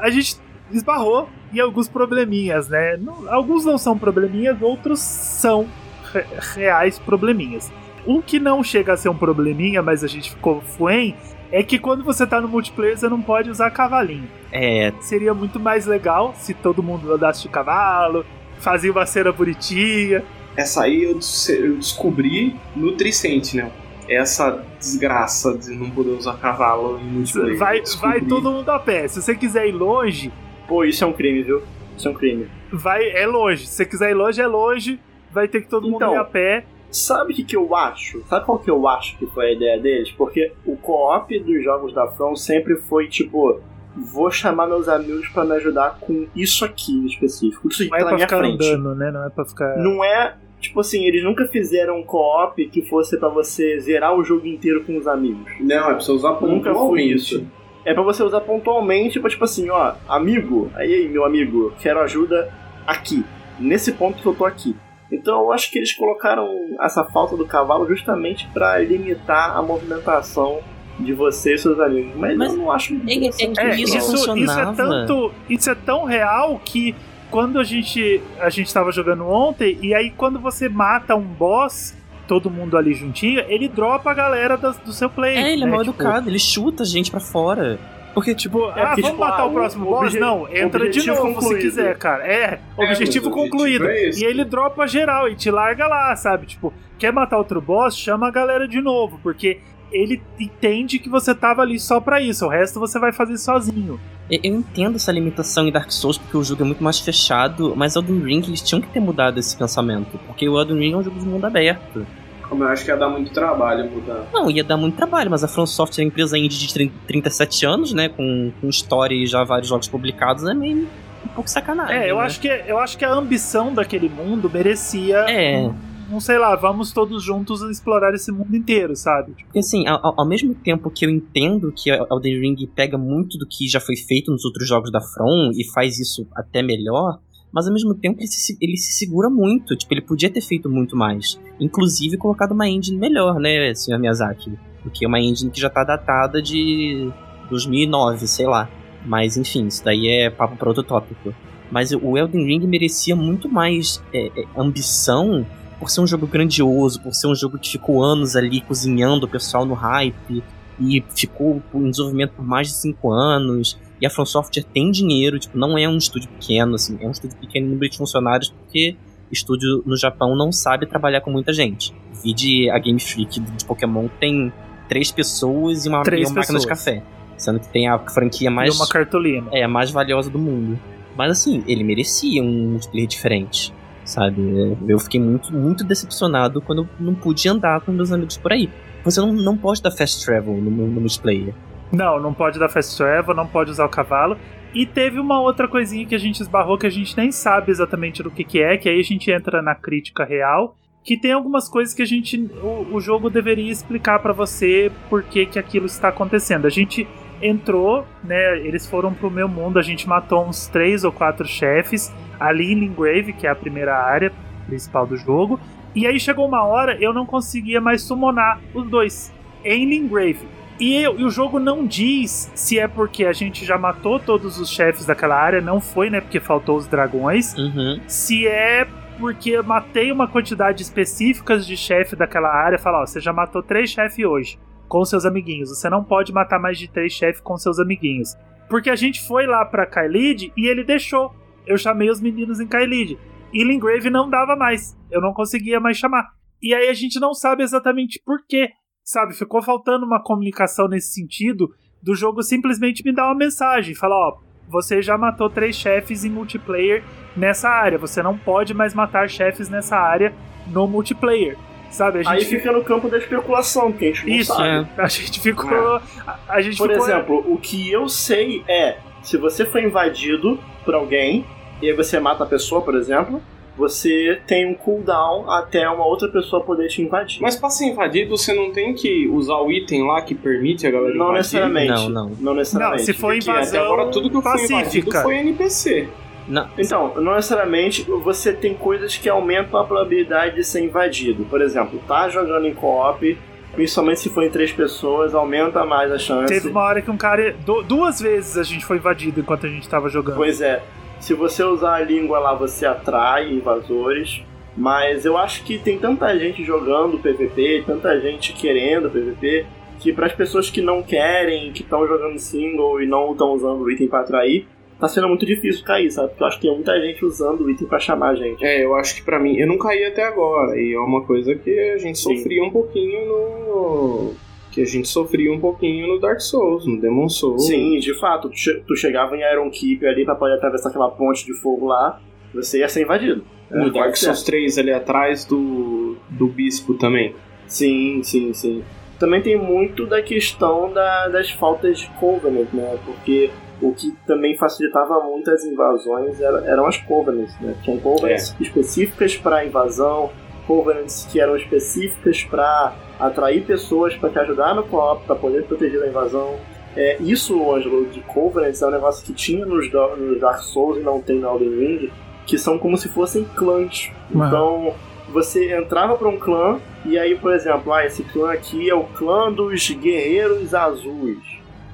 [0.00, 0.36] a gente
[0.72, 2.96] esbarrou em alguns probleminhas, né?
[2.96, 5.66] Não- alguns não são probleminhas, outros são
[6.12, 6.24] re-
[6.54, 7.70] reais probleminhas.
[8.06, 11.14] Um que não chega a ser um probleminha, mas a gente ficou fuem,
[11.52, 14.28] é que quando você tá no multiplayer você não pode usar cavalinho.
[14.50, 18.24] É, Seria muito mais legal se todo mundo andasse de cavalo,
[18.58, 20.22] fazia uma cena bonitinha.
[20.56, 21.18] Essa aí eu,
[21.48, 23.70] eu descobri no Tricente, né?
[24.08, 27.58] Essa desgraça de não poder usar cavalo em multiplayer.
[27.58, 29.08] Vai, vai todo mundo a pé.
[29.08, 30.32] Se você quiser ir longe,
[30.68, 31.62] Pô, isso é um crime, viu?
[31.96, 32.48] Isso é um crime.
[32.72, 33.66] vai é longe.
[33.66, 34.98] Se você quiser ir longe, é longe.
[35.32, 36.64] Vai ter que todo mundo Então, ir a pé.
[36.90, 38.22] Sabe o que, que eu acho?
[38.28, 40.10] Sabe qual que eu acho que foi a ideia deles?
[40.12, 43.60] Porque o co-op dos jogos da From sempre foi tipo:
[43.96, 47.68] vou chamar meus amigos pra me ajudar com isso aqui em específico.
[47.68, 48.68] Isso aqui Não é tá na pra minha ficar frente.
[48.72, 49.10] andando, né?
[49.10, 49.76] Não é pra ficar.
[49.76, 50.36] Não é.
[50.64, 54.82] Tipo assim, eles nunca fizeram um co-op que fosse pra você zerar o jogo inteiro
[54.84, 55.50] com os amigos.
[55.60, 57.14] Não, é pra você usar Nunca foi pontualmente.
[57.14, 57.46] isso.
[57.84, 62.00] É pra você usar pontualmente, pra, tipo assim, ó, amigo, aí, aí, meu amigo, quero
[62.00, 62.50] ajuda
[62.86, 63.22] aqui,
[63.60, 64.74] nesse ponto que eu tô aqui.
[65.12, 66.48] Então eu acho que eles colocaram
[66.80, 70.60] essa falta do cavalo justamente pra limitar a movimentação
[70.98, 72.12] de você e seus amigos.
[72.16, 73.70] Mas, Mas eu não acho muito é- é.
[73.72, 75.30] É, Isso isso, é tanto.
[75.50, 76.94] Isso é tão real que
[77.30, 78.20] quando a gente.
[78.40, 81.96] A gente tava jogando ontem, e aí quando você mata um boss,
[82.28, 85.36] todo mundo ali juntinho, ele dropa a galera das- do, seu play.
[85.36, 85.72] é, ele é né?
[85.72, 87.78] mal Tipo, educado, ele chuta a gente pra fora.
[88.14, 90.02] Porque, tipo, Tipo, ah, porque, vamos tipo, matar ah, o próximo o boss?
[90.06, 91.60] obje- Não, entra de objetivo novo se concluído.
[91.62, 92.24] quiser, cara.
[92.24, 93.84] É, objetivo mas o concluído.
[93.84, 96.46] objetivo é e aí ele dropa geral e te larga lá, sabe?
[96.46, 97.98] Tipo, quer matar outro boss?
[97.98, 99.58] Chama a galera de novo, porque
[99.90, 103.98] ele entende que você tava ali só pra isso, o resto você vai fazer sozinho.
[104.30, 107.94] Eu entendo essa limitação em Dark Souls porque o jogo é muito mais fechado, mas
[107.94, 111.02] Elden Ring eles tinham que ter mudado esse pensamento, porque o Elden Ring é um
[111.02, 112.06] jogo de mundo aberto.
[112.48, 114.26] Como eu acho que ia dar muito trabalho mudar.
[114.32, 116.94] Não, ia dar muito trabalho, mas a From Software é uma empresa indie de 30
[117.06, 118.08] 37 anos, né?
[118.08, 120.86] Com, com história e já vários jogos publicados, é meio
[121.24, 121.96] um pouco sacanagem.
[121.96, 122.22] É, eu, né?
[122.22, 125.18] acho que, eu acho que a ambição daquele mundo merecia.
[125.28, 125.58] É.
[125.58, 125.74] Um,
[126.20, 129.32] sei lá, vamos todos juntos explorar esse mundo inteiro, sabe?
[129.44, 133.46] Porque assim, ao, ao mesmo tempo que eu entendo que Elden Ring pega muito do
[133.46, 137.18] que já foi feito nos outros jogos da From e faz isso até melhor,
[137.54, 139.76] mas ao mesmo tempo ele se, ele se segura muito.
[139.76, 141.38] Tipo, ele podia ter feito muito mais.
[141.60, 143.98] Inclusive colocado uma engine melhor, né, Sr.
[143.98, 144.58] Miyazaki?
[144.82, 147.10] Porque uma engine que já tá datada de
[147.48, 148.68] 2009, sei lá.
[149.06, 151.32] Mas enfim, isso daí é papo para outro tópico.
[151.70, 155.46] Mas o Elden Ring merecia muito mais é, é, ambição
[155.78, 159.28] por ser um jogo grandioso, por ser um jogo que ficou anos ali cozinhando o
[159.28, 160.42] pessoal no hype
[160.80, 163.78] e ficou em desenvolvimento por mais de 5 anos.
[164.00, 167.10] E a From Software tem dinheiro, tipo, não é um estúdio pequeno, assim, é um
[167.10, 168.96] estúdio pequeno em número de funcionários porque
[169.30, 171.94] estúdio no Japão não sabe trabalhar com muita gente.
[172.22, 174.52] Vide a Game Freak de Pokémon tem
[174.88, 177.02] três pessoas e uma, Três e uma máquina de café.
[177.36, 178.74] Sendo que tem a franquia mais.
[178.74, 179.48] e uma cartolina.
[179.52, 180.78] É, a mais valiosa do mundo.
[181.16, 183.72] Mas assim, ele merecia um multiplayer diferente.
[184.04, 184.76] Sabe?
[184.86, 188.68] Eu fiquei muito, muito decepcionado quando eu não pude andar com meus amigos por aí.
[189.04, 191.54] Você não, não pode dar fast travel no, no multiplayer.
[191.92, 194.36] Não, não pode dar fast travel, não pode usar o cavalo.
[194.74, 198.22] E teve uma outra coisinha que a gente esbarrou que a gente nem sabe exatamente
[198.22, 200.76] do que, que é, que aí a gente entra na crítica real.
[201.04, 202.50] Que tem algumas coisas que a gente.
[202.62, 206.66] O, o jogo deveria explicar pra você por que, que aquilo está acontecendo.
[206.66, 207.06] A gente
[207.46, 208.58] entrou, né?
[208.58, 212.76] Eles foram pro meu mundo, a gente matou uns três ou quatro chefes ali em
[212.80, 214.32] Lingrave, que é a primeira área
[214.66, 215.60] principal do jogo.
[215.94, 219.32] E aí chegou uma hora eu não conseguia mais summonar os dois
[219.64, 220.40] em Lingrave.
[220.80, 224.58] E, eu- e o jogo não diz se é porque a gente já matou todos
[224.58, 226.20] os chefes daquela área, não foi, né?
[226.20, 227.54] Porque faltou os dragões.
[227.56, 228.00] Uhum.
[228.08, 228.84] Se é
[229.20, 233.62] porque eu matei uma quantidade específica de chefe daquela área, fala, ó, você já matou
[233.62, 234.58] três chefes hoje
[234.88, 235.70] com seus amiguinhos.
[235.70, 238.36] Você não pode matar mais de três chefes com seus amiguinhos.
[238.68, 241.34] Porque a gente foi lá pra Kailid e ele deixou.
[241.66, 243.18] Eu chamei os meninos em Kailid.
[243.52, 244.96] E Lingrave não dava mais.
[245.10, 246.28] Eu não conseguia mais chamar.
[246.62, 248.70] E aí a gente não sabe exatamente por quê.
[249.02, 251.68] Sabe, ficou faltando uma comunicação nesse sentido
[252.02, 253.94] do jogo simplesmente me dar uma mensagem.
[253.94, 254.38] Falar, ó,
[254.68, 257.04] você já matou três chefes em multiplayer
[257.36, 257.98] nessa área.
[257.98, 260.34] Você não pode mais matar chefes nessa área
[260.66, 261.56] no multiplayer.
[261.94, 264.88] Sabe, a gente Aí fica no campo da especulação, que a gente não Isso, sabe.
[264.98, 266.00] a gente ficou.
[266.26, 267.08] A, a gente Por ficou.
[267.08, 271.46] exemplo, o que eu sei é, se você foi invadido por alguém,
[271.80, 273.40] e aí você mata a pessoa, por exemplo,
[273.76, 277.40] você tem um cooldown até uma outra pessoa poder te invadir.
[277.40, 280.90] Mas pra ser invadido, você não tem que usar o item lá que permite a
[280.90, 281.38] galera não invadir?
[281.38, 281.90] necessariamente.
[281.92, 282.30] Não, não.
[282.40, 283.02] Não necessariamente.
[283.02, 286.08] Não, se for Porque invasão até agora tudo que eu fui invadido foi NPC.
[286.46, 291.44] Não, Então, não necessariamente você tem coisas que aumentam a probabilidade de ser invadido.
[291.44, 293.38] Por exemplo, tá jogando em co-op,
[293.74, 296.52] principalmente se for em três pessoas, aumenta mais a chance.
[296.52, 297.54] Teve uma hora que um cara.
[297.64, 300.36] du- duas vezes a gente foi invadido enquanto a gente tava jogando.
[300.36, 300.82] Pois é,
[301.18, 304.42] se você usar a língua lá, você atrai invasores.
[304.76, 309.64] Mas eu acho que tem tanta gente jogando PVP, tanta gente querendo PVP,
[310.00, 313.82] que para as pessoas que não querem, que estão jogando single e não estão usando
[313.82, 314.66] o item para atrair,
[315.00, 316.28] tá sendo muito difícil cair, sabe?
[316.28, 318.64] Porque eu acho que tem muita gente usando o item para chamar a gente.
[318.64, 321.54] É, eu acho que pra mim, eu não caí até agora, e é uma coisa
[321.54, 322.36] que a gente Sim.
[322.36, 324.32] sofria um pouquinho no.
[324.72, 327.66] Que a gente sofria um pouquinho no Dark Souls, no Demon Souls.
[327.66, 331.10] Sim, de fato, tu, che- tu chegava em Iron Keep ali pra poder atravessar aquela
[331.10, 332.20] ponte de fogo lá,
[332.52, 333.44] você ia ser invadido.
[333.70, 334.24] No É, Dark pode ser.
[334.26, 337.34] Souls 3 ali atrás do, do Bispo também.
[337.68, 338.82] Sim, sim, sim.
[339.18, 342.98] Também tem muito da questão da- das faltas de Covenant, né?
[343.06, 343.50] Porque
[343.82, 347.74] o que também facilitava muito as invasões era- eram as Covenants, né?
[347.82, 350.30] Tinham Covenants específicas para invasão,
[350.66, 356.00] Covenants que eram específicas para atrair pessoas para te ajudar no co-op, para poder proteger
[356.00, 356.54] da invasão.
[356.96, 361.00] É, isso, Ângelo, de Covenants é um negócio que tinha nos, nos Dark Souls e
[361.00, 362.10] não tem no Elden Ring,
[362.46, 364.10] que são como se fossem clãs.
[364.34, 364.46] Aham.
[364.46, 364.94] Então,
[365.28, 369.04] você entrava para um clã e aí, por exemplo, ah, esse clã aqui é o
[369.04, 371.38] clã dos guerreiros azuis.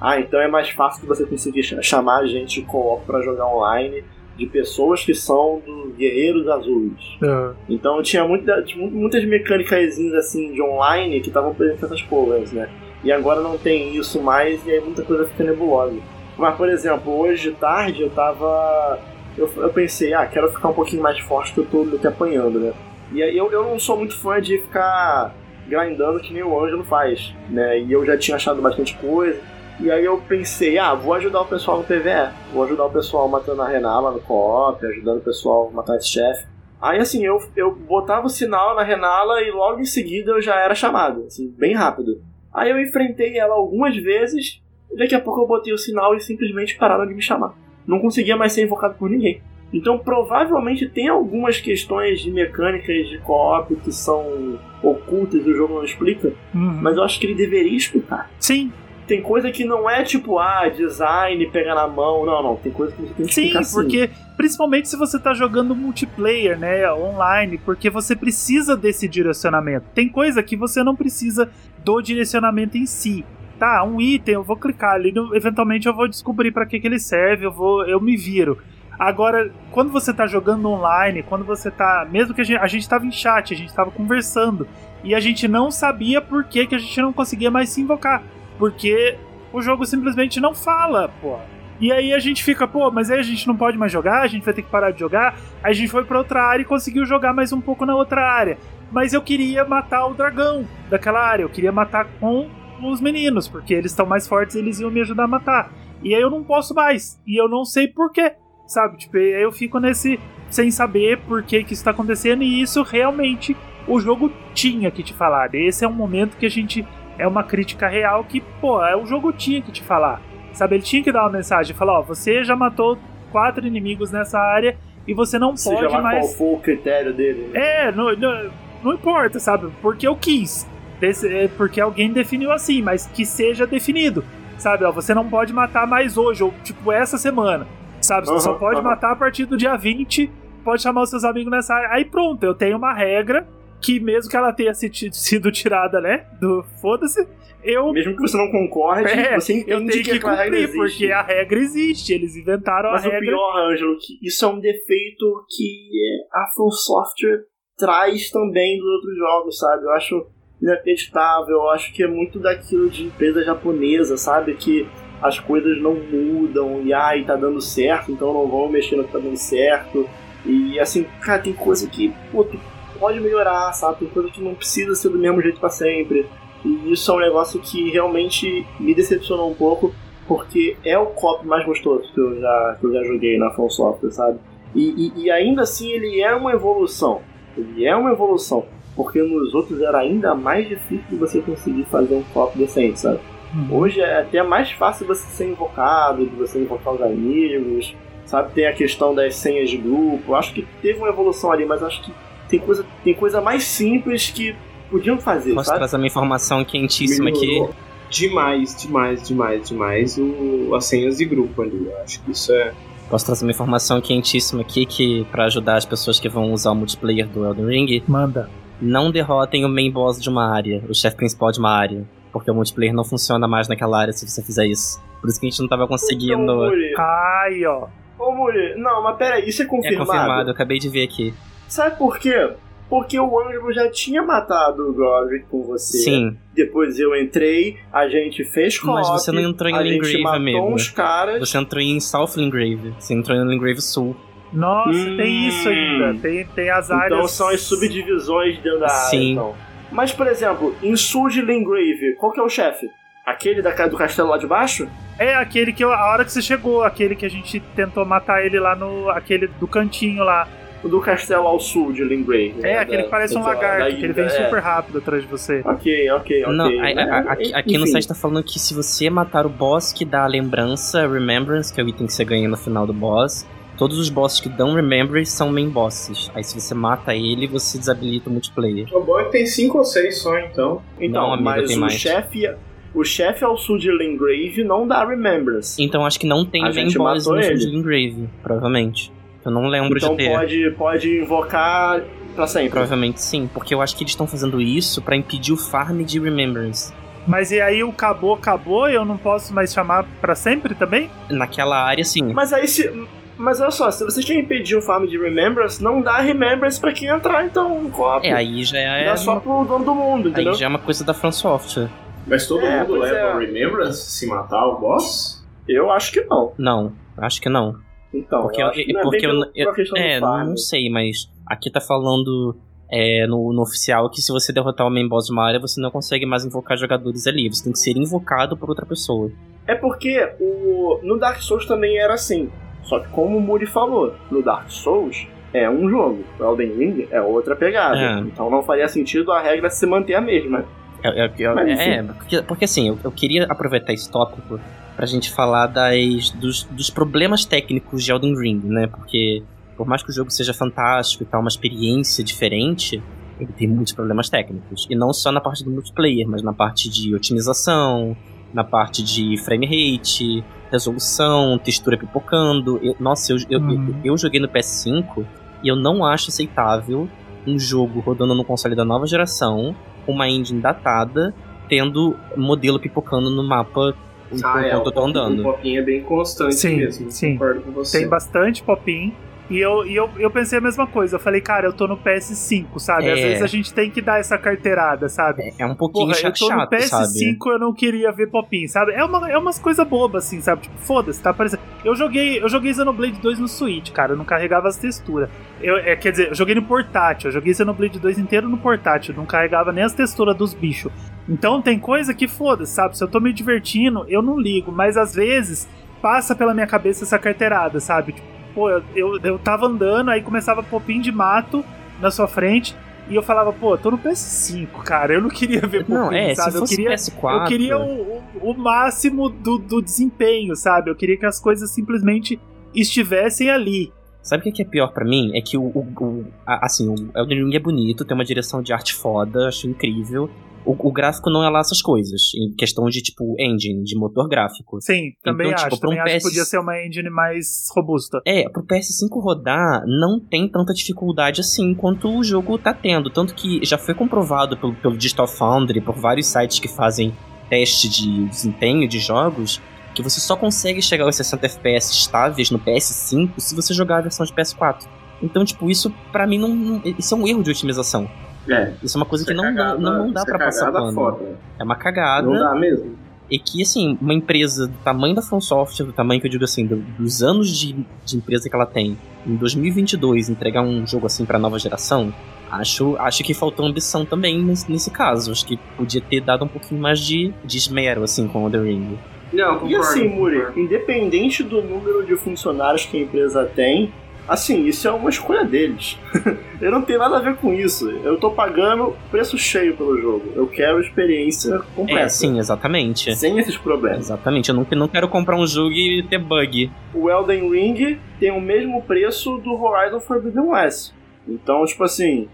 [0.01, 3.45] Ah, então é mais fácil que você conseguir ch- chamar gente de co-op para jogar
[3.47, 4.03] online
[4.35, 7.17] de pessoas que são dos guerreiros azuis.
[7.23, 12.67] Ah, Então tinha, muita, muitas mecânicas assim de online que estavam presentes nessas coisas, né?
[13.03, 15.95] E agora não tem isso mais e aí muita coisa fica nebulosa.
[16.37, 18.99] Mas, por exemplo, hoje de tarde eu tava.
[19.37, 22.59] Eu, eu pensei, ah, quero ficar um pouquinho mais forte que eu tô que apanhando,
[22.59, 22.73] né?
[23.11, 25.33] E aí eu, eu não sou muito fã de ficar
[25.67, 27.79] grindando que nem o Ângelo faz, né?
[27.79, 29.39] E eu já tinha achado bastante coisa.
[29.81, 32.31] E aí eu pensei, ah, vou ajudar o pessoal no PVE.
[32.53, 36.09] Vou ajudar o pessoal matando a Renala no co-op, ajudando o pessoal a matar esse
[36.09, 36.45] chefe.
[36.79, 40.55] Aí assim, eu, eu botava o sinal na Renala e logo em seguida eu já
[40.59, 42.21] era chamado, assim, bem rápido.
[42.53, 46.21] Aí eu enfrentei ela algumas vezes, e daqui a pouco eu botei o sinal e
[46.21, 47.53] simplesmente pararam de me chamar.
[47.87, 49.41] Não conseguia mais ser invocado por ninguém.
[49.73, 55.75] Então provavelmente tem algumas questões de mecânicas de co-op que são ocultas e o jogo
[55.75, 56.79] não explica, Uhum.
[56.81, 58.29] mas eu acho que ele deveria explicar.
[58.39, 58.71] Sim,
[59.07, 62.25] Tem coisa que não é tipo, ah, design, pegar na mão.
[62.25, 62.55] Não, não.
[62.55, 63.73] Tem coisa que você tem que sim, explicar sim.
[63.73, 69.85] porque principalmente se você tá jogando multiplayer, né, online, porque você precisa desse direcionamento.
[69.93, 71.51] Tem coisa que você não precisa
[71.83, 73.25] do direcionamento em si.
[73.59, 76.97] Tá, um item, eu vou clicar ali, eventualmente eu vou descobrir pra que que ele
[76.97, 78.57] serve, eu vou, eu me viro.
[78.97, 82.89] Agora, quando você tá jogando online, quando você tá, mesmo que a gente, a gente
[82.89, 84.67] tava em chat, a gente tava conversando,
[85.03, 88.23] e a gente não sabia por que que a gente não conseguia mais se invocar,
[88.61, 89.17] porque
[89.51, 91.39] o jogo simplesmente não fala, pô.
[91.79, 94.27] E aí a gente fica, pô, mas aí a gente não pode mais jogar, a
[94.27, 95.35] gente vai ter que parar de jogar.
[95.63, 98.21] Aí a gente foi pra outra área e conseguiu jogar mais um pouco na outra
[98.21, 98.59] área.
[98.91, 102.47] Mas eu queria matar o dragão daquela área, eu queria matar com
[102.83, 105.71] os meninos, porque eles estão mais fortes e eles iam me ajudar a matar.
[106.03, 108.33] E aí eu não posso mais, e eu não sei porquê,
[108.67, 108.97] sabe?
[108.97, 110.19] Tipo, aí eu fico nesse
[110.51, 113.57] sem saber por que que isso tá acontecendo, e isso realmente
[113.87, 115.53] o jogo tinha que te falar.
[115.55, 116.85] Esse é um momento que a gente.
[117.21, 120.19] É uma crítica real que, pô, é o jogo tinha que te falar.
[120.53, 122.97] Sabe, ele tinha que dar uma mensagem, falar, ó, você já matou
[123.31, 124.75] quatro inimigos nessa área
[125.07, 126.19] e você não Seja pode lá mais.
[126.25, 127.51] qual for o critério dele.
[127.53, 127.59] né?
[127.87, 128.49] É, não, não,
[128.83, 129.71] não importa, sabe?
[129.83, 130.67] Porque eu quis.
[131.01, 134.23] É porque alguém definiu assim, mas que seja definido.
[134.57, 137.67] Sabe, ó, você não pode matar mais hoje, ou tipo essa semana.
[138.01, 138.27] Sabe?
[138.27, 138.89] Você só Aham, pode aham.
[138.89, 140.29] matar a partir do dia 20,
[140.63, 141.89] pode chamar os seus amigos nessa área.
[141.91, 143.47] Aí pronto, eu tenho uma regra
[143.81, 146.25] que mesmo que ela tenha sido tirada, né?
[146.39, 147.27] Do foda-se,
[147.63, 151.11] eu Mesmo que você não concorde, É, você entende eu tenho que, regra cumprir, porque
[151.11, 152.13] a regra existe.
[152.13, 153.27] Eles inventaram Mas a o regra.
[153.29, 155.89] pior, Ângelo, que isso é um defeito que
[156.33, 157.43] a From Software
[157.77, 159.83] traz também dos outros jogos, sabe?
[159.83, 160.27] Eu acho
[160.61, 164.53] inacreditável, eu acho que é muito daquilo de empresa japonesa, sabe?
[164.55, 164.87] Que
[165.21, 169.11] as coisas não mudam e ai, tá dando certo, então não vão mexer no que
[169.11, 170.07] tá dando certo.
[170.45, 172.59] E assim, cara, tem coisa que, pô, tu
[173.01, 173.97] pode melhorar, sabe?
[173.97, 176.29] Tem coisa que não precisa ser do mesmo jeito pra sempre.
[176.63, 179.91] E isso é um negócio que realmente me decepcionou um pouco,
[180.27, 183.69] porque é o copo mais gostoso que eu já, que eu já joguei na From
[183.71, 184.39] Software, sabe?
[184.75, 187.21] E, e, e ainda assim ele é uma evolução.
[187.57, 188.65] Ele é uma evolução.
[188.95, 193.19] Porque nos outros era ainda mais difícil você conseguir fazer um copo decente, sabe?
[193.53, 193.79] Uhum.
[193.79, 197.95] Hoje é até mais fácil você ser invocado, de você invocar os amigos,
[198.25, 198.53] sabe?
[198.53, 200.35] Tem a questão das senhas de grupo.
[200.35, 202.13] Acho que teve uma evolução ali, mas acho que
[202.51, 204.55] tem coisa, tem coisa mais simples que
[204.89, 205.79] podiam fazer, Posso sabe?
[205.79, 207.47] trazer uma informação quentíssima aqui?
[207.47, 207.73] Melhorou
[208.11, 211.85] Demais, demais, demais, demais o, as senhas de grupo ali.
[211.85, 212.73] Eu acho que isso é.
[213.09, 216.75] Posso trazer uma informação quentíssima aqui que para ajudar as pessoas que vão usar o
[216.75, 218.49] multiplayer do Elden Ring, Manda.
[218.81, 222.03] não derrotem o main boss de uma área, o chefe principal de uma área,
[222.33, 225.01] porque o multiplayer não funciona mais naquela área se você fizer isso.
[225.21, 226.33] Por isso que a gente não tava conseguindo.
[226.43, 227.87] Então, Ai, ó.
[228.19, 230.05] ô Muri, não, mas peraí, isso é é confirmado?
[230.05, 231.33] confirmado, eu acabei de ver aqui.
[231.71, 232.51] Sabe por quê?
[232.89, 235.99] Porque o Ângelo já tinha matado o Godric com você.
[235.99, 240.73] Sim, Depois eu entrei, a gente fez co Mas você não entrou em Lingrave, amigo.
[240.73, 241.39] uns caras.
[241.39, 244.13] você entrou em South Lingrave, você entrou em Lingrave Sul.
[244.51, 245.15] Nossa, Hum.
[245.15, 246.19] tem isso ainda.
[246.21, 247.13] Tem, tem as áreas.
[247.13, 249.09] Então são as subdivisões dentro da área.
[249.09, 249.31] Sim.
[249.31, 249.55] Então.
[249.89, 252.89] Mas, por exemplo, em Sul de Lingrave, qual que é o chefe?
[253.25, 254.89] Aquele da, do castelo lá de baixo?
[255.17, 258.45] É aquele que eu- a hora que você chegou, aquele que a gente tentou matar
[258.45, 259.09] ele lá no.
[259.09, 260.45] aquele do cantinho lá.
[260.83, 262.55] O do castelo ao sul de Lingrave.
[262.59, 262.77] É, né?
[262.79, 264.29] aquele Da- que parece um da lagarto, que ele vem é.
[264.29, 265.61] super rápido atrás de você.
[265.63, 266.53] Ok, ok, ok.
[266.55, 267.03] Não, a- né?
[267.03, 267.91] a- a- aqui, aqui no Enfim.
[267.91, 271.79] site tá falando que se você matar o boss que dá a lembrança, Remembrance, que
[271.79, 273.45] é o item que você ganha no final do boss,
[273.77, 276.31] todos os bosses que dão Remembrance são main bosses.
[276.33, 278.87] Aí se você mata ele, você desabilita o multiplayer.
[278.91, 280.81] O bom é que tem 5 ou 6 só, então.
[280.99, 281.93] Então, Não, amigo, mas tem o mais.
[281.93, 282.49] chefe.
[282.93, 285.81] O chefe ao sul de Lingrave não dá Remembrance.
[285.81, 287.71] Então acho que não tem A main boss no ele.
[287.71, 289.11] Full Grave, provavelmente.
[289.43, 290.29] Eu não lembro Então de ter.
[290.31, 292.01] pode, pode invocar
[292.35, 292.69] pra sempre.
[292.69, 296.19] Provavelmente sim, porque eu acho que eles estão fazendo isso pra impedir o farm de
[296.19, 296.93] Remembrance.
[297.27, 301.09] Mas e aí o acabou, acabou, eu não posso mais chamar pra sempre também?
[301.29, 302.33] Naquela área, sim.
[302.33, 302.91] Mas aí se.
[303.37, 306.91] Mas olha só, se você quer impedir o farm de Remembrance, não dá Remembrance pra
[306.91, 308.25] quem entrar, então, no co-op.
[308.27, 309.05] É, aí já é.
[309.05, 310.51] Dá só pro dono do mundo, entendeu?
[310.53, 311.89] Aí já é uma coisa da From Software.
[312.27, 313.35] Mas todo É, mundo leva é.
[313.35, 315.43] o Remembrance se matar o boss?
[315.67, 316.53] Eu acho que não.
[316.57, 317.77] Não, acho que não.
[318.13, 321.29] Então, Porque eu, eu, acho que não é porque eu, eu- é, não sei, mas
[321.45, 322.55] aqui tá falando
[322.91, 325.79] é, no, no oficial que se você derrotar o main boss de uma área, você
[325.79, 327.47] não consegue mais invocar jogadores ali.
[327.47, 329.31] Você tem que ser invocado por outra pessoa.
[329.65, 332.49] É porque o, no Dark Souls também era assim.
[332.83, 336.23] Só que como o Muri falou, no Dark Souls, é um jogo.
[336.37, 337.97] O Elden Ring é outra pegada.
[337.97, 338.19] É.
[338.19, 340.65] Então não faria sentido a regra se manter a mesma.
[341.03, 344.59] É, é, é, Mas, é, porque, porque assim, eu, eu queria aproveitar esse tópico
[345.01, 348.85] pra gente falar das, dos, dos problemas técnicos de Elden Ring, né?
[348.85, 349.41] Porque
[349.75, 353.01] por mais que o jogo seja fantástico e tal, uma experiência diferente,
[353.39, 354.85] ele tem muitos problemas técnicos.
[354.91, 358.15] E não só na parte do multiplayer, mas na parte de otimização,
[358.53, 362.79] na parte de frame rate, resolução, textura pipocando.
[362.83, 363.87] Eu- nossa, eu, eu, Uhum.
[364.03, 365.25] eu, eu joguei no PS5
[365.63, 367.09] e eu não acho aceitável
[367.47, 369.75] um jogo rodando no console da nova geração,
[370.05, 371.33] com uma engine datada,
[371.67, 373.95] tendo modelo pipocando no mapa
[374.43, 375.43] Ah, é, eu tô o andando.
[375.43, 377.11] popinho é bem constante Sim, mesmo.
[377.11, 377.33] sim.
[377.33, 377.99] Concordo com você.
[377.99, 379.13] Tem bastante pop-in.
[379.49, 381.17] E, eu, e eu, eu pensei a mesma coisa.
[381.17, 383.11] Eu falei, cara, eu tô no PS5, sabe?
[383.11, 383.21] Às É.
[383.27, 385.41] vezes a gente tem que dar essa carteirada, sabe?
[385.43, 387.37] É, é um pouquinho Porra, eu chato, tô no chato, PS5, sabe?
[387.47, 388.93] eu não queria ver pop-in, sabe?
[388.93, 390.61] É, uma, é umas coisas bobas, assim, sabe?
[390.61, 391.59] Tipo, foda-se, tá aparecendo.
[391.83, 395.29] Eu joguei, eu joguei Xenoblade 2 no Switch, cara, eu não carregava as texturas.
[395.61, 399.13] Eu, é, quer dizer, eu joguei no portátil, eu joguei Xenoblade 2 inteiro no portátil,
[399.17, 400.93] não carregava nem as texturas dos bichos.
[401.31, 402.97] Então tem coisa que foda-se, sabe?
[402.97, 405.67] Se eu tô me divertindo, eu não ligo, mas às vezes
[406.01, 408.11] passa pela minha cabeça essa carteirada, sabe?
[408.13, 411.63] Tipo, pô, eu, eu, eu tava andando, aí começava pop-in de mato
[412.01, 412.75] na sua frente.
[413.09, 415.13] E eu falava, pô, tô no PS5, cara.
[415.13, 416.51] Eu não queria ver pop-in, Não, é, sabe?
[416.51, 417.41] se eu fosse queria, PS4...
[417.41, 420.89] eu queria o, o, o máximo do, do desempenho, sabe?
[420.91, 422.39] Eu queria que as coisas simplesmente
[422.73, 423.91] estivessem ali.
[424.21, 425.31] Sabe o que que é pior pra mim?
[425.35, 428.61] É que o, o- o- a- assim, o Elden Ring é bonito, tem uma direção
[428.61, 430.29] de arte foda, acho incrível.
[430.65, 434.27] O, o gráfico não é lá essas coisas, em questão de tipo engine, de motor
[434.27, 434.79] gráfico.
[434.81, 435.75] Sim, também Então, tipo, acho.
[435.75, 438.21] um também acho PS que podia ser uma engine mais robusta.
[438.25, 443.09] É, pro PS5 rodar não tem tanta dificuldade assim quanto o jogo tá tendo.
[443.09, 447.11] Tanto que já foi comprovado pelo, pelo Digital Foundry, por vários sites que fazem
[447.49, 449.59] teste de desempenho de jogos,
[449.93, 454.01] que você só consegue chegar aos 60 FPS estáveis no PS5 se você jogar a
[454.01, 454.87] versão de PS4.
[455.21, 458.09] Então, tipo, isso pra mim não, não- Isso é um erro de otimização.
[458.49, 458.71] É.
[458.83, 460.93] Isso é uma coisa que não, cagada- não, não dá pra passar pano.
[460.93, 461.39] foda.
[461.59, 462.27] É uma cagada.
[462.27, 462.95] Não dá mesmo.
[463.29, 466.43] E que, assim, uma empresa do tamanho da From Software, do tamanho que eu digo
[466.43, 467.73] assim, do- dos anos de,
[468.03, 472.13] de empresa que ela tem, em 2022, entregar um jogo assim pra nova geração,
[472.51, 475.31] acho, acho que faltou ambição também nesse, nesse caso.
[475.31, 478.57] Acho que podia ter dado um pouquinho mais de, de esmero, assim, com o The
[478.59, 478.97] Ring.
[479.31, 479.69] Não, concordo.
[479.71, 483.93] E assim, Muri, independente do número de funcionários que a empresa tem,
[484.31, 485.99] assim, isso é uma escolha deles.
[486.61, 487.89] eu não tenho nada a ver com isso.
[487.89, 490.31] Eu tô pagando preço cheio pelo jogo.
[490.35, 492.05] Eu quero experiência completa.
[492.05, 493.13] É, sim, exatamente.
[493.15, 493.99] Sem esses problemas.
[493.99, 496.71] Exatamente, eu não, não quero comprar um jogo e ter bug.
[496.93, 500.93] O Elden Ring tem o mesmo preço do Horizon Forbidden West.
[501.27, 502.27] Então, tipo assim,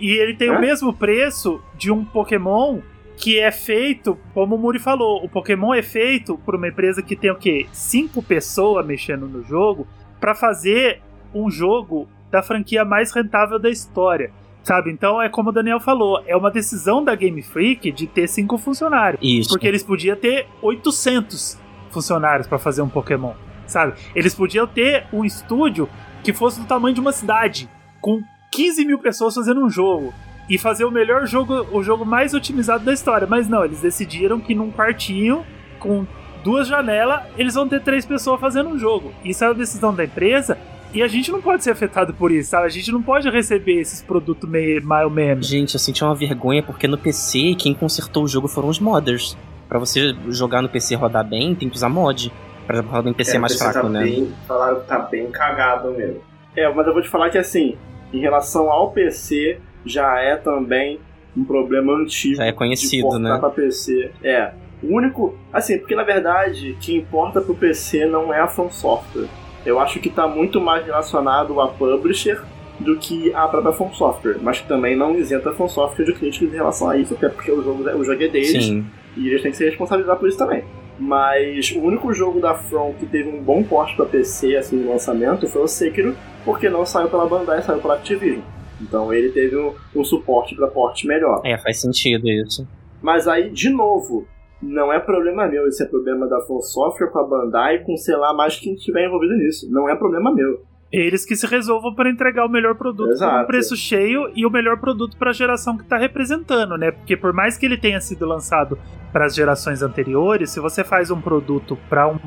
[0.00, 0.56] E ele tem Hã?
[0.56, 2.80] o mesmo preço de um Pokémon
[3.16, 7.14] que é feito, como o Muri falou, o Pokémon é feito por uma empresa que
[7.14, 7.66] tem o quê?
[7.70, 9.86] Cinco pessoas mexendo no jogo
[10.18, 11.00] pra fazer
[11.34, 14.32] um jogo da franquia mais rentável da história.
[14.62, 14.92] Sabe?
[14.92, 18.56] Então é como o Daniel falou, é uma decisão da Game Freak de ter cinco
[18.56, 19.20] funcionários.
[19.22, 19.50] Isso.
[19.50, 21.58] Porque eles podiam ter 800
[21.90, 23.34] funcionários pra fazer um Pokémon,
[23.66, 23.94] sabe?
[24.14, 25.88] Eles podiam ter um estúdio
[26.22, 27.68] que fosse do tamanho de uma cidade,
[28.00, 28.22] com
[28.52, 30.14] 15 mil pessoas fazendo um jogo.
[30.48, 33.26] E fazer o melhor jogo, o jogo mais otimizado da história.
[33.26, 35.46] Mas não, eles decidiram que num quartinho,
[35.78, 36.04] com
[36.42, 39.12] duas janelas, eles vão ter três pessoas fazendo um jogo.
[39.24, 40.58] Isso é a decisão da empresa.
[40.94, 42.66] E a gente não pode ser afetado por isso, sabe?
[42.66, 45.46] A gente não pode receber esses produtos meio mais ou menos.
[45.46, 49.36] Gente, eu senti uma vergonha porque no PC quem consertou o jogo foram os modders.
[49.68, 52.30] Pra você jogar no PC e rodar bem, tem que usar mod.
[52.66, 54.04] Pra rodar em PC É, mais o PC fraco, tá né?
[54.04, 56.20] Bem, falaram que tá bem cagado mesmo.
[56.54, 57.76] É, mas eu vou te falar que assim,
[58.12, 61.00] em relação ao PC, já é também
[61.34, 62.36] um problema antigo.
[62.36, 63.38] Já é conhecido, né?
[63.38, 64.10] pra PC.
[64.22, 64.52] É.
[64.82, 65.38] O único.
[65.50, 69.28] Assim, porque na verdade, quem importa pro PC não é a From Software.
[69.64, 72.42] Eu acho que tá muito mais relacionado a publisher
[72.80, 74.38] do que a própria From Software.
[74.40, 77.28] Mas que também não isenta a From Software de críticas em relação a isso, até
[77.28, 78.64] porque o jogo, o jogo é deles.
[78.64, 78.86] Sim.
[79.16, 80.64] E eles têm que se responsabilizar por isso também.
[80.98, 84.90] Mas o único jogo da From que teve um bom porte pra PC, assim, no
[84.90, 88.42] lançamento, foi o Sekiro, porque não saiu pela Bandai, saiu pela Activision.
[88.80, 91.40] Então ele teve um, um suporte pra porte melhor.
[91.44, 92.66] É, faz sentido isso.
[93.00, 94.26] Mas aí, de novo,
[94.62, 98.16] não é problema meu, isso é problema da From Software com a Bandai, com sei
[98.16, 99.68] lá mais quem estiver envolvido nisso.
[99.70, 100.62] Não é problema meu.
[100.92, 103.46] Eles que se resolvam para entregar o melhor produto um Exato.
[103.46, 106.90] preço cheio e o melhor produto para a geração que está representando, né?
[106.90, 108.78] Porque por mais que ele tenha sido lançado
[109.10, 112.18] para as gerações anteriores, se você faz um produto para um-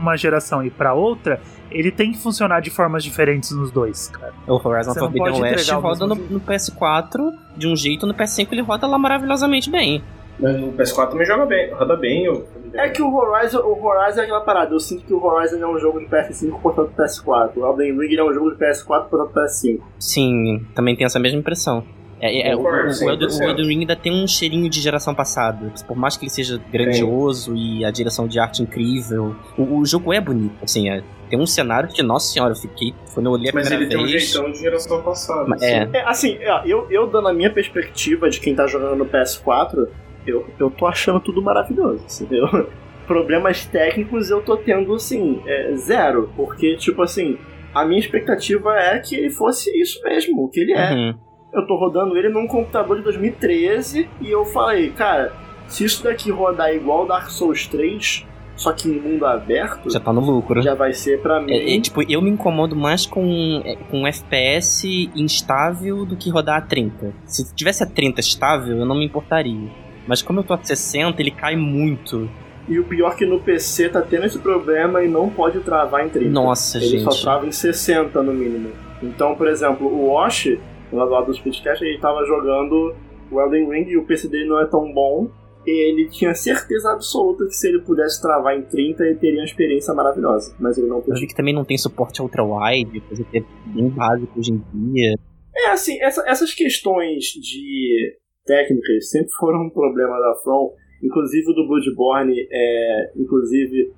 [0.00, 1.40] uma geração e para outra,
[1.70, 4.32] ele tem que funcionar de formas diferentes nos dois, cara.
[4.48, 7.20] O Horizon Forbidden West roda no, no PS4
[7.56, 10.02] de um jeito, no PS5 ele roda lá maravilhosamente bem.
[10.42, 12.24] Mas no PS4 também joga bem, roda bem.
[12.24, 12.46] Eu...
[12.74, 14.74] É que o Horizon, o Horizon é aquela parada.
[14.74, 17.52] Eu sinto que o Horizon é um jogo de PS5 portanto PS4.
[17.56, 19.80] O Elden Ring é um jogo de PS4 portanto PS5.
[19.98, 21.84] Sim, também tem essa mesma impressão.
[22.20, 23.40] É, é, o, Concordo, o, o Elden, 100%.
[23.40, 25.72] o Elden Ring ainda tem um cheirinho de geração passada.
[25.86, 30.12] Por mais que ele seja grandioso e a direção de arte incrível, o, o jogo
[30.12, 30.54] é bonito.
[30.62, 32.94] Assim, é- tem um cenário que, nossa senhora, eu fiquei.
[33.14, 34.22] Quando eu olhei a Mas primeira ele tem um vez.
[34.30, 35.46] jeitão de geração passada.
[35.48, 35.72] Mas- assim.
[35.72, 39.88] é, É, assim, eu, eu dando a minha perspectiva de quem tá jogando no PS4,
[40.26, 42.46] eu, eu tô achando tudo maravilhoso, entendeu?
[43.06, 46.30] Problemas técnicos eu tô tendo, assim, é, zero.
[46.36, 47.36] Porque, tipo assim,
[47.74, 50.92] a minha expectativa é que ele fosse isso mesmo, o que ele é.
[50.92, 51.14] uhum.
[51.52, 55.32] Eu tô rodando ele num computador de 2013 e eu falei, cara,
[55.66, 58.26] se isso daqui rodar igual Dark Souls 3,
[58.56, 60.62] só que em mundo aberto, já tá no lucro.
[60.62, 61.52] já vai ser pra mim.
[61.52, 66.58] É, é, tipo, eu me incomodo mais com, é, com FPS instável do que rodar
[66.58, 67.12] a 30.
[67.24, 69.68] Se tivesse a 30 estável, eu não me importaria.
[70.06, 72.28] Mas como eu tô a 60, ele cai muito.
[72.68, 76.06] E o pior é que no PC tá tendo esse problema e não pode travar
[76.06, 76.30] em 30.
[76.30, 77.22] Nossa, Ele só gente.
[77.22, 78.70] trava em 60 no mínimo.
[79.02, 80.56] Então, por exemplo, o Wash,
[80.92, 82.94] lá do lado do Speedcast, ele tava jogando
[83.30, 85.28] o Elden Ring e o PC dele não é tão bom.
[85.66, 89.44] E ele tinha certeza absoluta que se ele pudesse travar em 30, ele teria uma
[89.44, 90.54] experiência maravilhosa.
[90.58, 91.20] Mas ele não Eu podia.
[91.20, 94.62] vi que também não tem suporte ultra wide, coisa que é bem básico hoje em
[94.92, 95.14] dia.
[95.56, 98.12] É, assim, essa- essas questões de
[98.44, 100.72] técnicas sempre foram um problema da From.
[101.02, 103.92] Inclusive o do Bloodborne, é, inclusive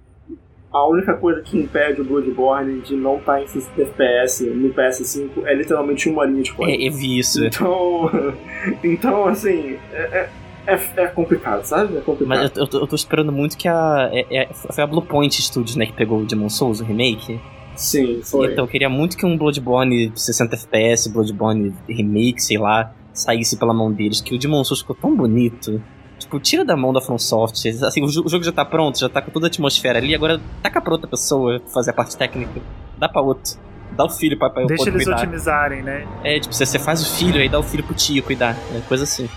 [0.72, 5.30] a única coisa que impede o Bloodborne de não estar em 60 FPS no PS5
[5.44, 6.82] é literalmente uma linha de código.
[6.82, 7.44] É, eu vi isso.
[7.44, 8.10] Então,
[8.82, 10.28] então assim, é,
[10.66, 11.96] é, é complicado, sabe?
[11.96, 12.38] É complicado.
[12.38, 14.10] Mas eu, eu tô, eu tô esperando muito que a.
[14.12, 17.38] É, é- foi a Bluepoint Studios, né, que pegou o Demon Souls, o remake.
[17.76, 18.52] Sim, foi.
[18.52, 23.73] Então eu queria muito que um Bloodborne 60 FPS, Bloodborne remake, sei lá, saísse pela
[23.73, 25.81] mão deles, que o Demon Souls ficou tão bonito.
[26.19, 27.66] Tipo, tira da mão da FromSoft.
[27.85, 30.15] Assim, o, jo- o jogo já tá pronto, já tá com toda a atmosfera ali,
[30.15, 32.61] agora taca pra outra pessoa fazer a parte técnica.
[32.99, 33.53] Dá pra outro.
[33.93, 35.19] Dá o filho pra, pra Deixa eles cuidar.
[35.23, 36.07] otimizarem, né?
[36.24, 38.57] É, tipo, você, você faz o filho, aí dá o filho pro tio cuidar.
[38.74, 39.28] É coisa assim.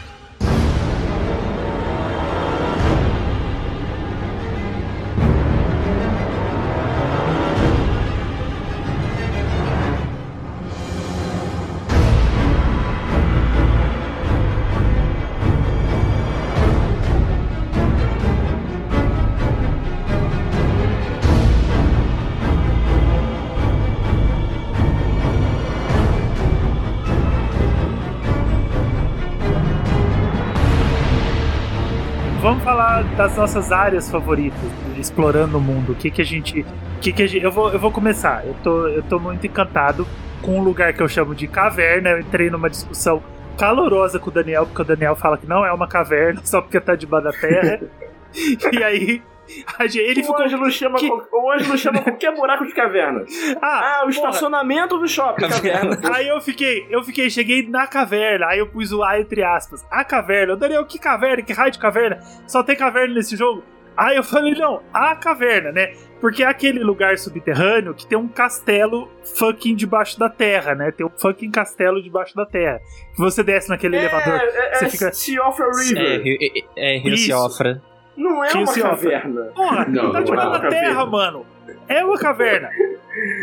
[33.17, 34.59] Das nossas áreas favoritas,
[34.97, 35.93] explorando o mundo.
[35.93, 36.61] O que que a gente.
[36.61, 38.45] O que que a gente eu, vou, eu vou começar.
[38.45, 40.07] Eu tô, eu tô muito encantado
[40.41, 42.11] com um lugar que eu chamo de caverna.
[42.11, 43.21] Eu entrei numa discussão
[43.57, 46.79] calorosa com o Daniel, porque o Daniel fala que não é uma caverna, só porque
[46.79, 47.81] tá debaixo da terra.
[48.71, 49.21] e aí.
[49.95, 50.41] Ele o ficou.
[50.41, 53.23] Ângelo chama, que- o Ângelo chama qualquer buraco de caverna.
[53.61, 54.09] Ah, Ah, o porra.
[54.11, 55.99] estacionamento do shopping, caverna.
[56.13, 59.85] Aí eu fiquei, eu fiquei, cheguei na caverna, aí eu pus o A entre aspas.
[59.89, 60.53] A caverna.
[60.53, 61.41] O Daniel, que caverna?
[61.43, 62.19] Que raio de caverna?
[62.47, 63.63] Só tem caverna nesse jogo?
[63.95, 65.93] Aí eu falei, não, a caverna, né?
[66.21, 70.91] Porque é aquele lugar subterrâneo que tem um castelo fucking debaixo da terra, né?
[70.91, 72.79] Tem um fucking castelo debaixo da terra.
[73.15, 74.35] Que você desce naquele elevador.
[74.39, 76.21] É, é, você é fica- Seafra É, River.
[76.25, 77.27] é, é, é Rio Isso.
[78.17, 79.41] Não é uma caverna.
[79.55, 81.05] Porra, Não, tá não debaixo é uma da terra, caverna.
[81.11, 81.45] mano.
[81.87, 82.69] É uma caverna.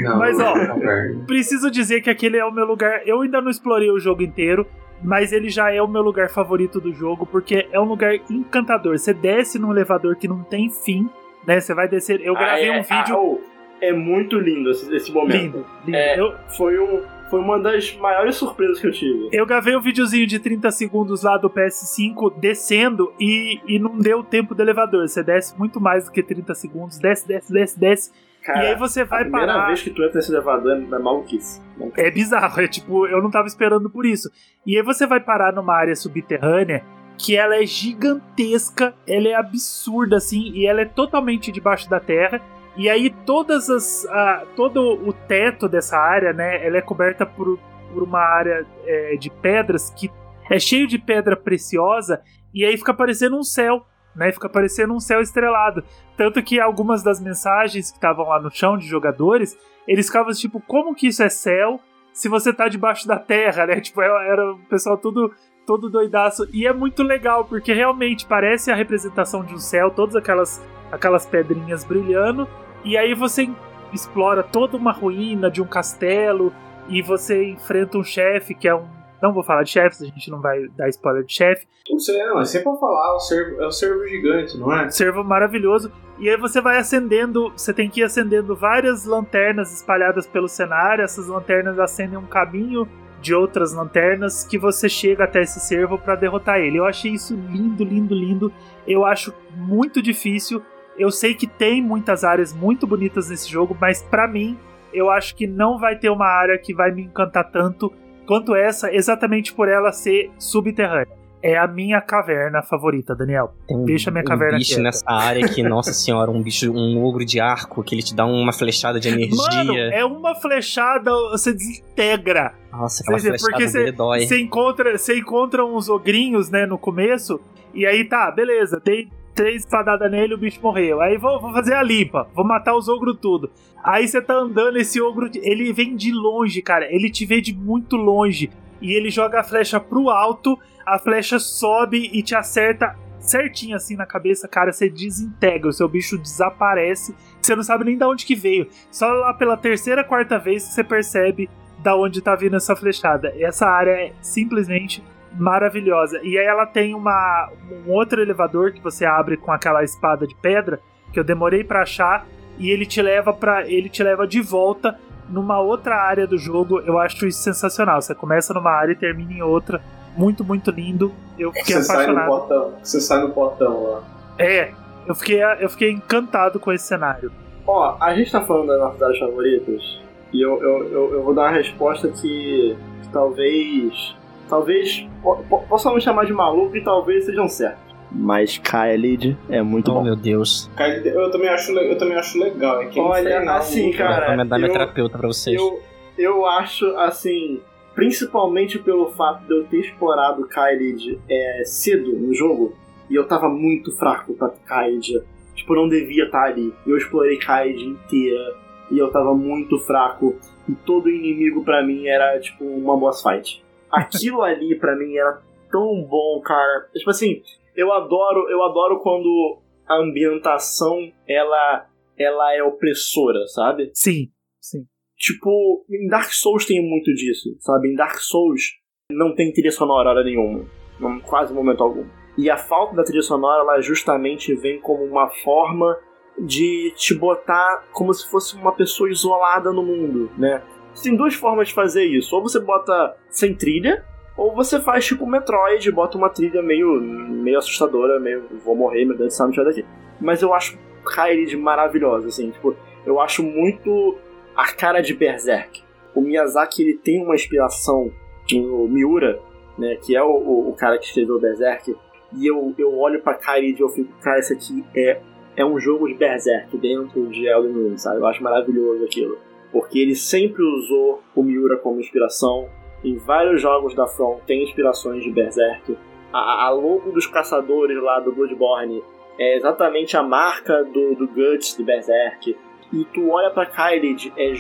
[0.03, 1.25] Não, Mas, ó, é caverna.
[1.27, 3.03] Preciso dizer que aquele é o meu lugar.
[3.07, 4.67] Eu ainda não explorei o jogo inteiro,
[5.03, 8.99] mas ele já é o meu lugar favorito do jogo, porque é um lugar encantador.
[8.99, 11.09] Você desce num elevador que não tem fim,
[11.47, 11.61] né?
[11.61, 12.21] Você vai descer.
[12.21, 13.41] Eu gravei Ah, é, um vídeo ah, oh,
[13.81, 15.35] é muito lindo esse, esse momento.
[15.37, 15.67] lindo.
[15.85, 15.97] lindo.
[15.97, 16.19] É.
[16.19, 19.29] Eu, Foi, um, foi uma das maiores surpresas que eu tive.
[19.33, 24.23] eu gravei um videozinho de 30 segundos lá do PS5 descendo e, e não deu
[24.23, 25.09] tempo do elevador.
[25.09, 28.13] Você desce muito mais do que 30 segundos, desce, desce, desce, desce.
[28.43, 29.67] Cara, e aí você a vai primeira parar.
[29.69, 31.63] vez que tu entra nesse elevador é maluquice.
[31.97, 34.31] É bizarro, é tipo, eu não tava esperando por isso.
[34.67, 36.85] E aí você vai parar numa área subterrânea
[37.17, 42.41] que ela é gigantesca, ela é absurda assim, e ela é totalmente debaixo da terra.
[42.77, 47.59] E aí todas as a- todo o teto dessa área, né, ela é coberta por,
[47.93, 50.11] por uma área é, de pedras que
[50.51, 52.21] é cheio de pedra preciosa
[52.53, 53.85] e aí fica parecendo um céu,
[54.15, 54.31] né?
[54.31, 55.83] Fica parecendo um céu estrelado.
[56.17, 59.57] Tanto que algumas das mensagens que estavam lá no chão de jogadores,
[59.89, 61.81] eles ficavam tipo, como que isso é céu
[62.13, 63.81] se você tá debaixo da terra, né?
[63.81, 65.33] Tipo, era o pessoal tudo
[65.67, 66.47] todo doidaço.
[66.53, 71.25] E é muito legal, porque realmente parece a representação de um céu, todas aquelas, aquelas
[71.27, 72.47] pedrinhas brilhando.
[72.85, 73.49] E aí você
[73.93, 76.53] explora toda uma ruína de um castelo
[76.89, 78.87] e você enfrenta um chefe que é um
[79.23, 81.67] Não vou falar de chefes, a gente não vai dar spoiler de chefe.
[81.91, 84.91] Você, não, é sempre pra falar, o servo, é o servo gigante, não é?
[84.91, 85.91] Servo maravilhoso.
[86.19, 91.05] E aí você vai acendendo, você tem que ir acendendo várias lanternas espalhadas pelo cenário.
[91.05, 92.89] Essas lanternas acendem um caminho
[93.21, 96.79] de outras lanternas que você chega até esse servo para derrotar ele.
[96.79, 98.53] Eu achei isso lindo, lindo, lindo.
[98.87, 100.63] Eu acho muito difícil.
[100.97, 104.57] Eu sei que tem muitas áreas muito bonitas nesse jogo, mas para mim,
[104.93, 107.93] eu acho que não vai ter uma área que vai me encantar tanto
[108.27, 111.25] quanto essa, exatamente por ela ser subterrânea.
[111.43, 113.53] É a minha caverna favorita, Daniel.
[113.69, 114.83] Tem um, Deixa a minha um caverna bicho quieta.
[114.83, 118.25] nessa área que, nossa senhora, um bicho, um ogro de arco que ele te dá
[118.25, 119.37] uma flechada de energia.
[119.37, 122.55] Mano, é uma flechada, você desintegra.
[122.73, 124.27] Nossa, aquela Você flechada porque dele dói.
[124.27, 127.39] Você encontra, você encontra uns ogrinhos, né, no começo,
[127.75, 131.01] e aí tá, beleza, dei três espadadas nele o bicho morreu.
[131.01, 133.51] Aí vou, vou fazer a limpa, vou matar os ogros tudo.
[133.83, 137.55] Aí você tá andando, esse ogro, ele vem de longe, cara, ele te vê de
[137.55, 138.51] muito longe.
[138.81, 143.97] E ele joga a flecha pro alto, a flecha sobe e te acerta certinho assim
[143.97, 148.27] na cabeça, cara, você desintegra, o seu bicho desaparece, você não sabe nem de onde
[148.27, 148.69] que veio.
[148.91, 151.49] Só lá pela terceira, quarta vez que você percebe
[151.79, 153.33] da onde tá vindo essa flechada.
[153.37, 155.03] E essa área é simplesmente
[155.39, 156.21] maravilhosa.
[156.23, 160.35] E aí ela tem uma, um outro elevador que você abre com aquela espada de
[160.35, 160.81] pedra
[161.13, 162.27] que eu demorei pra achar
[162.59, 164.99] e ele te leva para ele te leva de volta
[165.29, 166.81] numa outra área do jogo.
[166.81, 168.01] Eu acho isso sensacional.
[168.01, 169.81] Você começa numa área e termina em outra.
[170.17, 171.13] Muito, muito lindo.
[171.39, 172.29] Eu fiquei Você sai no apaixonado.
[172.29, 172.75] portão.
[172.83, 174.03] Você sai no portão lá.
[174.39, 174.73] É,
[175.07, 177.33] eu fiquei, eu fiquei encantado com esse cenário.
[177.67, 180.01] Ó, a gente tá falando das nossas áreas favoritas
[180.33, 182.77] e eu, eu, eu, eu vou dar uma resposta que
[183.13, 184.15] talvez.
[184.49, 185.07] Talvez.
[185.23, 187.83] po- po- Possam me chamar de maluco e talvez sejam certos.
[188.13, 190.05] Mas Kaelid é muito Oh, bom.
[190.05, 190.71] meu Deus.
[191.05, 192.81] Eu também acho, eu também acho legal.
[192.83, 195.61] É que Olha, infernal, assim, cara, Vou recomendar minha eu- terapeuta pra vocês.
[195.61, 195.81] Eu,
[196.17, 197.61] eu acho, assim,
[197.95, 202.75] principalmente pelo fato de eu ter explorado Kaelid é, cedo no jogo,
[203.11, 205.23] e eu tava muito fraco pra Kaelid.
[205.57, 206.73] Tipo, eu não devia estar ali.
[206.87, 208.55] Eu explorei Kaelid inteira,
[208.91, 210.37] e eu tava muito fraco,
[210.69, 213.65] e todo inimigo pra mim era, tipo, uma boss fight.
[213.95, 215.41] Aquilo ali pra mim era
[215.71, 216.89] tão bom, cara.
[216.95, 217.43] Tipo assim,
[217.77, 221.87] eu adoro, eu adoro quando a ambientação, ela,
[222.19, 223.91] ela é opressora, sabe?
[223.95, 224.29] Sim,
[224.61, 224.85] sim.
[225.17, 227.89] Tipo, em Dark Souls tem muito disso, sabe?
[227.89, 228.63] Em Dark Souls
[229.11, 230.65] não tem trilha sonora hora nenhuma,
[230.99, 232.07] não, quase momento algum.
[232.37, 235.97] E a falta da trilha sonora, ela justamente vem como uma forma
[236.39, 240.63] de te botar como se fosse uma pessoa isolada no mundo, né?
[241.03, 242.35] Tem duas formas de fazer isso.
[242.35, 244.05] Ou você bota sem trilha,
[244.37, 249.17] ou você faz tipo Metroid, bota uma trilha meio, meio assustadora, meio vou morrer, meu
[249.17, 249.85] Deus do céu, tiver daqui.
[250.21, 254.17] Mas eu acho Kairi maravilhosa, assim, tipo, eu acho muito
[254.57, 255.83] a cara de Berserk.
[256.15, 258.11] O Miyazaki ele tem uma inspiração
[258.51, 259.41] no Miura,
[259.77, 261.95] né, que é o, o, o cara que escreveu Berserk,
[262.33, 265.21] e eu, eu olho pra Kairi e eu fico, cara, isso aqui é,
[265.57, 268.19] é um jogo de Berserk dentro de Elden Ring, sabe?
[268.19, 269.39] Eu acho maravilhoso aquilo.
[269.75, 272.69] Porque ele sempre usou o Miura como inspiração.
[273.03, 275.99] Em vários jogos da From tem inspirações de Berserk.
[276.33, 279.03] A, a logo dos caçadores lá do Bloodborne
[279.37, 282.57] é exatamente a marca do, do Guts do Berserk.
[282.93, 284.53] E tu olha pra Kaelid, é,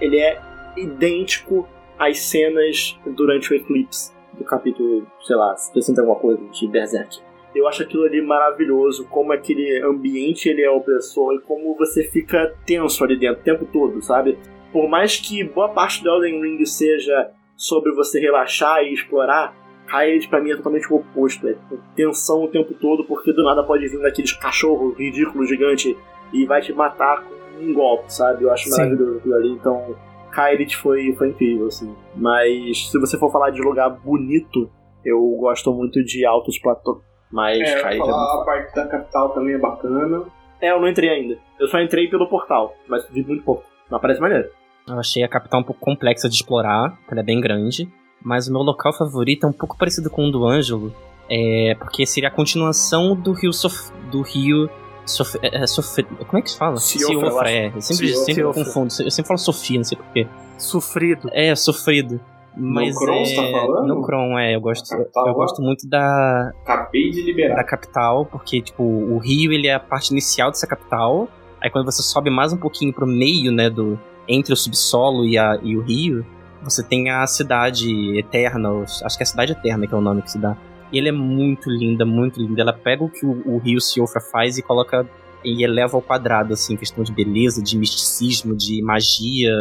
[0.00, 0.40] ele é
[0.76, 1.68] idêntico
[1.98, 7.18] às cenas durante o eclipse do capítulo, sei lá, 60 alguma coisa de Berserk.
[7.52, 12.54] Eu acho aquilo ali maravilhoso, como aquele ambiente ele é opressor e como você fica
[12.64, 14.38] tenso ali dentro o tempo todo, sabe?
[14.72, 19.54] Por mais que boa parte do Elden Ring seja sobre você relaxar e explorar,
[19.86, 21.56] Kaelid pra mim é totalmente o oposto, é
[21.96, 25.96] tensão o tempo todo, porque do nada pode vir daqueles cachorros ridículos gigantes
[26.32, 28.44] e vai te matar com um golpe, sabe?
[28.44, 28.70] Eu acho Sim.
[28.70, 29.96] maravilhoso aquilo ali, então
[30.30, 31.94] Kaelid foi, foi incrível, assim.
[32.14, 34.70] Mas se você for falar de lugar bonito,
[35.04, 37.02] eu gosto muito de Altos Platô.
[37.30, 40.24] Mas É, é muito falar, a parte da capital também é bacana.
[40.60, 41.38] é, eu não entrei ainda.
[41.58, 43.64] Eu só entrei pelo portal, mas vi muito pouco.
[43.90, 44.48] Mas parece maneiro.
[44.94, 47.88] Eu achei a capital um pouco complexa de explorar, ela é bem grande.
[48.22, 50.94] Mas o meu local favorito é um pouco parecido com o do Ângelo.
[51.30, 54.68] É, porque seria a continuação do rio Sof, do rio
[55.06, 56.74] Sof, é, é, Sof- como é que se fala?
[56.74, 56.98] Acho.
[57.46, 57.68] é.
[57.74, 58.24] Eu sempre, Ciofra.
[58.24, 58.64] sempre Ciofra.
[58.64, 58.92] confundo.
[59.00, 60.26] Eu sempre falo Sofia, não sei porquê.
[60.58, 61.30] Sofrido.
[61.32, 62.20] É, sofrido.
[62.56, 63.86] Mas Cron, é, você tá falando?
[63.94, 67.64] no Cron, é, eu gosto, Capital eu gosto muito da, Acabei de da liberar.
[67.64, 71.28] capital, porque, tipo, o rio, ele é a parte inicial dessa capital.
[71.60, 73.98] Aí quando você sobe mais um pouquinho pro meio, né, do...
[74.32, 76.24] Entre o subsolo e, a, e o rio,
[76.62, 78.70] você tem a cidade eterna,
[79.04, 80.56] acho que é a cidade eterna que é o nome que se dá.
[80.92, 82.62] E ele é muito linda, muito linda.
[82.62, 85.08] Ela pega o que o, o rio Siofra faz e coloca...
[85.42, 89.52] E eleva ao quadrado, assim, questão de beleza, de misticismo, de magia,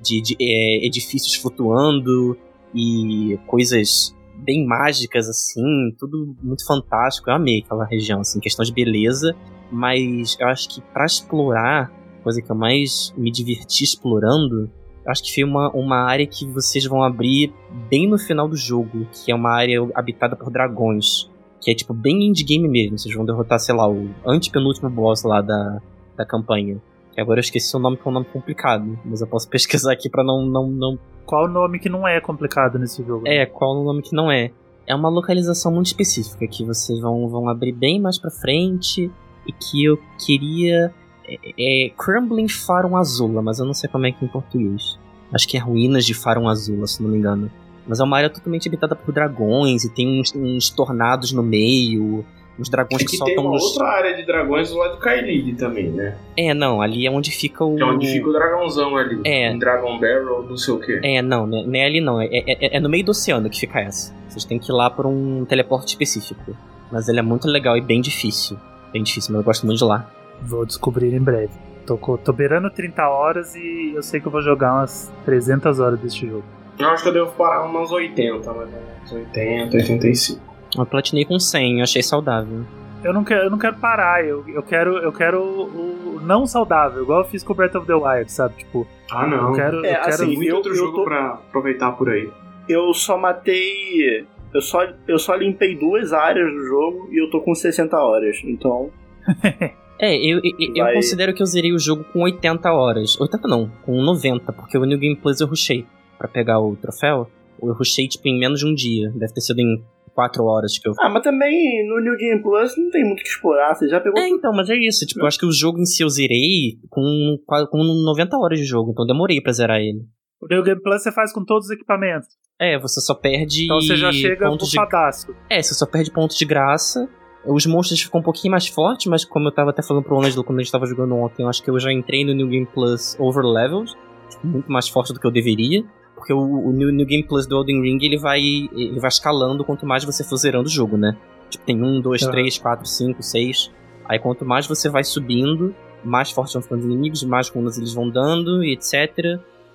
[0.00, 2.38] de, de, é, edifícios flutuando.
[2.74, 7.30] e coisas bem mágicas, assim, tudo muito fantástico.
[7.30, 9.34] Eu amei aquela região, assim, questão de beleza,
[9.70, 11.90] mas eu acho que para explorar,
[12.24, 14.70] coisa que eu mais me diverti explorando,
[15.06, 17.52] acho que foi uma, uma área que vocês vão abrir
[17.90, 21.30] bem no final do jogo, que é uma área habitada por dragões.
[21.60, 22.98] Que é tipo bem indie game mesmo.
[22.98, 25.80] Vocês vão derrotar, sei lá, o antepenúltimo boss lá da,
[26.16, 26.80] da campanha.
[27.12, 28.98] Que agora eu esqueci o nome, que é um nome complicado.
[29.04, 30.98] Mas eu posso pesquisar aqui pra não, não, não.
[31.24, 33.26] Qual o nome que não é complicado nesse jogo?
[33.26, 34.50] É, qual o nome que não é.
[34.86, 39.10] É uma localização muito específica que vocês vão, vão abrir bem mais pra frente.
[39.46, 40.92] E que eu queria.
[41.28, 44.98] É, é Crumbling Farum Azula, mas eu não sei como é que é em português.
[45.32, 47.50] Acho que é Ruínas de Farum Azula, se não me engano.
[47.86, 52.24] Mas é uma área totalmente habitada por dragões e tem uns, uns tornados no meio,
[52.58, 53.62] uns dragões É que, que soltam tem uma uns.
[53.62, 56.16] outra área de dragões do lado do Kaelid também, né?
[56.36, 57.78] É, não, ali é onde fica o.
[57.78, 59.20] É onde fica o dragãozão ali.
[59.24, 59.50] É.
[59.52, 61.00] Um Dragon Barrel, não sei o quê.
[61.02, 62.20] É, não, né, não é ali não.
[62.20, 64.14] É, é, é no meio do oceano que fica essa.
[64.28, 66.56] Vocês têm que ir lá por um teleporte específico.
[66.90, 68.56] Mas ele é muito legal e bem difícil.
[68.92, 70.08] Bem difícil, mas eu gosto muito de lá.
[70.42, 71.50] Vou descobrir em breve.
[71.86, 75.98] Tô, tô beirando 30 horas e eu sei que eu vou jogar umas 300 horas
[76.00, 76.44] deste jogo.
[76.78, 79.12] Eu acho que eu devo parar umas 80, mais ou menos.
[79.12, 80.40] 80, 85.
[80.78, 82.64] Eu platinei com 100, eu achei saudável.
[83.04, 86.46] Eu não quero, eu não quero parar, eu, eu quero, eu quero o, o não
[86.46, 88.54] saudável, igual eu fiz com o Breath of the Wild, sabe?
[88.56, 89.48] Tipo, Ah, não.
[89.50, 89.84] eu quero.
[89.84, 92.30] É, eu quero assim, muito eu- outro eu jogo tô- pra aproveitar por aí.
[92.66, 94.26] Eu só matei.
[94.54, 98.40] Eu só, eu só limpei duas áreas do jogo e eu tô com 60 horas.
[98.42, 98.88] Então.
[100.00, 103.18] É, eu, eu, eu Vai- considero que eu zerei o jogo com 80 horas.
[103.20, 105.86] 80 não, com 90, porque o New Game Plus eu rushei
[106.18, 107.30] pra pegar o troféu.
[107.62, 109.10] Eu rushei, tipo, em menos de um dia.
[109.14, 109.82] Deve ter sido em
[110.14, 113.22] 4 horas que eu Ah, mas também no New Game Plus não tem muito o
[113.22, 113.74] que explorar.
[113.74, 114.20] Você já pegou.
[114.20, 115.06] É, então, mas é isso.
[115.06, 118.58] Tipo, eu acho que o jogo em si eu zerei com, quase- com 90 horas
[118.58, 120.00] de jogo, então eu demorei pra zerar ele.
[120.42, 122.28] O New Game Plus você faz com todos os equipamentos.
[122.60, 124.76] É, você só perde Então você já chega pontos de...
[124.76, 125.34] bufadaço.
[125.48, 127.08] É, você só perde pontos de graça.
[127.46, 130.42] Os monstros ficam um pouquinho mais fortes, mas como eu tava até falando pro Ângelo
[130.42, 132.66] quando a gente tava jogando ontem, eu acho que eu já entrei no New Game
[132.66, 133.92] Plus overleveled,
[134.30, 135.84] tipo, muito mais forte do que eu deveria.
[136.14, 139.64] Porque o, o New, New Game Plus do Elden Ring, ele vai, ele vai escalando
[139.64, 141.16] quanto mais você for zerando o jogo, né?
[141.50, 142.32] Tipo, tem um, dois, Aham.
[142.32, 143.70] três, quatro, cinco, seis.
[144.08, 147.92] Aí quanto mais você vai subindo, mais fortes vão ficando os inimigos, mais runas eles
[147.92, 148.94] vão dando e etc.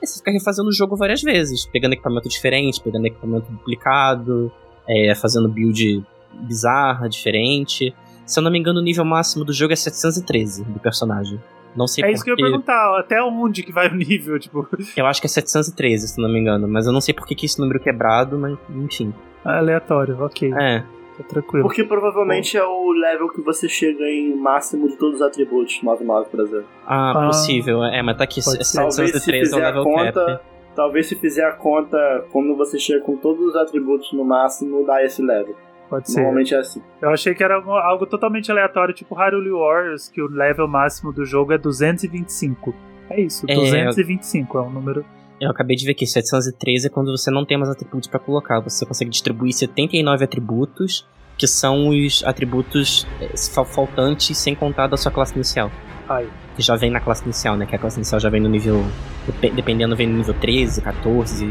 [0.02, 4.52] Aí você fica refazendo o jogo várias vezes, pegando equipamento diferente, pegando equipamento duplicado,
[4.88, 7.94] é, fazendo build bizarra, diferente.
[8.26, 11.40] Se eu não me engano, o nível máximo do jogo é 713 do personagem.
[11.76, 14.68] Não sei É isso que eu ia perguntar, até onde que vai o nível, tipo,
[14.98, 16.68] Eu acho que é 713, se não me engano.
[16.68, 19.14] Mas eu não sei por que que esse número quebrado, mas enfim.
[19.46, 20.84] aleatório, ok, É.
[21.18, 21.64] tá tranquilo.
[21.66, 26.30] Porque provavelmente é o level que você chega em máximo de todos os atributos 99,
[26.30, 26.66] por exemplo.
[26.86, 27.84] Ah, Ah, possível.
[27.84, 28.78] É, mas tá aqui, pode ser.
[28.78, 30.26] Talvez se 713 é o fizer a level conta.
[30.26, 30.44] cap.
[30.76, 35.04] Talvez se fizer a conta quando você chega com todos os atributos no máximo, dá
[35.04, 35.56] esse level.
[35.90, 36.20] Pode ser.
[36.22, 36.82] Normalmente é assim.
[37.02, 41.12] Eu achei que era algo, algo totalmente aleatório, tipo Hyrule Warriors, que o level máximo
[41.12, 42.74] do jogo é 225.
[43.10, 45.04] É isso, É, 225 é um número.
[45.42, 48.60] Eu acabei de ver aqui, 713 é quando você não tem mais atributos pra colocar.
[48.60, 51.08] Você consegue distribuir 79 atributos,
[51.38, 55.72] que são os atributos eh, fal- faltantes sem contar da sua classe inicial.
[56.08, 56.28] Ai.
[56.56, 57.66] Que já vem na classe inicial, né?
[57.66, 58.84] Que a classe inicial já vem no nível.
[59.26, 61.48] depe- Dependendo, vem no nível 13, 14,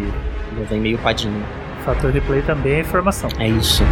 [0.58, 1.42] já vem meio padinho.
[1.88, 3.30] Fator replay também é informação.
[3.38, 3.82] É isso.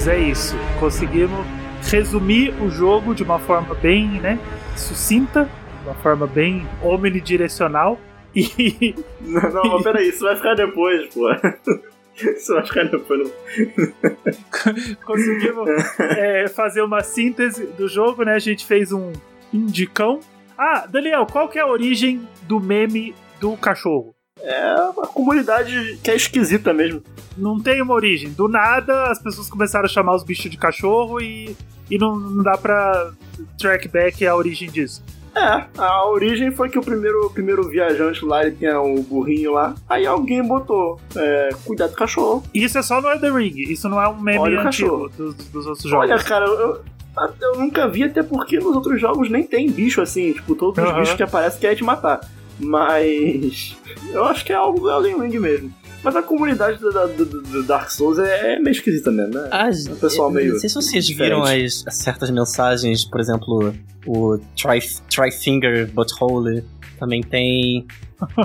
[0.00, 0.56] Maculados, é isso.
[0.78, 1.46] Conseguimos
[1.90, 4.38] resumir o jogo de uma forma bem, né,
[4.76, 5.44] sucinta,
[5.82, 7.98] de uma forma bem omnidirecional.
[8.34, 11.28] E Não, não, mas peraí, isso vai ficar depois, pô.
[12.16, 13.18] Isso vai ficar depois.
[13.20, 15.70] não- conseguimos
[16.00, 18.34] é, fazer uma síntese do jogo, né?
[18.34, 19.10] A gente fez um
[19.54, 20.20] indicão.
[20.58, 24.14] Ah, Daniel, qual que é a origem do meme do cachorro?
[24.42, 27.02] É uma comunidade que é esquisita mesmo.
[27.36, 28.30] Não tem uma origem.
[28.30, 31.56] Do nada, as pessoas começaram a chamar os bichos de cachorro e,
[31.90, 33.12] e não, não dá pra
[33.58, 35.02] track back a origem disso.
[35.34, 39.52] É, a origem foi que o primeiro, o primeiro viajante lá, ele tinha um burrinho
[39.52, 42.42] lá, aí alguém botou, é, cuidado do cachorro.
[42.52, 45.08] Isso é só no Elden Ring, isso não é um meme Olha antigo cachorro.
[45.16, 46.10] dos, dos outros jogos.
[46.10, 46.82] Olha, cara, eu,
[47.40, 50.90] eu nunca vi, até porque nos outros jogos nem tem bicho assim, tipo, todos os
[50.90, 50.98] Aham.
[51.00, 52.20] bichos que aparecem querem te matar.
[52.60, 53.76] Mas
[54.12, 55.74] eu acho que é algo do Elden Ring mesmo.
[56.02, 59.48] Mas a comunidade do, do- do- do Dark Souls é meio esquisita mesmo, né?
[59.50, 63.20] As, O pessoal eu- meio Não sei se vocês viram as, as certas mensagens, por
[63.20, 63.74] exemplo,
[64.06, 64.80] o Tri,
[65.10, 66.64] Trifinger Butthole
[66.98, 67.86] também tem.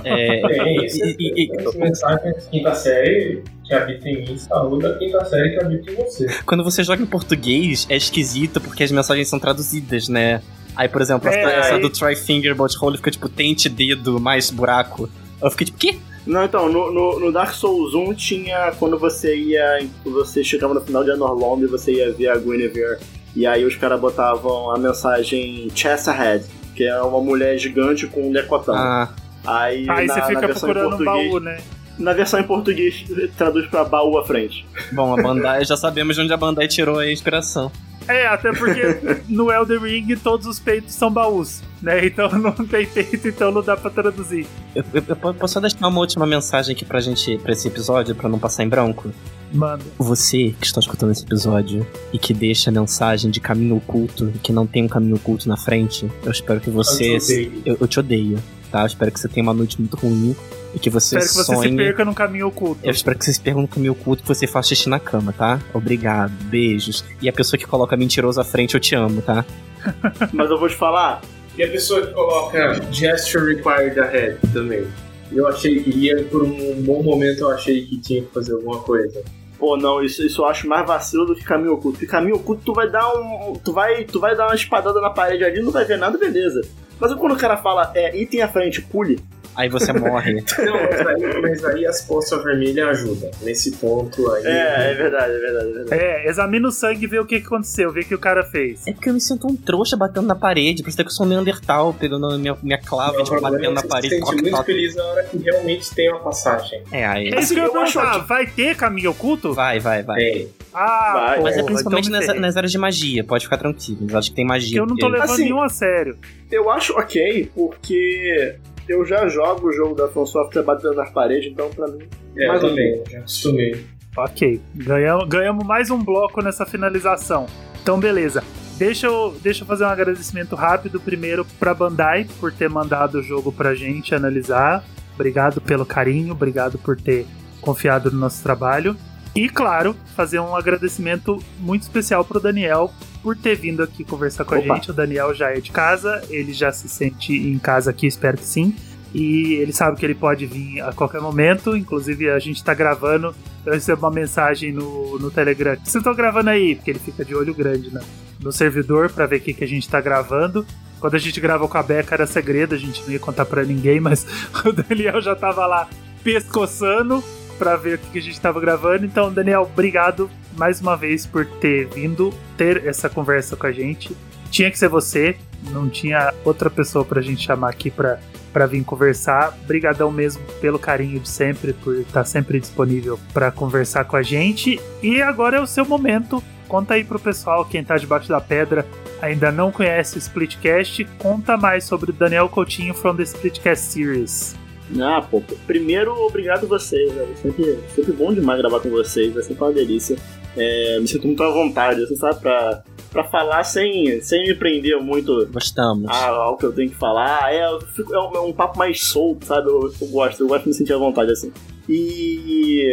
[0.03, 4.37] É, É, isso, e- e- e- as mensagens de quinta série que habita em mim,
[4.37, 6.27] saúde a quinta série que habita em você.
[6.45, 10.41] quando você joga em português, é esquisito porque as mensagens são traduzidas, né?
[10.75, 14.49] Aí, por exemplo, essa, É, essa aí- do Trifinger Butthole fica tipo tente dedo mais
[14.51, 15.09] buraco.
[15.41, 15.97] Eu fiquei tipo, quê?
[16.25, 19.85] Não, então, no, no, no Dark Souls 1 tinha quando você ia.
[20.03, 22.97] Você chegava no final de Anorlond e você ia ver a Guinevere.
[23.35, 26.45] E aí os caras botavam a mensagem Chest Ahead,
[26.75, 28.73] que é uma mulher gigante com um decotão.
[28.75, 29.09] Ah,
[29.45, 31.57] Aí, Aí na, você na fica versão em procurando um português, baú, né?
[31.99, 33.05] Na versão em português
[33.37, 34.65] traduz pra baú à frente.
[34.91, 37.71] bom, a Bandai já sabemos de onde a Bandai tirou a inspiração.
[38.07, 38.81] É, até porque
[39.27, 42.05] no Elden Ring todos os peitos são baús, né?
[42.05, 44.45] Então não tem peito, então não dá pra traduzir.
[44.75, 48.13] Eu, eu- eu posso só deixar uma última mensagem aqui pra gente, pra esse episódio,
[48.15, 49.11] pra não passar em branco?
[49.53, 54.31] Mano, Você que está escutando esse episódio e que deixa a mensagem de caminho oculto
[54.35, 57.15] e que não tem um caminho oculto na frente, eu espero que você.
[57.15, 57.61] Eu te odeio.
[57.65, 58.81] Eu, eu te odeio, tá?
[58.81, 60.35] Eu espero que você tenha uma noite muito ruim
[60.75, 61.69] e que você espero que você sonhe.
[61.69, 62.81] se perca num caminho oculto.
[62.83, 64.99] Eu espero que você se perca no caminho oculto e que você faça xixi na
[64.99, 65.59] cama, tá?
[65.73, 67.05] Obrigado, beijos.
[67.21, 69.45] E a pessoa que coloca mentiroso à frente, eu te amo, tá?
[70.33, 71.21] Mas eu vou te falar,
[71.57, 74.85] E a pessoa que coloca gesture required ahead também.
[75.31, 78.79] Eu achei que ia, por um bom momento, eu achei que tinha que fazer alguma
[78.79, 79.23] coisa.
[79.57, 81.97] Pô, não, isso, isso eu acho mais vacilo do que caminho oculto.
[81.97, 83.53] Porque caminho oculto tu vai dar um.
[83.53, 86.61] Tu vai, tu vai dar uma espadada na parede ali, não vai ver nada, beleza.
[86.99, 89.19] Mas quando o cara fala, é, item à frente, pule.
[89.55, 90.33] Aí você morre.
[90.59, 93.31] Não, mas aí, mas aí as poças vermelhas ajudam.
[93.41, 94.43] Nesse ponto aí.
[94.45, 96.01] É, é verdade, é verdade, é verdade.
[96.03, 98.85] É, examina o sangue e vê o que aconteceu, vê o que o cara fez.
[98.87, 100.81] É porque eu me sinto um trouxa batendo na parede.
[100.83, 103.83] Parece que eu sou um Neandertal pegando minha, minha clave, Não, tipo, batendo é na
[103.83, 104.15] parede.
[104.15, 104.65] se toque, muito toque.
[104.65, 106.83] feliz na hora que realmente tem uma passagem.
[106.91, 107.29] É, aí.
[107.29, 109.53] É isso que eu ia eu perguntar, vai ter caminho oculto?
[109.53, 110.17] Vai, vai, vai.
[110.19, 110.49] Tem.
[110.73, 113.57] Ah, Vai, porra, Mas é então principalmente me nas, nas áreas de magia, pode ficar
[113.57, 113.99] tranquilo.
[114.01, 114.73] Mas acho que tem magia.
[114.73, 116.17] Que eu não tô porque- levando Assim, nenhum a sério.
[116.51, 118.55] Eu acho ok, porque
[118.87, 122.07] eu já jogo o jogo da From Software batendo nas paredes, então pra mim.
[122.37, 123.85] É, Mais eu um também, já acostumei.
[124.17, 127.47] Ok, ganhamos, ganhamos mais um bloco nessa finalização.
[127.81, 128.43] Então, beleza.
[128.77, 133.23] Deixa eu, deixa eu fazer um agradecimento rápido primeiro pra Bandai por ter mandado o
[133.23, 134.83] jogo pra gente analisar.
[135.13, 137.25] Obrigado pelo carinho, obrigado por ter
[137.61, 138.95] confiado no nosso trabalho.
[139.33, 142.91] E, claro, fazer um agradecimento muito especial pro Daniel
[143.25, 144.75] por ter vindo aqui conversar com a Opa.
[144.75, 144.91] gente.
[144.91, 148.45] O Daniel já é de casa, ele já se sente em casa aqui, espero que
[148.45, 148.75] sim.
[149.15, 151.75] E ele sabe que ele pode vir a qualquer momento.
[151.75, 153.33] Inclusive, a gente tá gravando.
[153.65, 155.73] Eu recebo uma mensagem no, no Telegram.
[155.73, 156.75] Vocês estão gravando aí?
[156.75, 157.99] Porque ele fica de olho grande né?
[158.39, 160.63] no servidor pra ver o que, que a gente tá gravando.
[160.99, 163.63] Quando a gente gravou com a Beca era segredo, a gente não ia contar pra
[163.63, 164.27] ninguém, mas
[164.63, 165.89] o Daniel já tava lá
[166.23, 167.23] pescoçando
[167.57, 169.05] pra ver o que, a gente tava gravando.
[169.05, 174.15] Então, Daniel, obrigado mais uma vez por ter vindo ter essa conversa com a gente.
[174.49, 175.35] Tinha que ser você,
[175.71, 178.19] não tinha outra pessoa pra gente chamar aqui pra,
[178.53, 179.57] pra vir conversar.
[179.65, 184.79] Brigadão mesmo pelo carinho de sempre, por estar sempre disponível pra conversar com a gente.
[185.01, 186.41] E agora é o seu momento.
[186.67, 188.85] Conta aí pro pessoal, quem tá debaixo da pedra,
[189.21, 194.64] ainda não conhece o Splitcast, conta mais sobre o Daniel Coutinho from the Splitcast Series.
[195.01, 197.35] Ah, pô, primeiro, obrigado vocês, velho.
[197.41, 200.15] Sempre, sempre bom demais gravar com vocês, é sempre uma delícia.
[200.55, 204.97] É, me sinto muito à vontade, você sabe, pra, pra falar sem, sem me prender
[205.01, 206.05] muito Gostamos.
[206.09, 207.53] ah, ao que eu tenho que falar.
[207.53, 209.67] É, fico- é, um, é um papo mais solto, sabe?
[209.67, 211.51] Eu, eu gosto, eu gosto de me sentir à vontade assim.
[211.89, 212.83] E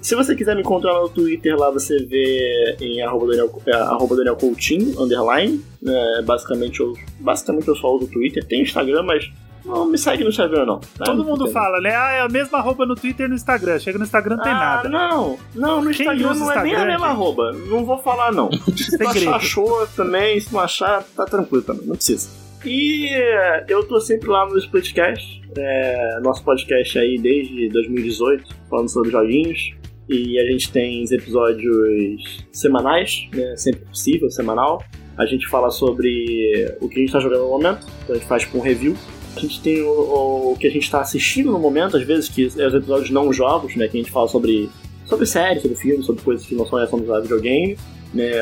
[0.00, 4.16] se você quiser me encontrar no Twitter, lá você vê em arroba Daniel, é, arroba
[4.16, 5.60] Daniel Coutinho, underline.
[5.86, 8.44] É, basicamente, eu, basicamente eu só uso o Twitter.
[8.44, 9.30] Tem Instagram, mas
[9.66, 10.78] não me segue no Instagram, não.
[10.78, 11.04] tá?
[11.04, 11.94] Todo mundo fala, né?
[11.94, 13.78] Ah, é a mesma arroba no Twitter e no Instagram.
[13.78, 14.88] Chega no Instagram não tem ah, nada.
[14.88, 17.02] Não, não, no Quem Instagram não é nem a mesma gente?
[17.02, 17.52] arroba.
[17.52, 18.48] Não vou falar, não.
[18.76, 20.38] Se achar, achou também.
[20.38, 21.86] Se não achar, tá tranquilo também.
[21.86, 22.30] Não precisa.
[22.64, 28.88] E é, eu tô sempre lá no Splitcast, é, nosso podcast aí desde 2018, falando
[28.88, 29.74] sobre joguinhos.
[30.08, 34.82] E a gente tem os episódios semanais, né, sempre possível, semanal.
[35.18, 38.28] A gente fala sobre o que a gente tá jogando no momento, então a gente
[38.28, 38.96] faz com review.
[39.36, 42.44] A gente tem o, o que a gente tá assistindo no momento, às vezes, que
[42.58, 44.70] é os episódios não jogos, né, que a gente fala sobre,
[45.04, 47.76] sobre séries, sobre filmes, sobre coisas que não são relacionadas ao videogame
[48.14, 48.32] né,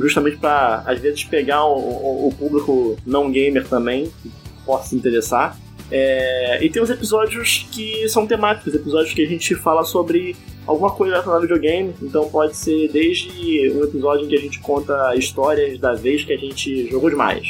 [0.00, 4.30] justamente para às vezes pegar o, o- o público não gamer também que
[4.64, 5.58] possa se interessar.
[5.90, 10.36] É, e tem os episódios que são temáticos, episódios que a gente fala sobre
[10.66, 11.92] alguma coisa relacionada ao videogame.
[12.00, 16.32] Então pode ser desde um episódio em que a gente conta histórias da vez que
[16.32, 17.44] a gente jogou demais.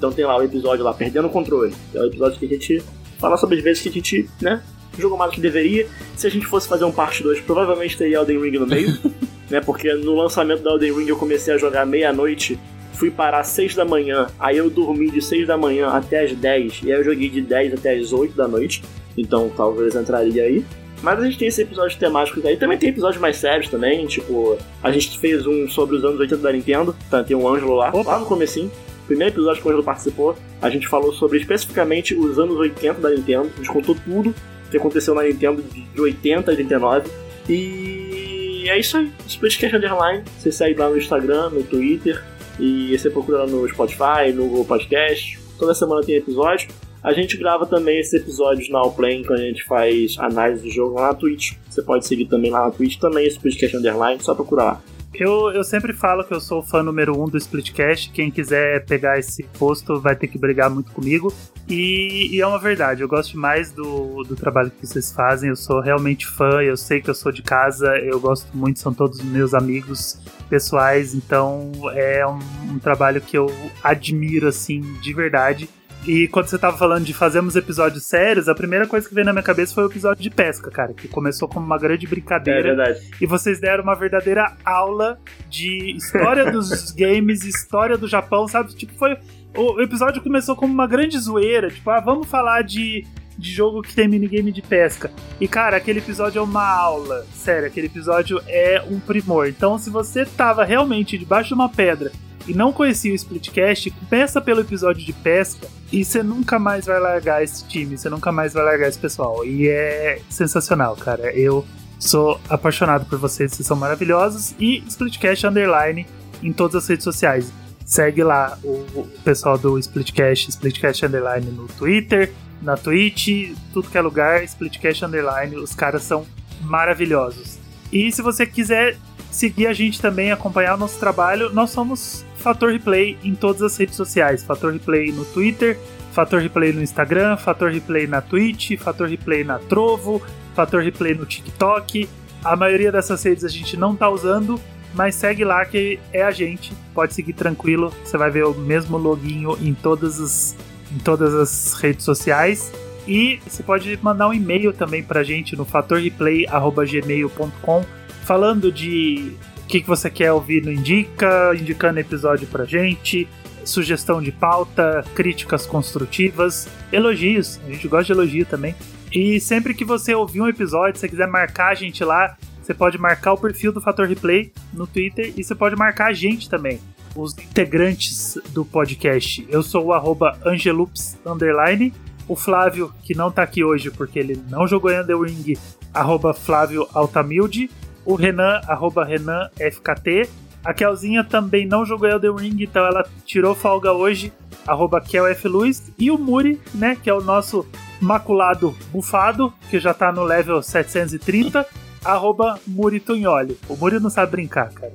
[0.00, 2.82] Então tem lá o episódio lá Perdendo o Controle, é o episódio que a gente
[3.18, 4.62] falar sobre as vezes que a gente, né,
[4.98, 5.86] jogou mais do que deveria.
[6.16, 8.98] Se a gente fosse fazer um parte 2, provavelmente teria Elden Ring no meio,
[9.50, 12.58] né, porque no lançamento da Elden Ring eu comecei a jogar meia-noite,
[12.94, 16.32] fui parar às 6 da manhã, aí eu dormi de 6 da manhã até as
[16.32, 18.82] 10, e aí eu joguei de 10 até as 8 da noite,
[19.18, 20.64] então talvez entraria aí.
[21.02, 22.58] Mas a gente tem esse episódio temático aí.
[22.58, 26.42] Também tem episódios mais sérios também, tipo, a gente fez um sobre os anos 80
[26.42, 27.22] da Nintendo, tá?
[27.24, 28.12] Tem um Ângelo lá, Opa.
[28.12, 28.70] lá no comecinho.
[29.10, 33.10] Primeiro episódio que o Ângelo participou, a gente falou sobre especificamente os anos 80 da
[33.10, 33.50] Nintendo.
[33.52, 34.32] A gente contou tudo
[34.70, 37.10] que aconteceu na Nintendo de de 80 a 89.
[37.48, 39.10] E é isso aí.
[39.26, 40.22] Splitcast Underline.
[40.38, 42.22] Você segue lá no Instagram, no Twitter.
[42.60, 45.40] E você procura lá no Spotify, no Google Podcast.
[45.58, 46.68] Toda semana tem episódio.
[47.02, 50.94] A gente grava também esses episódios na Allplay, quando a gente faz análise do jogo
[50.94, 51.54] lá na Twitch.
[51.68, 54.82] Você pode seguir também lá na Twitch, também esse podcast underline, só procurar lá.
[55.12, 58.10] Eu, eu sempre falo que eu sou o fã número um do Splitcast.
[58.10, 61.32] Quem quiser pegar esse posto vai ter que brigar muito comigo.
[61.68, 65.50] E, e é uma verdade, eu gosto demais do, do trabalho que vocês fazem.
[65.50, 68.94] Eu sou realmente fã, eu sei que eu sou de casa, eu gosto muito, são
[68.94, 71.14] todos meus amigos pessoais.
[71.14, 72.38] Então é um,
[72.72, 73.46] um trabalho que eu
[73.82, 75.68] admiro, assim, de verdade.
[76.06, 79.32] E quando você tava falando de fazermos episódios sérios, a primeira coisa que veio na
[79.32, 82.74] minha cabeça foi o episódio de pesca, cara, que começou como uma grande É brincadeira.
[82.74, 83.00] verdade.
[83.20, 85.18] E vocês deram uma verdadeira aula
[85.48, 88.74] de história dos games, história do Japão, sabe?
[88.74, 89.16] Tipo, foi.
[89.54, 93.04] O episódio começou como uma grande zoeira, tipo, ah, vamos falar de,
[93.36, 95.10] de jogo que tem minigame de pesca.
[95.40, 97.26] E, cara, aquele episódio é uma aula.
[97.34, 99.48] Sério, aquele episódio é um primor.
[99.48, 102.10] Então, se você tava realmente debaixo de uma pedra
[102.50, 107.00] e não conhecia o Splitcast, começa pelo episódio de pesca e você nunca mais vai
[107.00, 109.44] largar esse time, você nunca mais vai largar esse pessoal.
[109.44, 111.32] E é sensacional, cara.
[111.32, 111.64] Eu
[112.00, 114.54] Sou apaixonado por vocês, vocês são maravilhosos.
[114.58, 116.06] E Splitcast Underline
[116.42, 117.52] em todas as redes sociais.
[117.84, 122.32] Segue lá o pessoal do Splitcast, Splitcast Underline no Twitter,
[122.62, 125.56] na Twitch, tudo que é lugar, Splitcast Underline.
[125.56, 126.24] Os caras são
[126.62, 127.58] maravilhosos.
[127.92, 128.96] E se você quiser
[129.30, 133.76] seguir a gente também, acompanhar o nosso trabalho, nós somos Fator Replay em todas as
[133.76, 134.42] redes sociais.
[134.42, 135.78] Fator Replay no Twitter,
[136.12, 140.22] Fator Replay no Instagram, Fator Replay na Twitch, Fator Replay na Trovo,
[140.54, 142.08] Fator Replay no TikTok.
[142.42, 144.58] A maioria dessas redes a gente não tá usando,
[144.94, 146.72] mas segue lá que é a gente.
[146.94, 150.56] Pode seguir tranquilo, você vai ver o mesmo loginho em todas as,
[150.92, 152.72] em todas as redes sociais.
[153.06, 157.99] E você pode mandar um e-mail também pra gente no fatorreplay.gmail.com
[158.30, 159.32] falando de
[159.64, 163.26] o que, que você quer ouvir no Indica, indicando episódio pra gente,
[163.64, 167.58] sugestão de pauta, críticas construtivas, elogios.
[167.66, 168.76] A gente gosta de elogio também.
[169.12, 172.96] E sempre que você ouvir um episódio, se quiser marcar a gente lá, você pode
[172.98, 176.78] marcar o perfil do Fator Replay no Twitter e você pode marcar a gente também,
[177.16, 179.44] os integrantes do podcast.
[179.50, 181.92] Eu sou o arroba Angelups underline,
[182.28, 185.58] o Flávio, que não tá aqui hoje porque ele não jogou em The Ring,
[185.92, 187.68] arroba Flávio Altamilde,
[188.10, 190.28] o Renan, arroba Renan FKT,
[190.64, 194.32] a Kelzinha também não jogou Elden Ring, então ela tirou folga hoje,
[194.66, 195.46] arroba Kel F.
[195.46, 197.64] Luiz, e o Muri, né, que é o nosso
[198.00, 201.64] maculado bufado, que já tá no level 730,
[202.04, 203.56] arroba Muri Tunholi.
[203.68, 204.92] O Muri não sabe brincar, cara.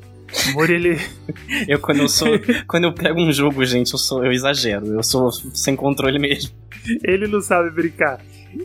[0.49, 0.99] O Muri, ele...
[1.69, 2.27] Eu, quando eu sou.
[2.67, 4.25] quando eu pego um jogo, gente, eu sou.
[4.25, 4.85] Eu exagero.
[4.87, 6.51] Eu sou sem controle mesmo.
[7.03, 8.19] ele não sabe brincar.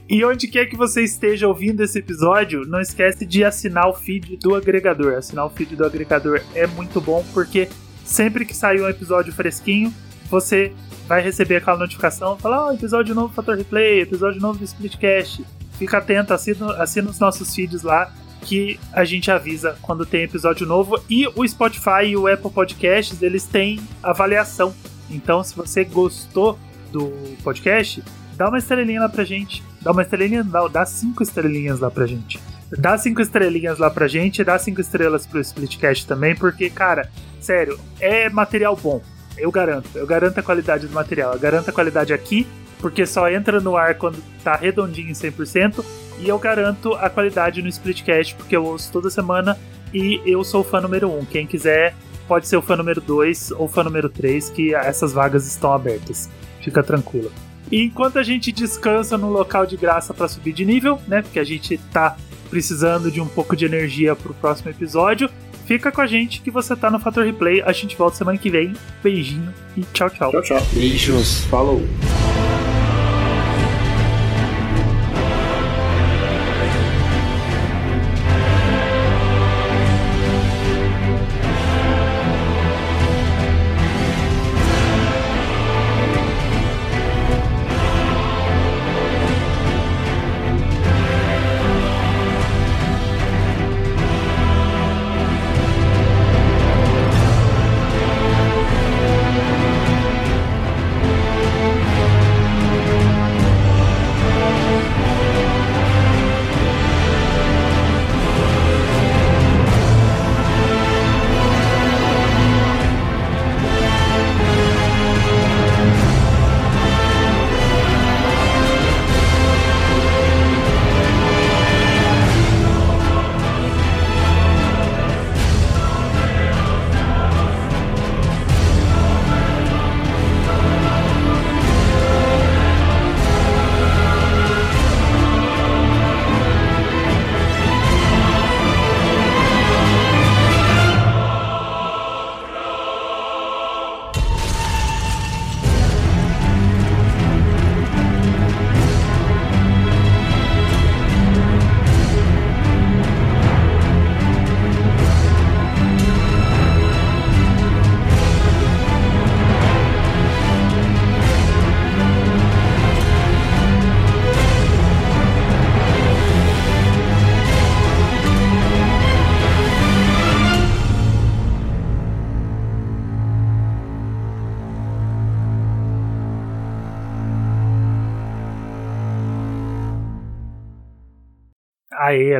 [0.09, 4.37] E onde quer que você esteja ouvindo esse episódio, não esquece de assinar o feed
[4.37, 5.15] do agregador.
[5.15, 7.69] Assinar o feed do agregador é muito bom porque
[8.05, 9.93] sempre que sair um episódio fresquinho,
[10.29, 10.73] você
[11.07, 15.45] vai receber aquela notificação, falar, oh, episódio novo do Fator Replay, episódio novo do Splitcast.
[15.73, 18.12] Fica atento, assina, assina os nossos feeds lá
[18.43, 21.01] que a gente avisa quando tem episódio novo.
[21.09, 24.75] E o Spotify e o Apple Podcasts, eles têm avaliação.
[25.11, 26.59] Então, se você gostou
[26.93, 27.11] do
[27.43, 28.03] podcast,
[28.37, 29.62] dá uma estrelinha lá pra gente.
[29.82, 32.39] Dá uma estrelinha, dá, dá cinco estrelinhas lá pra gente.
[32.70, 37.78] Dá cinco estrelinhas lá pra gente, dá cinco estrelas pro Splitcast também, porque, cara, sério,
[37.98, 39.02] é material bom.
[39.36, 39.89] Eu garanto.
[39.94, 41.32] Eu garanto a qualidade do material.
[41.32, 42.47] Eu garanto a qualidade aqui,
[42.78, 45.85] porque só entra no ar quando tá redondinho em 100%.
[46.19, 49.59] E eu garanto a qualidade no Splitcast, porque eu ouço toda semana
[49.93, 51.19] e eu sou o fã número 1.
[51.19, 51.24] Um.
[51.24, 51.94] Quem quiser
[52.28, 56.28] pode ser o fã número 2 ou fã número 3, que essas vagas estão abertas.
[56.61, 57.32] Fica tranquilo.
[57.71, 61.23] E enquanto a gente descansa no local de graça para subir de nível, né?
[61.23, 62.17] Porque a gente tá
[62.51, 65.31] precisando de um pouco de energia pro próximo episódio.
[65.67, 67.63] Fica com a gente que você tá no Fator Replay.
[67.63, 68.73] A gente volta semana que vem.
[69.03, 70.33] Beijinho e tchau, tchau.
[70.33, 70.61] Tchau, tchau.
[70.73, 71.45] Beijos.
[71.45, 71.81] Falou.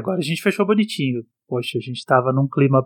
[0.01, 1.23] Agora a gente fechou bonitinho.
[1.49, 2.85] Poxa, a gente tava num clima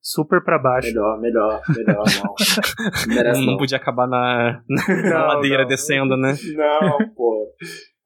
[0.00, 0.88] super pra baixo.
[0.88, 2.04] Melhor, melhor, melhor,
[3.24, 3.32] não.
[3.40, 3.56] Não não.
[3.56, 5.68] podia acabar na, na Não, ladeira não.
[5.68, 6.34] descendo, né?
[6.56, 7.46] Não, pô.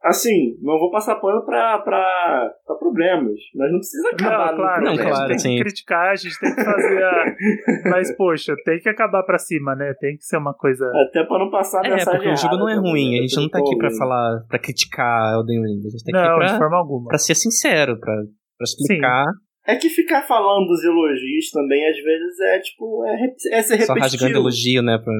[0.01, 3.35] Assim, não vou passar pano pra, pra, pra problemas.
[3.57, 5.57] Mas não precisa acabar Não, claro, Não, a gente claro, tem sim.
[5.57, 7.25] que criticar, a gente tem que fazer a.
[7.91, 9.93] Mas, poxa, tem que acabar pra cima, né?
[9.99, 10.87] Tem que ser uma coisa.
[11.09, 13.19] Até pra não passar É, mensagem porque o jogo não é ruim.
[13.19, 15.81] A gente não tá aqui pra falar, pra criticar Elden Ring.
[15.85, 17.09] A gente tá Não, aqui de pra, forma alguma.
[17.09, 18.15] pra ser sincero, pra,
[18.59, 19.25] pra explicar.
[19.67, 23.05] É que ficar falando dos elogios também, às vezes, é tipo.
[23.07, 24.39] É, é ser Só rasgando repetitivo.
[24.39, 24.99] elogio, né?
[24.99, 25.13] Pra...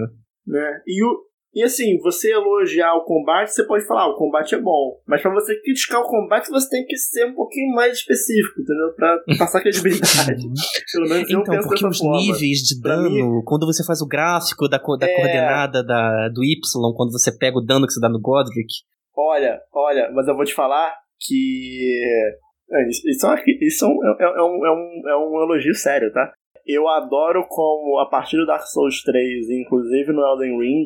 [0.47, 0.81] né?
[0.87, 1.21] E, o,
[1.55, 4.99] e assim, você elogiar o combate, você pode falar, ah, o combate é bom.
[5.07, 8.95] Mas pra você criticar o combate, você tem que ser um pouquinho mais específico, entendeu?
[8.97, 10.43] Pra passar credibilidade.
[10.95, 12.17] Pelo menos eu Então, penso porque os forma.
[12.17, 15.15] níveis de dano, mim- quando você faz o gráfico da, co- da É.
[15.15, 16.57] coordenada da, do Y,
[16.97, 18.67] quando você pega o dano que você dá no Godric,
[19.15, 22.01] Olha, olha, mas eu vou te falar que.
[22.71, 26.13] É, Isso, é, isso é, um, é, é um, é, um, é um elogio sério,
[26.13, 26.33] tá?
[26.67, 30.85] Eu adoro como, a partir do Dark Souls 3, inclusive no Elden Ring,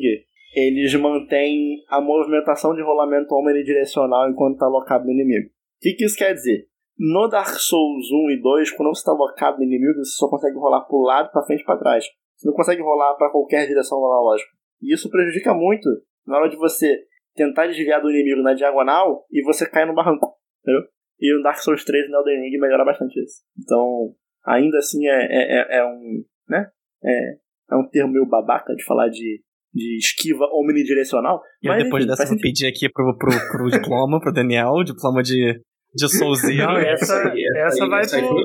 [0.55, 5.47] eles mantêm a movimentação de rolamento omnidirecional enquanto tá locado no inimigo.
[5.47, 5.51] O
[5.81, 6.67] que, que isso quer dizer?
[6.97, 10.55] No Dark Souls 1 e 2, quando você tá locado no inimigo, você só consegue
[10.55, 12.05] rolar pro lado, pra frente e pra trás.
[12.35, 14.49] Você não consegue rolar pra qualquer direção analógica.
[14.81, 15.89] E isso prejudica muito
[16.25, 16.99] na hora de você
[17.35, 20.83] tentar desviar do inimigo na diagonal e você cai no barranco, entendeu?
[21.23, 23.43] E no Dark Souls 3 e no Elden Ring melhora bastante isso.
[23.57, 24.13] Então,
[24.45, 26.67] ainda assim é, é, é- é um, né?
[27.01, 27.33] É,
[27.71, 29.41] é um termo meio babaca de falar de,
[29.73, 31.41] de esquiva omnidirecional.
[31.61, 35.23] e mas depois enfim, dessa vou pedir aqui pro, pro, pro diploma, pro Daniel, diploma
[35.23, 35.61] de,
[35.95, 36.57] de Soulzero.
[36.57, 38.43] Não, essa, essa aí, essa essa aí, vai essa pro, hein?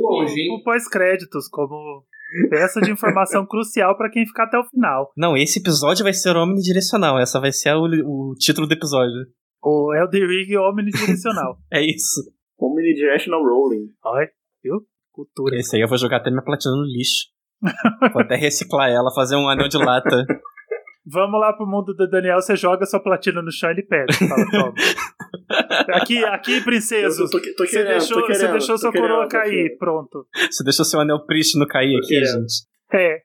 [0.48, 2.04] pro pós-créditos, como
[2.48, 5.10] peça de informação crucial pra quem ficar até o final.
[5.16, 7.18] Não, esse episódio vai ser omnidirecional.
[7.18, 9.26] Essa vai ser o, o título do episódio.
[9.62, 11.58] O Elden Ring omnidirecional.
[11.72, 12.20] É isso.
[12.58, 13.86] Omnidirectional Rolling.
[14.04, 14.28] Olha,
[14.62, 14.80] viu?
[15.12, 15.56] Cultura.
[15.56, 17.26] Esse aí eu vou jogar até minha platina no lixo.
[18.12, 20.24] Vou até reciclar ela, fazer um anel de lata.
[21.10, 24.12] Vamos lá pro mundo do Daniel, você joga sua platina no chão e ele pega.
[24.12, 24.74] Fala, toma.
[25.94, 27.22] Aqui, aqui, princeso.
[27.22, 29.28] Eu tô, tô Você querendo, deixou, tô querendo, você deixou tô sua querendo, coroa tô
[29.30, 29.50] cair.
[29.50, 29.78] querendo.
[29.78, 30.26] Pronto.
[30.50, 32.40] Você deixou seu anel prístino cair Tô aqui, querendo.
[32.40, 32.54] gente.
[32.92, 33.22] É.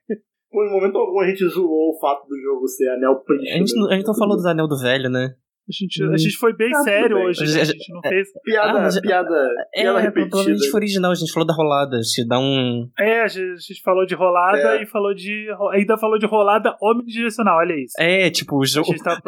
[0.50, 3.54] Por um momento algum a gente zoou o fato do jogo ser anel prístino.
[3.54, 5.34] A gente, não- a gente não falou do anel do velho, né?
[5.66, 7.26] A gente, a gente foi bem Ah, sério bem.
[7.26, 7.40] hoje.
[7.54, 7.60] né?
[7.62, 8.28] A gente não fez.
[8.44, 9.34] Piada, Ah, mas- piada,
[9.74, 10.70] É, piada menos repetida.
[10.70, 11.98] foi original, a gente falou da rolada.
[12.00, 12.86] Te dá um.
[12.98, 14.82] É, a gente, a gente falou de rolada É.
[14.82, 15.46] e falou de.
[15.72, 17.94] Ainda falou de rolada omnidirecional, olha isso.
[17.98, 18.88] É, tipo, o A jogo.
[18.88, 19.20] gente, tava,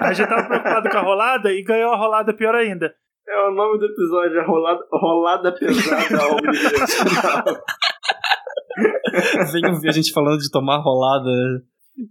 [0.00, 2.92] a gente tava preocupado com a rolada e ganhou a rolada pior ainda.
[3.26, 7.44] É o nome do episódio, é rolada, rolada pesada omnidirecional.
[9.52, 11.30] Venham ver a gente falando de tomar rolada.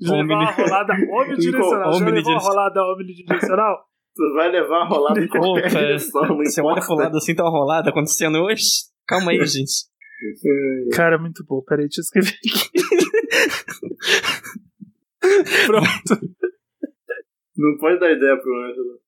[0.02, 1.94] Já levou uma Omni- rolada omnidirecional.
[1.94, 3.78] Já levou uma rolada omnidirecional?
[4.16, 6.86] Tu vai levar a rolada em qualquer Opa, direção, não Você olha importa.
[6.88, 8.64] pro lado assim, tá uma rolada acontecendo hoje?
[9.08, 9.72] Calma aí, gente.
[10.96, 11.62] Cara, muito bom.
[11.66, 12.60] Peraí, deixa eu escrever aqui.
[15.66, 16.22] Pronto.
[17.58, 19.00] Não pode dar ideia pro Ângelo.